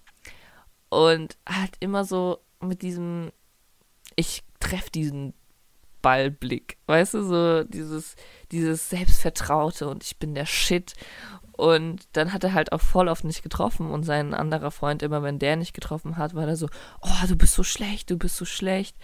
und 0.89 1.37
halt 1.47 1.75
immer 1.79 2.05
so 2.05 2.39
mit 2.61 2.81
diesem, 2.81 3.31
ich 4.15 4.43
treffe 4.59 4.91
diesen 4.91 5.33
Ballblick, 6.01 6.77
weißt 6.85 7.15
du, 7.15 7.23
so 7.23 7.63
dieses, 7.63 8.15
dieses 8.51 8.89
Selbstvertraute 8.89 9.87
und 9.87 10.03
ich 10.03 10.17
bin 10.17 10.35
der 10.35 10.45
Shit. 10.45 10.93
Und 11.57 12.03
dann 12.11 12.33
hat 12.33 12.43
er 12.43 12.53
halt 12.53 12.73
auch 12.73 12.81
voll 12.81 13.07
oft 13.07 13.23
nicht 13.23 13.41
getroffen 13.41 13.89
und 13.89 14.03
sein 14.03 14.33
anderer 14.33 14.71
Freund, 14.71 15.01
immer 15.01 15.23
wenn 15.23 15.39
der 15.39 15.55
nicht 15.55 15.73
getroffen 15.73 16.17
hat, 16.17 16.35
war 16.35 16.47
er 16.47 16.57
so, 16.57 16.67
oh, 17.01 17.27
du 17.27 17.37
bist 17.37 17.55
so 17.55 17.63
schlecht, 17.63 18.11
du 18.11 18.17
bist 18.17 18.35
so 18.35 18.45
schlecht. 18.45 18.97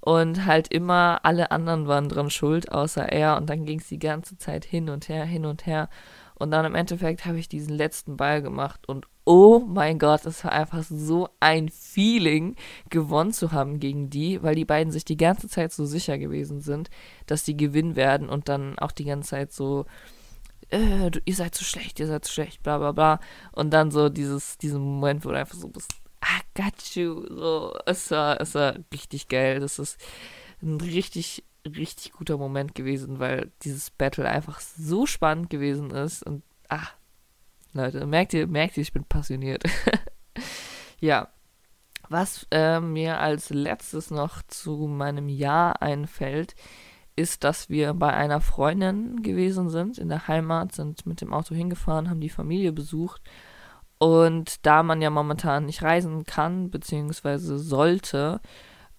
Und 0.00 0.46
halt 0.46 0.68
immer 0.68 1.20
alle 1.24 1.50
anderen 1.50 1.86
waren 1.86 2.08
dran 2.08 2.30
schuld, 2.30 2.72
außer 2.72 3.04
er. 3.12 3.36
Und 3.36 3.50
dann 3.50 3.64
ging 3.64 3.78
es 3.78 3.88
die 3.88 3.98
ganze 3.98 4.38
Zeit 4.38 4.64
hin 4.64 4.88
und 4.88 5.08
her, 5.08 5.24
hin 5.24 5.44
und 5.44 5.66
her. 5.66 5.88
Und 6.38 6.50
dann 6.50 6.64
im 6.64 6.74
Endeffekt 6.74 7.24
habe 7.24 7.38
ich 7.38 7.48
diesen 7.48 7.74
letzten 7.74 8.16
Ball 8.16 8.42
gemacht 8.42 8.88
und 8.88 9.06
oh 9.24 9.58
mein 9.66 9.98
Gott, 9.98 10.24
es 10.24 10.42
war 10.44 10.52
einfach 10.52 10.82
so 10.88 11.28
ein 11.40 11.68
Feeling, 11.68 12.56
gewonnen 12.88 13.32
zu 13.32 13.52
haben 13.52 13.80
gegen 13.80 14.08
die, 14.08 14.42
weil 14.42 14.54
die 14.54 14.64
beiden 14.64 14.92
sich 14.92 15.04
die 15.04 15.16
ganze 15.16 15.48
Zeit 15.48 15.72
so 15.72 15.84
sicher 15.84 16.16
gewesen 16.16 16.60
sind, 16.60 16.88
dass 17.26 17.44
die 17.44 17.56
gewinnen 17.56 17.96
werden 17.96 18.28
und 18.28 18.48
dann 18.48 18.78
auch 18.78 18.92
die 18.92 19.04
ganze 19.04 19.30
Zeit 19.30 19.52
so, 19.52 19.84
äh, 20.70 21.10
du, 21.10 21.20
ihr 21.24 21.34
seid 21.34 21.54
so 21.54 21.64
schlecht, 21.64 22.00
ihr 22.00 22.06
seid 22.06 22.24
so 22.24 22.32
schlecht, 22.32 22.62
bla 22.62 22.78
bla 22.78 22.92
bla. 22.92 23.20
Und 23.52 23.70
dann 23.70 23.90
so 23.90 24.08
dieses, 24.08 24.58
diesen 24.58 24.80
Moment, 24.80 25.24
wo 25.24 25.30
du 25.30 25.38
einfach 25.38 25.56
so 25.56 25.68
bist, 25.68 25.92
I 26.24 26.40
got 26.54 26.94
you. 26.94 27.26
So, 27.28 27.78
es 27.86 28.10
war, 28.10 28.40
es 28.40 28.54
war 28.54 28.74
richtig 28.92 29.28
geil. 29.28 29.60
Das 29.60 29.78
ist 29.78 29.98
ein 30.62 30.80
richtig 30.80 31.44
richtig 31.68 32.12
guter 32.12 32.36
Moment 32.36 32.74
gewesen, 32.74 33.18
weil 33.18 33.52
dieses 33.62 33.90
Battle 33.90 34.28
einfach 34.28 34.60
so 34.60 35.06
spannend 35.06 35.50
gewesen 35.50 35.90
ist. 35.90 36.22
Und 36.22 36.42
ah, 36.68 36.88
Leute, 37.72 38.06
merkt 38.06 38.34
ihr, 38.34 38.46
merkt 38.46 38.76
ihr, 38.76 38.82
ich 38.82 38.92
bin 38.92 39.04
passioniert. 39.04 39.64
ja. 41.00 41.28
Was 42.10 42.46
äh, 42.50 42.80
mir 42.80 43.20
als 43.20 43.50
letztes 43.50 44.10
noch 44.10 44.40
zu 44.46 44.86
meinem 44.86 45.28
Jahr 45.28 45.82
einfällt, 45.82 46.54
ist, 47.16 47.44
dass 47.44 47.68
wir 47.68 47.92
bei 47.94 48.12
einer 48.14 48.40
Freundin 48.40 49.22
gewesen 49.22 49.68
sind 49.68 49.98
in 49.98 50.08
der 50.08 50.28
Heimat, 50.28 50.72
sind 50.72 51.04
mit 51.04 51.20
dem 51.20 51.34
Auto 51.34 51.54
hingefahren, 51.54 52.08
haben 52.08 52.20
die 52.20 52.30
Familie 52.30 52.72
besucht. 52.72 53.20
Und 53.98 54.64
da 54.64 54.82
man 54.82 55.02
ja 55.02 55.10
momentan 55.10 55.66
nicht 55.66 55.82
reisen 55.82 56.24
kann, 56.24 56.70
beziehungsweise 56.70 57.58
sollte, 57.58 58.40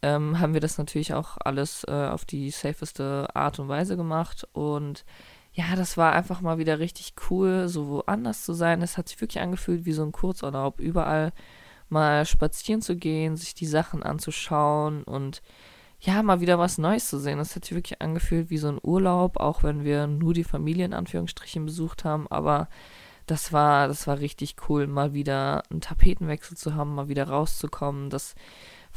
ähm, 0.02 0.39
haben 0.39 0.54
wir 0.54 0.62
das 0.62 0.78
natürlich 0.78 1.14
auch 1.14 1.38
alles 1.43 1.84
äh, 1.88 1.91
auf 1.91 2.26
die 2.26 2.50
safeste 2.52 3.28
Art 3.34 3.60
und 3.60 3.68
Weise 3.68 3.97
gemacht. 3.97 4.47
Und 4.54 5.06
ja, 5.54 5.76
das 5.76 5.97
war 5.97 6.14
einfach 6.14 6.41
mal 6.41 6.58
wieder 6.58 6.80
richtig 6.80 7.14
cool, 7.30 7.68
so 7.68 7.88
woanders 7.88 8.43
zu 8.43 8.54
sein. 8.54 8.82
Es 8.82 8.97
hat 8.97 9.10
sich 9.10 9.20
wirklich 9.22 9.41
angefühlt 9.41 9.86
wie 9.86 9.93
so 9.93 10.04
ein 10.04 10.12
Kurzurlaub, 10.12 10.80
überall 10.80 11.34
mal 11.89 12.26
spazieren 12.26 12.82
zu 12.82 12.95
gehen, 12.95 13.36
sich 13.36 13.56
die 13.56 13.66
Sachen 13.66 14.04
anzuschauen 14.04 15.04
und 15.04 15.41
ja, 16.02 16.24
mal 16.24 16.39
wieder 16.39 16.58
was 16.60 16.78
Neues 16.78 17.10
zu 17.10 17.20
sehen. 17.20 17.39
Das 17.39 17.56
hat 17.56 17.66
sich 17.66 17.76
wirklich 17.76 18.02
angefühlt 18.02 18.50
wie 18.50 18.58
so 18.58 18.70
ein 18.70 18.80
Urlaub, 18.82 19.38
auch 19.38 19.64
wenn 19.64 19.84
wir 19.84 20.08
nur 20.08 20.34
die 20.34 20.43
Familie 20.43 20.86
in 20.86 20.93
Anführungsstrichen 20.93 21.66
besucht 21.66 22.06
haben, 22.06 22.28
aber 22.30 22.70
das 23.30 23.54
war, 23.54 23.88
das 23.88 24.08
war 24.08 24.20
richtig 24.20 24.56
cool, 24.68 24.88
mal 24.88 25.14
wieder 25.14 25.64
einen 25.70 25.82
Tapetenwechsel 25.82 26.58
zu 26.58 26.74
haben, 26.74 26.95
mal 26.95 27.10
wieder 27.10 27.28
rauszukommen. 27.28 28.10
Das 28.10 28.34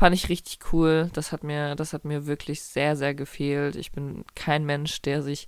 Fand 0.02 0.16
ich 0.16 0.28
richtig 0.28 0.58
cool. 0.72 1.10
Das 1.12 1.30
hat 1.30 1.44
mir, 1.44 1.76
das 1.76 1.92
hat 1.92 2.04
mir 2.04 2.26
wirklich 2.26 2.60
sehr, 2.60 2.96
sehr 2.96 3.14
gefehlt. 3.14 3.76
Ich 3.76 3.92
bin 3.92 4.24
kein 4.34 4.66
Mensch, 4.66 5.00
der 5.00 5.22
sich 5.22 5.46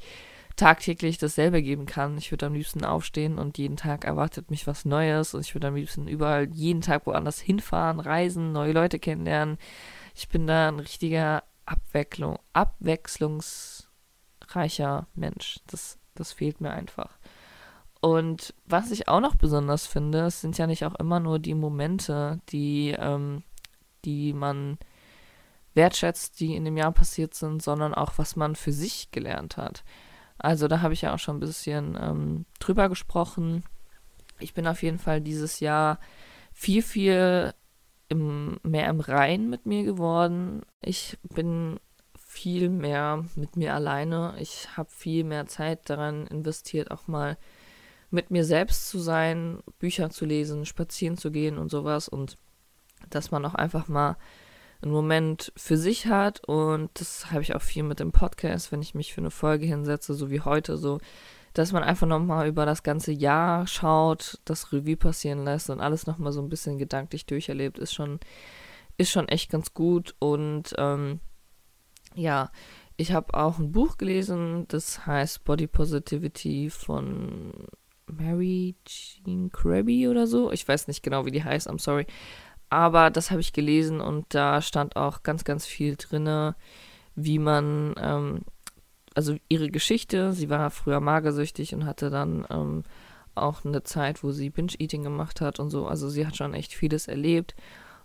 tagtäglich 0.55 1.19
dasselbe 1.19 1.61
geben 1.61 1.87
kann. 1.87 2.17
Ich 2.19 2.31
würde 2.31 2.47
am 2.47 2.55
liebsten 2.55 2.85
aufstehen 2.85 3.41
und 3.41 3.59
jeden 3.59 3.77
Tag 3.77 4.05
erwartet 4.05 4.53
mich 4.53 4.69
was 4.69 4.85
Neues 4.85 5.35
und 5.35 5.41
ich 5.41 5.57
würde 5.57 5.67
am 5.67 5.75
liebsten 5.75 6.07
überall 6.07 6.49
jeden 6.53 6.83
Tag 6.83 7.05
woanders 7.09 7.41
hinfahren, 7.41 7.99
reisen, 7.99 8.53
neue 8.53 8.71
Leute 8.71 9.01
kennenlernen. 9.01 9.59
Ich 10.15 10.29
bin 10.29 10.47
da 10.47 10.69
ein 10.69 10.79
richtiger 10.79 11.43
Abwechslung, 11.67 12.39
abwechslungsreicher 12.53 15.09
Mensch. 15.17 15.59
Das, 15.67 15.99
das 16.15 16.33
fehlt 16.33 16.61
mir 16.61 16.71
einfach. 16.71 17.19
Und 18.01 18.55
was 18.67 18.93
ich 18.93 19.09
auch 19.09 19.19
noch 19.19 19.35
besonders 19.35 19.89
finde, 19.89 20.27
es 20.27 20.41
sind 20.41 20.59
ja 20.59 20.69
nicht 20.69 20.85
auch 20.85 20.95
immer 20.95 21.19
nur 21.19 21.41
die 21.41 21.55
Momente, 21.55 22.41
die 22.51 22.95
ähm, 22.97 23.43
die 24.05 24.33
man 24.33 24.79
wertschätzt, 25.75 26.39
die 26.41 26.55
in 26.55 26.65
dem 26.65 26.77
Jahr 26.77 26.93
passiert 26.93 27.35
sind, 27.35 27.63
sondern 27.63 27.95
auch, 27.95 28.13
was 28.17 28.37
man 28.37 28.55
für 28.55 28.73
sich 28.73 29.11
gelernt 29.11 29.57
hat. 29.57 29.85
Also 30.39 30.69
da 30.69 30.81
habe 30.81 30.95
ich 30.95 31.03
ja 31.03 31.15
auch 31.15 31.19
schon 31.19 31.37
ein 31.37 31.41
bisschen 31.41 31.99
ähm, 32.01 32.47
drüber 32.61 32.89
gesprochen. 32.89 33.65
Ich 34.39 34.55
bin 34.55 34.67
auf 34.67 34.83
jeden 34.83 34.99
Fall 34.99 35.21
dieses 35.21 35.61
Jahr 35.61 35.99
viel, 36.53 36.83
viel 36.83 37.53
im, 38.09 38.59
mehr 38.63 38.89
im 38.89 39.01
Rein 39.01 39.49
mit 39.49 39.67
mir 39.67 39.85
geworden. 39.85 40.63
Ich 40.81 41.19
bin 41.23 41.81
viel 42.17 42.69
mehr 42.69 43.25
mit 43.37 43.57
mir 43.57 43.75
alleine. 43.75 44.35
Ich 44.39 44.77
habe 44.77 44.91
viel 44.91 45.25
mehr 45.25 45.47
Zeit 45.47 45.89
daran 45.89 46.27
investiert, 46.27 46.91
auch 46.91 47.07
mal 47.07 47.39
mit 48.11 48.31
mir 48.31 48.45
selbst 48.45 48.89
zu 48.89 48.99
sein, 48.99 49.59
Bücher 49.79 50.11
zu 50.11 50.25
lesen, 50.25 50.67
spazieren 50.67 51.17
zu 51.17 51.31
gehen 51.31 51.59
und 51.59 51.71
sowas 51.71 52.09
und 52.09 52.39
dass 53.11 53.31
man 53.31 53.45
auch 53.45 53.55
einfach 53.55 53.89
mal 53.89 54.17
einen 54.83 54.93
Moment 54.93 55.53
für 55.57 55.77
sich 55.77 56.07
hat 56.07 56.47
und 56.47 56.91
das 57.01 57.31
habe 57.31 57.43
ich 57.43 57.55
auch 57.55 57.63
viel 57.63 57.83
mit 57.83 58.01
dem 58.01 58.13
Podcast, 58.13 58.71
wenn 58.71 58.83
ich 58.83 58.95
mich 58.95 59.15
für 59.15 59.21
eine 59.21 59.31
Folge 59.31 59.67
hinsetze, 59.67 60.15
so 60.15 60.31
wie 60.31 60.41
heute, 60.41 60.77
so, 60.77 60.99
dass 61.55 61.73
man 61.73 61.83
einfach 61.83 62.07
nochmal 62.07 62.49
über 62.49 62.67
das 62.67 62.83
ganze 62.83 63.13
Jahr 63.13 63.67
schaut, 63.67 64.41
das 64.45 64.73
Revue 64.73 64.97
passieren 64.97 65.45
lässt 65.45 65.71
und 65.71 65.81
alles 65.81 66.07
nochmal 66.07 66.33
so 66.33 66.43
ein 66.43 66.49
bisschen 66.49 66.79
gedanklich 66.79 67.27
durcherlebt, 67.27 67.79
ist 67.79 67.95
schon, 67.95 68.21
ist 68.99 69.11
schon 69.11 69.29
echt 69.29 69.51
ganz 69.51 69.73
gut 69.73 70.15
und 70.19 70.75
ähm, 70.77 71.21
ja, 72.15 72.51
ich 72.97 73.13
habe 73.13 73.35
auch 73.35 73.59
ein 73.59 73.73
Buch 73.73 73.97
gelesen, 73.97 74.67
das 74.69 75.07
heißt 75.07 75.45
Body 75.45 75.67
Positivity 75.67 76.71
von 76.71 77.53
Mary 78.07 78.77
Jean 78.85 79.51
Krabby 79.51 80.09
oder 80.09 80.27
so. 80.27 80.53
Ich 80.53 80.67
weiß 80.67 80.87
nicht 80.87 81.03
genau, 81.03 81.27
wie 81.27 81.33
die 81.33 81.43
heißt, 81.43 81.69
I'm 81.69 81.81
sorry. 81.81 82.07
Aber 82.69 83.11
das 83.11 83.31
habe 83.31 83.41
ich 83.41 83.53
gelesen 83.53 84.01
und 84.01 84.27
da 84.31 84.61
stand 84.61 84.97
auch 84.97 85.23
ganz, 85.23 85.45
ganz 85.45 85.67
viel 85.67 85.97
drin, 85.97 86.55
wie 87.15 87.39
man, 87.39 87.95
ähm, 87.99 88.41
also 89.15 89.37
ihre 89.49 89.71
Geschichte, 89.71 90.33
sie 90.33 90.51
war 90.51 90.71
früher 90.71 91.01
magersüchtig 91.01 91.75
und 91.75 91.87
hatte 91.87 92.11
dann 92.11 92.47
ähm, 92.51 92.83
auch 93.35 93.65
eine 93.65 93.83
Zeit, 93.83 94.23
wo 94.23 94.33
sie 94.33 94.51
Binge-Eating 94.51 95.03
gemacht 95.03 95.41
hat 95.41 95.61
und 95.61 95.71
so. 95.71 95.87
Also 95.87 96.09
sie 96.09 96.27
hat 96.27 96.37
schon 96.37 96.55
echt 96.55 96.75
vieles 96.75 97.09
erlebt. 97.09 97.55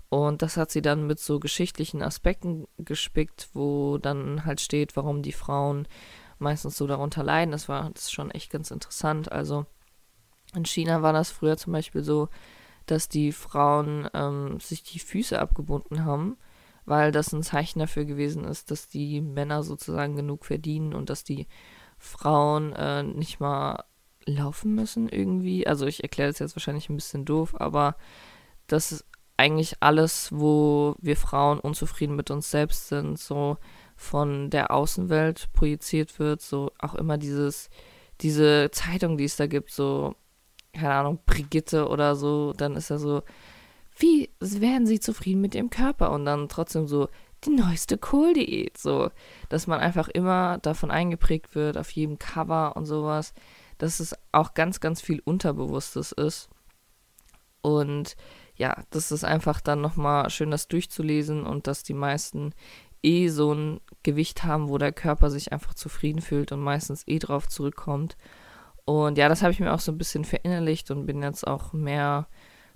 Und 0.09 0.41
das 0.41 0.57
hat 0.57 0.71
sie 0.71 0.81
dann 0.81 1.05
mit 1.05 1.19
so 1.19 1.39
geschichtlichen 1.39 2.01
Aspekten 2.01 2.67
gespickt, 2.77 3.49
wo 3.53 3.99
dann 3.99 4.43
halt 4.43 4.59
steht, 4.59 4.95
warum 4.95 5.21
die 5.21 5.31
Frauen 5.31 5.87
meistens 6.39 6.77
so 6.77 6.87
darunter 6.87 7.23
leiden. 7.23 7.51
Das 7.51 7.69
war 7.69 7.91
das 7.91 8.11
schon 8.11 8.31
echt 8.31 8.49
ganz 8.51 8.71
interessant. 8.71 9.31
Also 9.31 9.67
in 10.55 10.65
China 10.65 11.03
war 11.03 11.13
das 11.13 11.29
früher 11.29 11.57
zum 11.57 11.73
Beispiel 11.73 12.03
so, 12.03 12.29
dass 12.91 13.09
die 13.09 13.31
Frauen 13.31 14.09
ähm, 14.13 14.59
sich 14.59 14.83
die 14.83 14.99
Füße 14.99 15.39
abgebunden 15.39 16.05
haben, 16.05 16.37
weil 16.85 17.11
das 17.11 17.33
ein 17.33 17.43
Zeichen 17.43 17.79
dafür 17.79 18.05
gewesen 18.05 18.45
ist, 18.45 18.71
dass 18.71 18.87
die 18.87 19.21
Männer 19.21 19.63
sozusagen 19.63 20.15
genug 20.15 20.45
verdienen 20.45 20.93
und 20.93 21.09
dass 21.09 21.23
die 21.23 21.47
Frauen 21.97 22.73
äh, 22.73 23.03
nicht 23.03 23.39
mal 23.39 23.83
laufen 24.25 24.73
müssen 24.73 25.09
irgendwie. 25.09 25.67
Also 25.67 25.85
ich 25.85 26.03
erkläre 26.03 26.29
das 26.29 26.39
jetzt 26.39 26.55
wahrscheinlich 26.55 26.89
ein 26.89 26.95
bisschen 26.95 27.25
doof, 27.25 27.55
aber 27.59 27.95
das 28.67 28.91
ist 28.91 29.05
eigentlich 29.37 29.77
alles, 29.79 30.29
wo 30.31 30.95
wir 30.99 31.15
Frauen 31.15 31.59
unzufrieden 31.59 32.15
mit 32.15 32.29
uns 32.29 32.51
selbst 32.51 32.89
sind, 32.89 33.17
so 33.17 33.57
von 33.95 34.49
der 34.49 34.71
Außenwelt 34.71 35.49
projiziert 35.53 36.19
wird, 36.19 36.41
so 36.41 36.71
auch 36.79 36.95
immer 36.95 37.17
dieses, 37.17 37.69
diese 38.21 38.69
Zeitung, 38.71 39.17
die 39.17 39.25
es 39.25 39.37
da 39.37 39.47
gibt, 39.47 39.71
so 39.71 40.15
keine 40.73 40.93
Ahnung, 40.93 41.19
Brigitte 41.25 41.87
oder 41.87 42.15
so, 42.15 42.53
dann 42.53 42.75
ist 42.75 42.89
er 42.89 42.99
so, 42.99 43.23
wie 43.97 44.29
werden 44.39 44.87
sie 44.87 44.99
zufrieden 44.99 45.41
mit 45.41 45.55
ihrem 45.55 45.69
Körper? 45.69 46.11
Und 46.11 46.25
dann 46.25 46.47
trotzdem 46.47 46.87
so, 46.87 47.09
die 47.45 47.51
neueste 47.51 47.97
Kohldiät, 47.97 48.77
so, 48.77 49.11
dass 49.49 49.67
man 49.67 49.79
einfach 49.79 50.07
immer 50.09 50.57
davon 50.59 50.91
eingeprägt 50.91 51.55
wird, 51.55 51.77
auf 51.77 51.89
jedem 51.91 52.19
Cover 52.19 52.75
und 52.75 52.85
sowas, 52.85 53.33
dass 53.77 53.99
es 53.99 54.13
auch 54.31 54.53
ganz, 54.53 54.79
ganz 54.79 55.01
viel 55.01 55.21
Unterbewusstes 55.23 56.11
ist. 56.11 56.49
Und 57.61 58.15
ja, 58.55 58.83
das 58.89 59.11
ist 59.11 59.23
einfach 59.23 59.61
dann 59.61 59.81
nochmal 59.81 60.29
schön, 60.29 60.51
das 60.51 60.67
durchzulesen 60.67 61.45
und 61.45 61.67
dass 61.67 61.83
die 61.83 61.93
meisten 61.93 62.53
eh 63.01 63.29
so 63.29 63.53
ein 63.53 63.79
Gewicht 64.03 64.43
haben, 64.43 64.67
wo 64.67 64.77
der 64.77 64.91
Körper 64.91 65.29
sich 65.29 65.53
einfach 65.53 65.73
zufrieden 65.73 66.21
fühlt 66.21 66.51
und 66.51 66.59
meistens 66.59 67.03
eh 67.07 67.19
drauf 67.19 67.47
zurückkommt. 67.47 68.17
Und 68.89 69.19
ja, 69.19 69.29
das 69.29 69.43
habe 69.43 69.51
ich 69.51 69.59
mir 69.59 69.71
auch 69.71 69.79
so 69.79 69.91
ein 69.91 69.99
bisschen 69.99 70.25
verinnerlicht 70.25 70.89
und 70.89 71.05
bin 71.05 71.21
jetzt 71.21 71.45
auch 71.45 71.73
mehr 71.73 72.27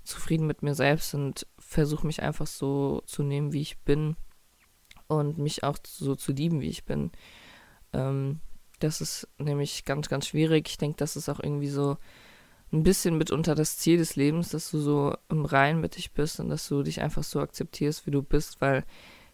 zufrieden 0.04 0.46
mit 0.46 0.62
mir 0.62 0.76
selbst 0.76 1.12
und 1.12 1.44
versuche 1.58 2.06
mich 2.06 2.22
einfach 2.22 2.46
so 2.46 3.02
zu 3.04 3.24
nehmen, 3.24 3.52
wie 3.52 3.62
ich 3.62 3.80
bin 3.80 4.14
und 5.08 5.38
mich 5.38 5.64
auch 5.64 5.76
so 5.84 6.14
zu 6.14 6.30
lieben, 6.30 6.60
wie 6.60 6.68
ich 6.68 6.84
bin. 6.84 7.10
Ähm, 7.92 8.38
das 8.78 9.00
ist 9.00 9.26
nämlich 9.38 9.84
ganz, 9.84 10.08
ganz 10.08 10.28
schwierig. 10.28 10.68
Ich 10.68 10.78
denke, 10.78 10.98
das 10.98 11.16
ist 11.16 11.28
auch 11.28 11.40
irgendwie 11.40 11.66
so 11.66 11.96
ein 12.72 12.84
bisschen 12.84 13.18
mitunter 13.18 13.56
das 13.56 13.78
Ziel 13.78 13.98
des 13.98 14.14
Lebens, 14.14 14.50
dass 14.50 14.70
du 14.70 14.78
so 14.78 15.16
im 15.28 15.44
Reinen 15.44 15.80
mit 15.80 15.96
dich 15.96 16.12
bist 16.12 16.38
und 16.38 16.48
dass 16.48 16.68
du 16.68 16.84
dich 16.84 17.00
einfach 17.00 17.24
so 17.24 17.40
akzeptierst, 17.40 18.06
wie 18.06 18.12
du 18.12 18.22
bist, 18.22 18.60
weil 18.60 18.84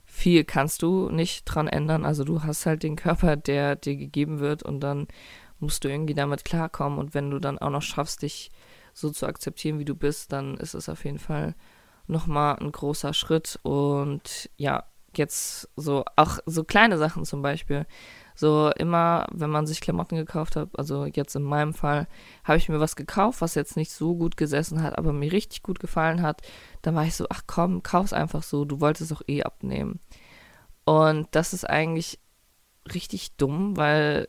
viel 0.06 0.44
kannst 0.44 0.80
du 0.80 1.10
nicht 1.10 1.44
dran 1.44 1.68
ändern. 1.68 2.06
Also 2.06 2.24
du 2.24 2.42
hast 2.42 2.64
halt 2.64 2.84
den 2.84 2.96
Körper, 2.96 3.36
der 3.36 3.76
dir 3.76 3.96
gegeben 3.96 4.40
wird 4.40 4.62
und 4.62 4.80
dann 4.80 5.08
musst 5.61 5.84
du 5.84 5.88
irgendwie 5.88 6.14
damit 6.14 6.44
klarkommen. 6.44 6.98
Und 6.98 7.14
wenn 7.14 7.30
du 7.30 7.38
dann 7.38 7.58
auch 7.58 7.70
noch 7.70 7.82
schaffst, 7.82 8.22
dich 8.22 8.50
so 8.92 9.11
zu 9.11 9.26
akzeptieren, 9.26 9.78
wie 9.78 9.84
du 9.84 9.94
bist, 9.94 10.32
dann 10.32 10.56
ist 10.56 10.74
es 10.74 10.88
auf 10.88 11.04
jeden 11.04 11.18
Fall 11.18 11.54
nochmal 12.06 12.56
ein 12.56 12.72
großer 12.72 13.14
Schritt. 13.14 13.58
Und 13.62 14.50
ja, 14.56 14.84
jetzt 15.16 15.68
so, 15.76 16.04
auch 16.16 16.38
so 16.46 16.64
kleine 16.64 16.98
Sachen 16.98 17.24
zum 17.24 17.42
Beispiel. 17.42 17.86
So 18.34 18.70
immer, 18.78 19.26
wenn 19.32 19.50
man 19.50 19.66
sich 19.66 19.80
Klamotten 19.80 20.16
gekauft 20.16 20.56
hat, 20.56 20.70
also 20.78 21.04
jetzt 21.04 21.36
in 21.36 21.42
meinem 21.42 21.74
Fall, 21.74 22.08
habe 22.44 22.56
ich 22.56 22.68
mir 22.68 22.80
was 22.80 22.96
gekauft, 22.96 23.42
was 23.42 23.54
jetzt 23.54 23.76
nicht 23.76 23.92
so 23.92 24.16
gut 24.16 24.36
gesessen 24.36 24.82
hat, 24.82 24.96
aber 24.96 25.12
mir 25.12 25.30
richtig 25.30 25.62
gut 25.62 25.78
gefallen 25.78 26.22
hat, 26.22 26.40
dann 26.80 26.94
war 26.94 27.04
ich 27.04 27.14
so, 27.16 27.26
ach 27.28 27.42
komm, 27.46 27.82
kauf's 27.82 28.14
einfach 28.14 28.42
so, 28.42 28.64
du 28.64 28.80
wolltest 28.80 29.12
auch 29.12 29.22
eh 29.26 29.42
abnehmen. 29.42 30.00
Und 30.84 31.28
das 31.32 31.52
ist 31.52 31.68
eigentlich 31.68 32.18
richtig 32.94 33.36
dumm, 33.36 33.76
weil 33.76 34.28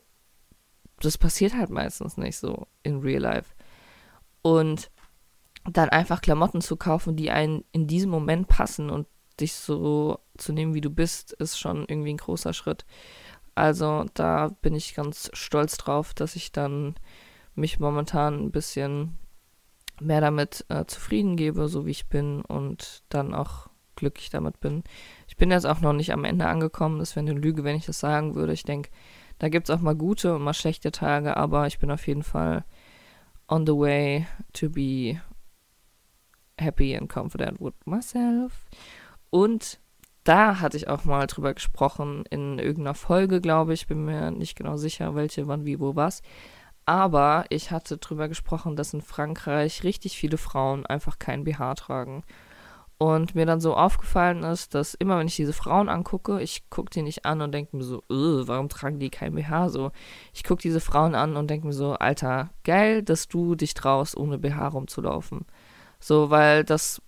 das 1.06 1.18
passiert 1.18 1.54
halt 1.54 1.70
meistens 1.70 2.18
nicht 2.18 2.38
so 2.38 2.68
in 2.84 3.00
Real 3.00 3.22
Life. 3.22 3.54
Und 4.42 4.92
dann 5.64 5.90
einfach 5.90 6.22
Klamotten 6.22 6.62
zu 6.62 6.76
kaufen, 6.76 7.16
die 7.16 7.32
einen 7.32 7.64
in 7.72 7.88
diesem 7.88 8.10
Moment 8.10 8.48
passen 8.48 8.90
und 8.90 9.08
dich 9.40 9.54
so 9.54 10.20
zu 10.38 10.54
nehmen, 10.54 10.74
wie 10.74 10.82
du 10.82 10.90
bist, 10.90 11.34
ist 11.34 11.60
schon 11.60 11.86
irgendwie 11.88 12.14
ein 12.14 12.18
großer 12.18 12.54
Schritt. 12.54 12.86
Also 13.56 14.06
da 14.14 14.50
bin 14.62 14.76
ich 14.76 14.96
ganz 14.96 15.30
stolz 15.34 15.78
drauf, 15.78 16.14
dass 16.14 16.36
ich 16.36 16.52
dann 16.52 16.96
mich 17.54 17.80
momentan 17.80 18.46
ein 18.46 18.52
bisschen 18.52 19.18
mehr 20.00 20.22
damit 20.22 20.66
äh, 20.70 20.86
zufrieden 20.86 21.36
gebe, 21.36 21.68
so 21.68 21.86
wie 21.86 21.92
ich 21.92 22.08
bin 22.08 22.42
und 22.42 23.04
dann 23.10 23.34
auch 23.34 23.68
glücklich 23.96 24.30
damit 24.30 24.60
bin. 24.60 24.84
Ich 25.28 25.38
bin 25.38 25.52
jetzt 25.52 25.66
auch 25.66 25.82
noch 25.82 25.94
nicht 25.94 26.12
am 26.12 26.24
Ende 26.24 26.48
angekommen, 26.48 27.00
das 27.00 27.16
wäre 27.16 27.28
eine 27.28 27.40
Lüge, 27.40 27.64
wenn 27.64 27.76
ich 27.76 27.86
das 27.86 28.00
sagen 28.00 28.36
würde. 28.36 28.54
Ich 28.54 28.64
denke, 28.64 28.90
da 29.42 29.50
gibt 29.50 29.70
es 29.70 29.76
auch 29.76 29.82
mal 29.82 29.96
gute 29.96 30.36
und 30.36 30.44
mal 30.44 30.54
schlechte 30.54 30.92
Tage, 30.92 31.36
aber 31.36 31.66
ich 31.66 31.80
bin 31.80 31.90
auf 31.90 32.06
jeden 32.06 32.22
Fall 32.22 32.64
on 33.48 33.66
the 33.66 33.74
way 33.74 34.28
to 34.54 34.70
be 34.70 35.20
happy 36.60 36.96
and 36.96 37.12
confident 37.12 37.60
with 37.60 37.74
myself. 37.86 38.68
Und 39.32 39.80
da 40.26 40.60
hatte 40.60 40.78
ich 40.78 40.88
auch 40.88 41.06
mal 41.06 41.26
drüber 41.26 41.56
gesprochen 41.56 42.24
in 42.30 42.60
irgendeiner 42.60 42.94
Folge, 42.94 43.42
glaube 43.42 43.74
ich. 43.74 43.88
Bin 43.88 44.06
mir 44.06 44.30
nicht 44.30 44.56
genau 44.56 44.78
sicher, 44.78 45.16
welche, 45.16 45.48
wann, 45.48 45.66
wie, 45.66 45.80
wo, 45.80 45.96
was. 45.96 46.22
Aber 46.86 47.46
ich 47.50 47.72
hatte 47.72 47.98
drüber 47.98 48.28
gesprochen, 48.28 48.76
dass 48.76 48.94
in 48.94 49.02
Frankreich 49.02 49.84
richtig 49.84 50.18
viele 50.18 50.38
Frauen 50.38 50.86
einfach 50.86 51.18
kein 51.18 51.46
BH 51.46 51.74
tragen. 51.74 52.24
Und 53.02 53.34
mir 53.34 53.48
dann 53.48 53.60
so 53.60 53.76
aufgefallen 53.76 54.44
ist, 54.44 54.76
dass 54.76 54.94
immer, 54.94 55.18
wenn 55.18 55.26
ich 55.26 55.36
diese 55.36 55.54
Frauen 55.54 55.90
angucke, 55.90 56.40
ich 56.40 56.70
gucke 56.70 56.92
die 56.92 57.02
nicht 57.02 57.26
an 57.26 57.42
und 57.42 57.52
denke 57.52 57.76
mir 57.76 57.82
so, 57.82 58.04
warum 58.08 58.70
tragen 58.70 59.00
die 59.00 59.10
kein 59.10 59.34
BH 59.34 59.70
so? 59.70 59.92
Ich 60.36 60.44
gucke 60.44 60.62
diese 60.62 60.80
Frauen 60.80 61.16
an 61.16 61.36
und 61.36 61.50
denke 61.50 61.66
mir 61.66 61.74
so, 61.74 61.94
Alter, 61.94 62.52
geil, 62.64 63.02
dass 63.02 63.28
du 63.28 63.56
dich 63.56 63.74
traust, 63.74 64.16
ohne 64.16 64.38
BH 64.38 64.68
rumzulaufen. 64.68 65.48
So, 66.00 66.30
weil 66.30 66.64
das 66.64 67.02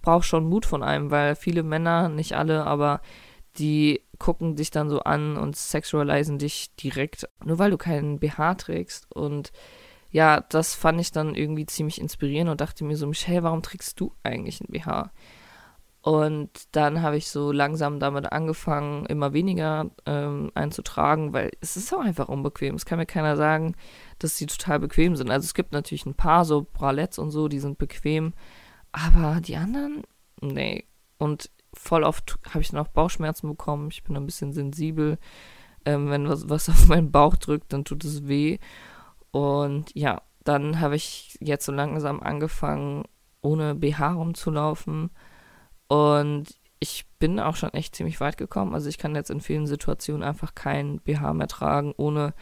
braucht 0.00 0.24
schon 0.24 0.48
Mut 0.48 0.66
von 0.66 0.82
einem, 0.82 1.12
weil 1.12 1.36
viele 1.36 1.62
Männer, 1.62 2.08
nicht 2.08 2.32
alle, 2.32 2.66
aber 2.66 3.00
die 3.58 4.02
gucken 4.18 4.56
dich 4.56 4.72
dann 4.72 4.90
so 4.90 5.04
an 5.04 5.36
und 5.36 5.54
sexualisieren 5.54 6.40
dich 6.40 6.74
direkt, 6.74 7.28
nur 7.44 7.60
weil 7.60 7.70
du 7.70 7.78
keinen 7.78 8.18
BH 8.18 8.56
trägst. 8.56 9.06
Und 9.14 9.52
ja, 10.12 10.40
das 10.40 10.74
fand 10.74 11.00
ich 11.00 11.10
dann 11.10 11.34
irgendwie 11.34 11.66
ziemlich 11.66 12.00
inspirierend 12.00 12.50
und 12.50 12.60
dachte 12.60 12.84
mir 12.84 12.96
so, 12.96 13.06
Michelle, 13.06 13.42
warum 13.42 13.62
trägst 13.62 13.98
du 13.98 14.14
eigentlich 14.22 14.60
ein 14.60 14.70
BH? 14.70 15.10
Und 16.02 16.50
dann 16.72 17.00
habe 17.00 17.16
ich 17.16 17.30
so 17.30 17.52
langsam 17.52 18.00
damit 18.00 18.30
angefangen, 18.32 19.06
immer 19.06 19.32
weniger 19.32 19.90
ähm, 20.04 20.50
einzutragen, 20.54 21.32
weil 21.32 21.50
es 21.60 21.76
ist 21.76 21.94
auch 21.94 22.00
einfach 22.00 22.28
unbequem. 22.28 22.74
Es 22.74 22.84
kann 22.84 22.98
mir 22.98 23.06
keiner 23.06 23.36
sagen, 23.36 23.74
dass 24.18 24.36
sie 24.36 24.46
total 24.46 24.80
bequem 24.80 25.16
sind. 25.16 25.30
Also 25.30 25.44
es 25.44 25.54
gibt 25.54 25.72
natürlich 25.72 26.04
ein 26.04 26.14
paar 26.14 26.44
so 26.44 26.66
Bralettes 26.70 27.18
und 27.18 27.30
so, 27.30 27.48
die 27.48 27.60
sind 27.60 27.78
bequem, 27.78 28.34
aber 28.90 29.40
die 29.40 29.56
anderen, 29.56 30.02
nee. 30.40 30.86
Und 31.18 31.50
voll 31.72 32.02
oft 32.02 32.36
habe 32.50 32.60
ich 32.60 32.70
dann 32.70 32.80
auch 32.80 32.88
Bauchschmerzen 32.88 33.48
bekommen. 33.48 33.88
Ich 33.92 34.02
bin 34.02 34.16
ein 34.16 34.26
bisschen 34.26 34.52
sensibel. 34.52 35.18
Ähm, 35.84 36.10
wenn 36.10 36.28
was, 36.28 36.48
was 36.48 36.68
auf 36.68 36.88
meinen 36.88 37.12
Bauch 37.12 37.36
drückt, 37.36 37.72
dann 37.72 37.84
tut 37.84 38.04
es 38.04 38.26
weh. 38.26 38.58
Und 39.32 39.94
ja, 39.94 40.22
dann 40.44 40.80
habe 40.80 40.94
ich 40.94 41.36
jetzt 41.40 41.64
so 41.64 41.72
langsam 41.72 42.22
angefangen, 42.22 43.04
ohne 43.40 43.74
BH 43.74 44.12
rumzulaufen. 44.12 45.10
Und 45.88 46.54
ich 46.78 47.06
bin 47.18 47.40
auch 47.40 47.56
schon 47.56 47.72
echt 47.74 47.96
ziemlich 47.96 48.20
weit 48.20 48.36
gekommen. 48.36 48.74
Also 48.74 48.88
ich 48.88 48.98
kann 48.98 49.14
jetzt 49.14 49.30
in 49.30 49.40
vielen 49.40 49.66
Situationen 49.66 50.22
einfach 50.22 50.54
kein 50.54 51.00
BH 51.00 51.32
mehr 51.34 51.48
tragen, 51.48 51.92
ohne 51.96 52.34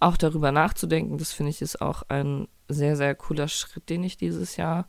auch 0.00 0.16
darüber 0.16 0.52
nachzudenken. 0.52 1.18
Das 1.18 1.32
finde 1.32 1.50
ich 1.50 1.62
ist 1.62 1.80
auch 1.80 2.02
ein 2.08 2.48
sehr, 2.68 2.96
sehr 2.96 3.14
cooler 3.14 3.48
Schritt, 3.48 3.88
den 3.88 4.02
ich 4.02 4.16
dieses 4.16 4.56
Jahr 4.56 4.88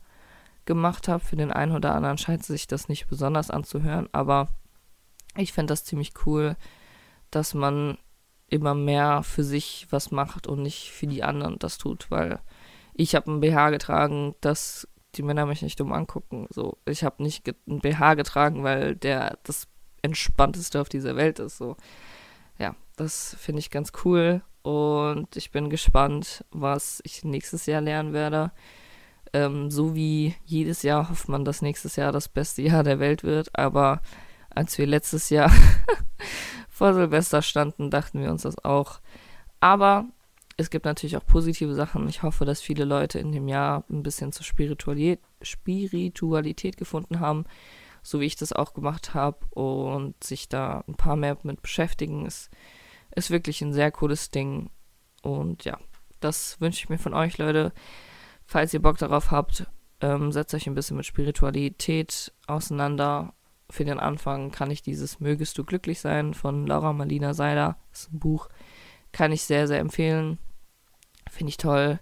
gemacht 0.64 1.08
habe. 1.08 1.24
Für 1.24 1.36
den 1.36 1.52
einen 1.52 1.72
oder 1.72 1.94
anderen 1.94 2.18
scheint 2.18 2.44
sich 2.44 2.66
das 2.66 2.88
nicht 2.88 3.08
besonders 3.08 3.50
anzuhören, 3.50 4.08
aber 4.12 4.48
ich 5.36 5.52
finde 5.52 5.72
das 5.72 5.84
ziemlich 5.84 6.12
cool, 6.26 6.56
dass 7.30 7.54
man 7.54 7.98
immer 8.48 8.74
mehr 8.74 9.22
für 9.22 9.44
sich 9.44 9.86
was 9.90 10.10
macht 10.10 10.46
und 10.46 10.62
nicht 10.62 10.90
für 10.90 11.06
die 11.06 11.22
anderen 11.22 11.58
das 11.58 11.78
tut, 11.78 12.10
weil 12.10 12.40
ich 12.94 13.14
habe 13.14 13.30
ein 13.30 13.40
BH 13.40 13.70
getragen, 13.70 14.34
dass 14.40 14.88
die 15.14 15.22
Männer 15.22 15.46
mich 15.46 15.62
nicht 15.62 15.78
dumm 15.80 15.92
angucken. 15.92 16.46
So, 16.50 16.78
ich 16.84 17.04
habe 17.04 17.22
nicht 17.22 17.46
ein 17.66 17.80
BH 17.80 18.14
getragen, 18.14 18.64
weil 18.64 18.96
der 18.96 19.38
das 19.44 19.68
entspannteste 20.02 20.80
auf 20.80 20.88
dieser 20.88 21.16
Welt 21.16 21.38
ist. 21.38 21.58
So, 21.58 21.76
ja, 22.58 22.74
das 22.96 23.36
finde 23.38 23.60
ich 23.60 23.70
ganz 23.70 23.92
cool 24.04 24.42
und 24.62 25.36
ich 25.36 25.50
bin 25.50 25.70
gespannt, 25.70 26.44
was 26.50 27.00
ich 27.04 27.24
nächstes 27.24 27.66
Jahr 27.66 27.80
lernen 27.80 28.12
werde. 28.12 28.52
Ähm, 29.32 29.70
so 29.70 29.94
wie 29.94 30.34
jedes 30.44 30.82
Jahr 30.82 31.08
hofft 31.10 31.28
man, 31.28 31.44
dass 31.44 31.62
nächstes 31.62 31.96
Jahr 31.96 32.12
das 32.12 32.28
beste 32.28 32.62
Jahr 32.62 32.82
der 32.82 32.98
Welt 32.98 33.22
wird. 33.24 33.56
Aber 33.56 34.00
als 34.50 34.78
wir 34.78 34.86
letztes 34.86 35.30
Jahr 35.30 35.52
vor 36.78 36.94
Silvester 36.94 37.42
standen, 37.42 37.90
dachten 37.90 38.22
wir 38.22 38.30
uns 38.30 38.42
das 38.42 38.64
auch. 38.64 39.00
Aber 39.58 40.06
es 40.56 40.70
gibt 40.70 40.84
natürlich 40.84 41.16
auch 41.16 41.26
positive 41.26 41.74
Sachen. 41.74 42.08
Ich 42.08 42.22
hoffe, 42.22 42.44
dass 42.44 42.60
viele 42.60 42.84
Leute 42.84 43.18
in 43.18 43.32
dem 43.32 43.48
Jahr 43.48 43.82
ein 43.90 44.04
bisschen 44.04 44.30
zur 44.30 44.44
Spiritualität, 44.44 45.18
Spiritualität 45.42 46.76
gefunden 46.76 47.18
haben, 47.18 47.46
so 48.04 48.20
wie 48.20 48.26
ich 48.26 48.36
das 48.36 48.52
auch 48.52 48.74
gemacht 48.74 49.12
habe 49.12 49.44
und 49.50 50.22
sich 50.22 50.48
da 50.48 50.84
ein 50.86 50.94
paar 50.94 51.16
mehr 51.16 51.36
mit 51.42 51.62
beschäftigen. 51.62 52.26
Es 52.26 52.48
ist 53.14 53.30
wirklich 53.30 53.60
ein 53.60 53.72
sehr 53.72 53.90
cooles 53.90 54.30
Ding. 54.30 54.70
Und 55.22 55.64
ja, 55.64 55.78
das 56.20 56.60
wünsche 56.60 56.84
ich 56.84 56.88
mir 56.88 56.98
von 56.98 57.12
euch, 57.12 57.38
Leute. 57.38 57.72
Falls 58.46 58.72
ihr 58.72 58.82
Bock 58.82 58.98
darauf 58.98 59.32
habt, 59.32 59.66
ähm, 60.00 60.30
setzt 60.30 60.54
euch 60.54 60.68
ein 60.68 60.76
bisschen 60.76 60.96
mit 60.96 61.06
Spiritualität 61.06 62.32
auseinander. 62.46 63.34
Für 63.70 63.84
den 63.84 64.00
Anfang 64.00 64.50
kann 64.50 64.70
ich 64.70 64.82
dieses 64.82 65.20
Mögest 65.20 65.58
du 65.58 65.64
glücklich 65.64 66.00
sein 66.00 66.34
von 66.34 66.66
Laura 66.66 66.92
Marlina 66.92 67.34
Seiler, 67.34 67.76
das 67.90 68.00
ist 68.02 68.12
ein 68.12 68.18
Buch, 68.18 68.48
kann 69.12 69.32
ich 69.32 69.42
sehr, 69.44 69.66
sehr 69.68 69.80
empfehlen. 69.80 70.38
Finde 71.30 71.50
ich 71.50 71.56
toll. 71.58 72.00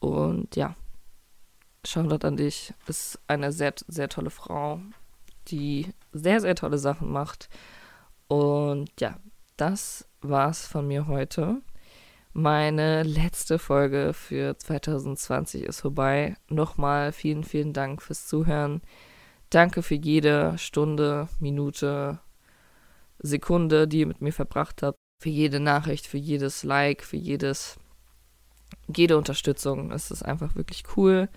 Und 0.00 0.56
ja, 0.56 0.74
Shoutout 1.84 2.26
an 2.26 2.36
dich. 2.36 2.74
Ist 2.86 3.18
eine 3.26 3.52
sehr, 3.52 3.74
sehr 3.88 4.08
tolle 4.08 4.30
Frau, 4.30 4.80
die 5.48 5.88
sehr, 6.12 6.40
sehr 6.40 6.54
tolle 6.54 6.78
Sachen 6.78 7.10
macht. 7.10 7.48
Und 8.28 8.90
ja, 9.00 9.18
das 9.56 10.06
war's 10.20 10.66
von 10.66 10.86
mir 10.86 11.06
heute. 11.06 11.62
Meine 12.32 13.02
letzte 13.02 13.58
Folge 13.58 14.12
für 14.12 14.56
2020 14.56 15.64
ist 15.64 15.80
vorbei. 15.80 16.36
Nochmal 16.48 17.12
vielen, 17.12 17.44
vielen 17.44 17.72
Dank 17.72 18.02
fürs 18.02 18.28
Zuhören. 18.28 18.82
Danke 19.50 19.82
für 19.82 19.96
jede 19.96 20.56
Stunde, 20.58 21.28
Minute, 21.40 22.20
Sekunde, 23.18 23.86
die 23.88 24.00
ihr 24.00 24.06
mit 24.06 24.20
mir 24.20 24.32
verbracht 24.32 24.82
habt. 24.82 24.96
Für 25.20 25.28
jede 25.28 25.60
Nachricht, 25.60 26.06
für 26.06 26.16
jedes 26.16 26.62
Like, 26.62 27.02
für 27.02 27.18
jedes, 27.18 27.78
jede 28.94 29.18
Unterstützung. 29.18 29.92
Es 29.92 30.10
ist 30.10 30.22
einfach 30.22 30.54
wirklich 30.54 30.84
cool. 30.96 31.28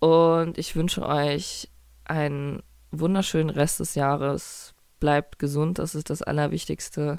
Und 0.00 0.58
ich 0.58 0.76
wünsche 0.76 1.06
euch 1.06 1.70
einen 2.04 2.62
wunderschönen 2.90 3.50
Rest 3.50 3.80
des 3.80 3.94
Jahres 3.94 4.74
bleibt 5.04 5.38
gesund, 5.38 5.78
das 5.78 5.94
ist 5.94 6.08
das 6.08 6.22
Allerwichtigste. 6.22 7.18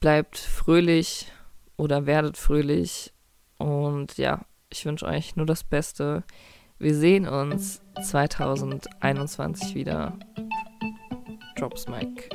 Bleibt 0.00 0.36
fröhlich 0.36 1.30
oder 1.76 2.04
werdet 2.06 2.36
fröhlich. 2.36 3.12
Und 3.58 4.18
ja, 4.18 4.44
ich 4.70 4.84
wünsche 4.84 5.06
euch 5.06 5.36
nur 5.36 5.46
das 5.46 5.62
Beste. 5.62 6.24
Wir 6.84 6.94
sehen 6.94 7.26
uns 7.26 7.80
2021 8.02 9.74
wieder. 9.74 10.12
Drops 11.56 11.88
Mike. 11.88 12.28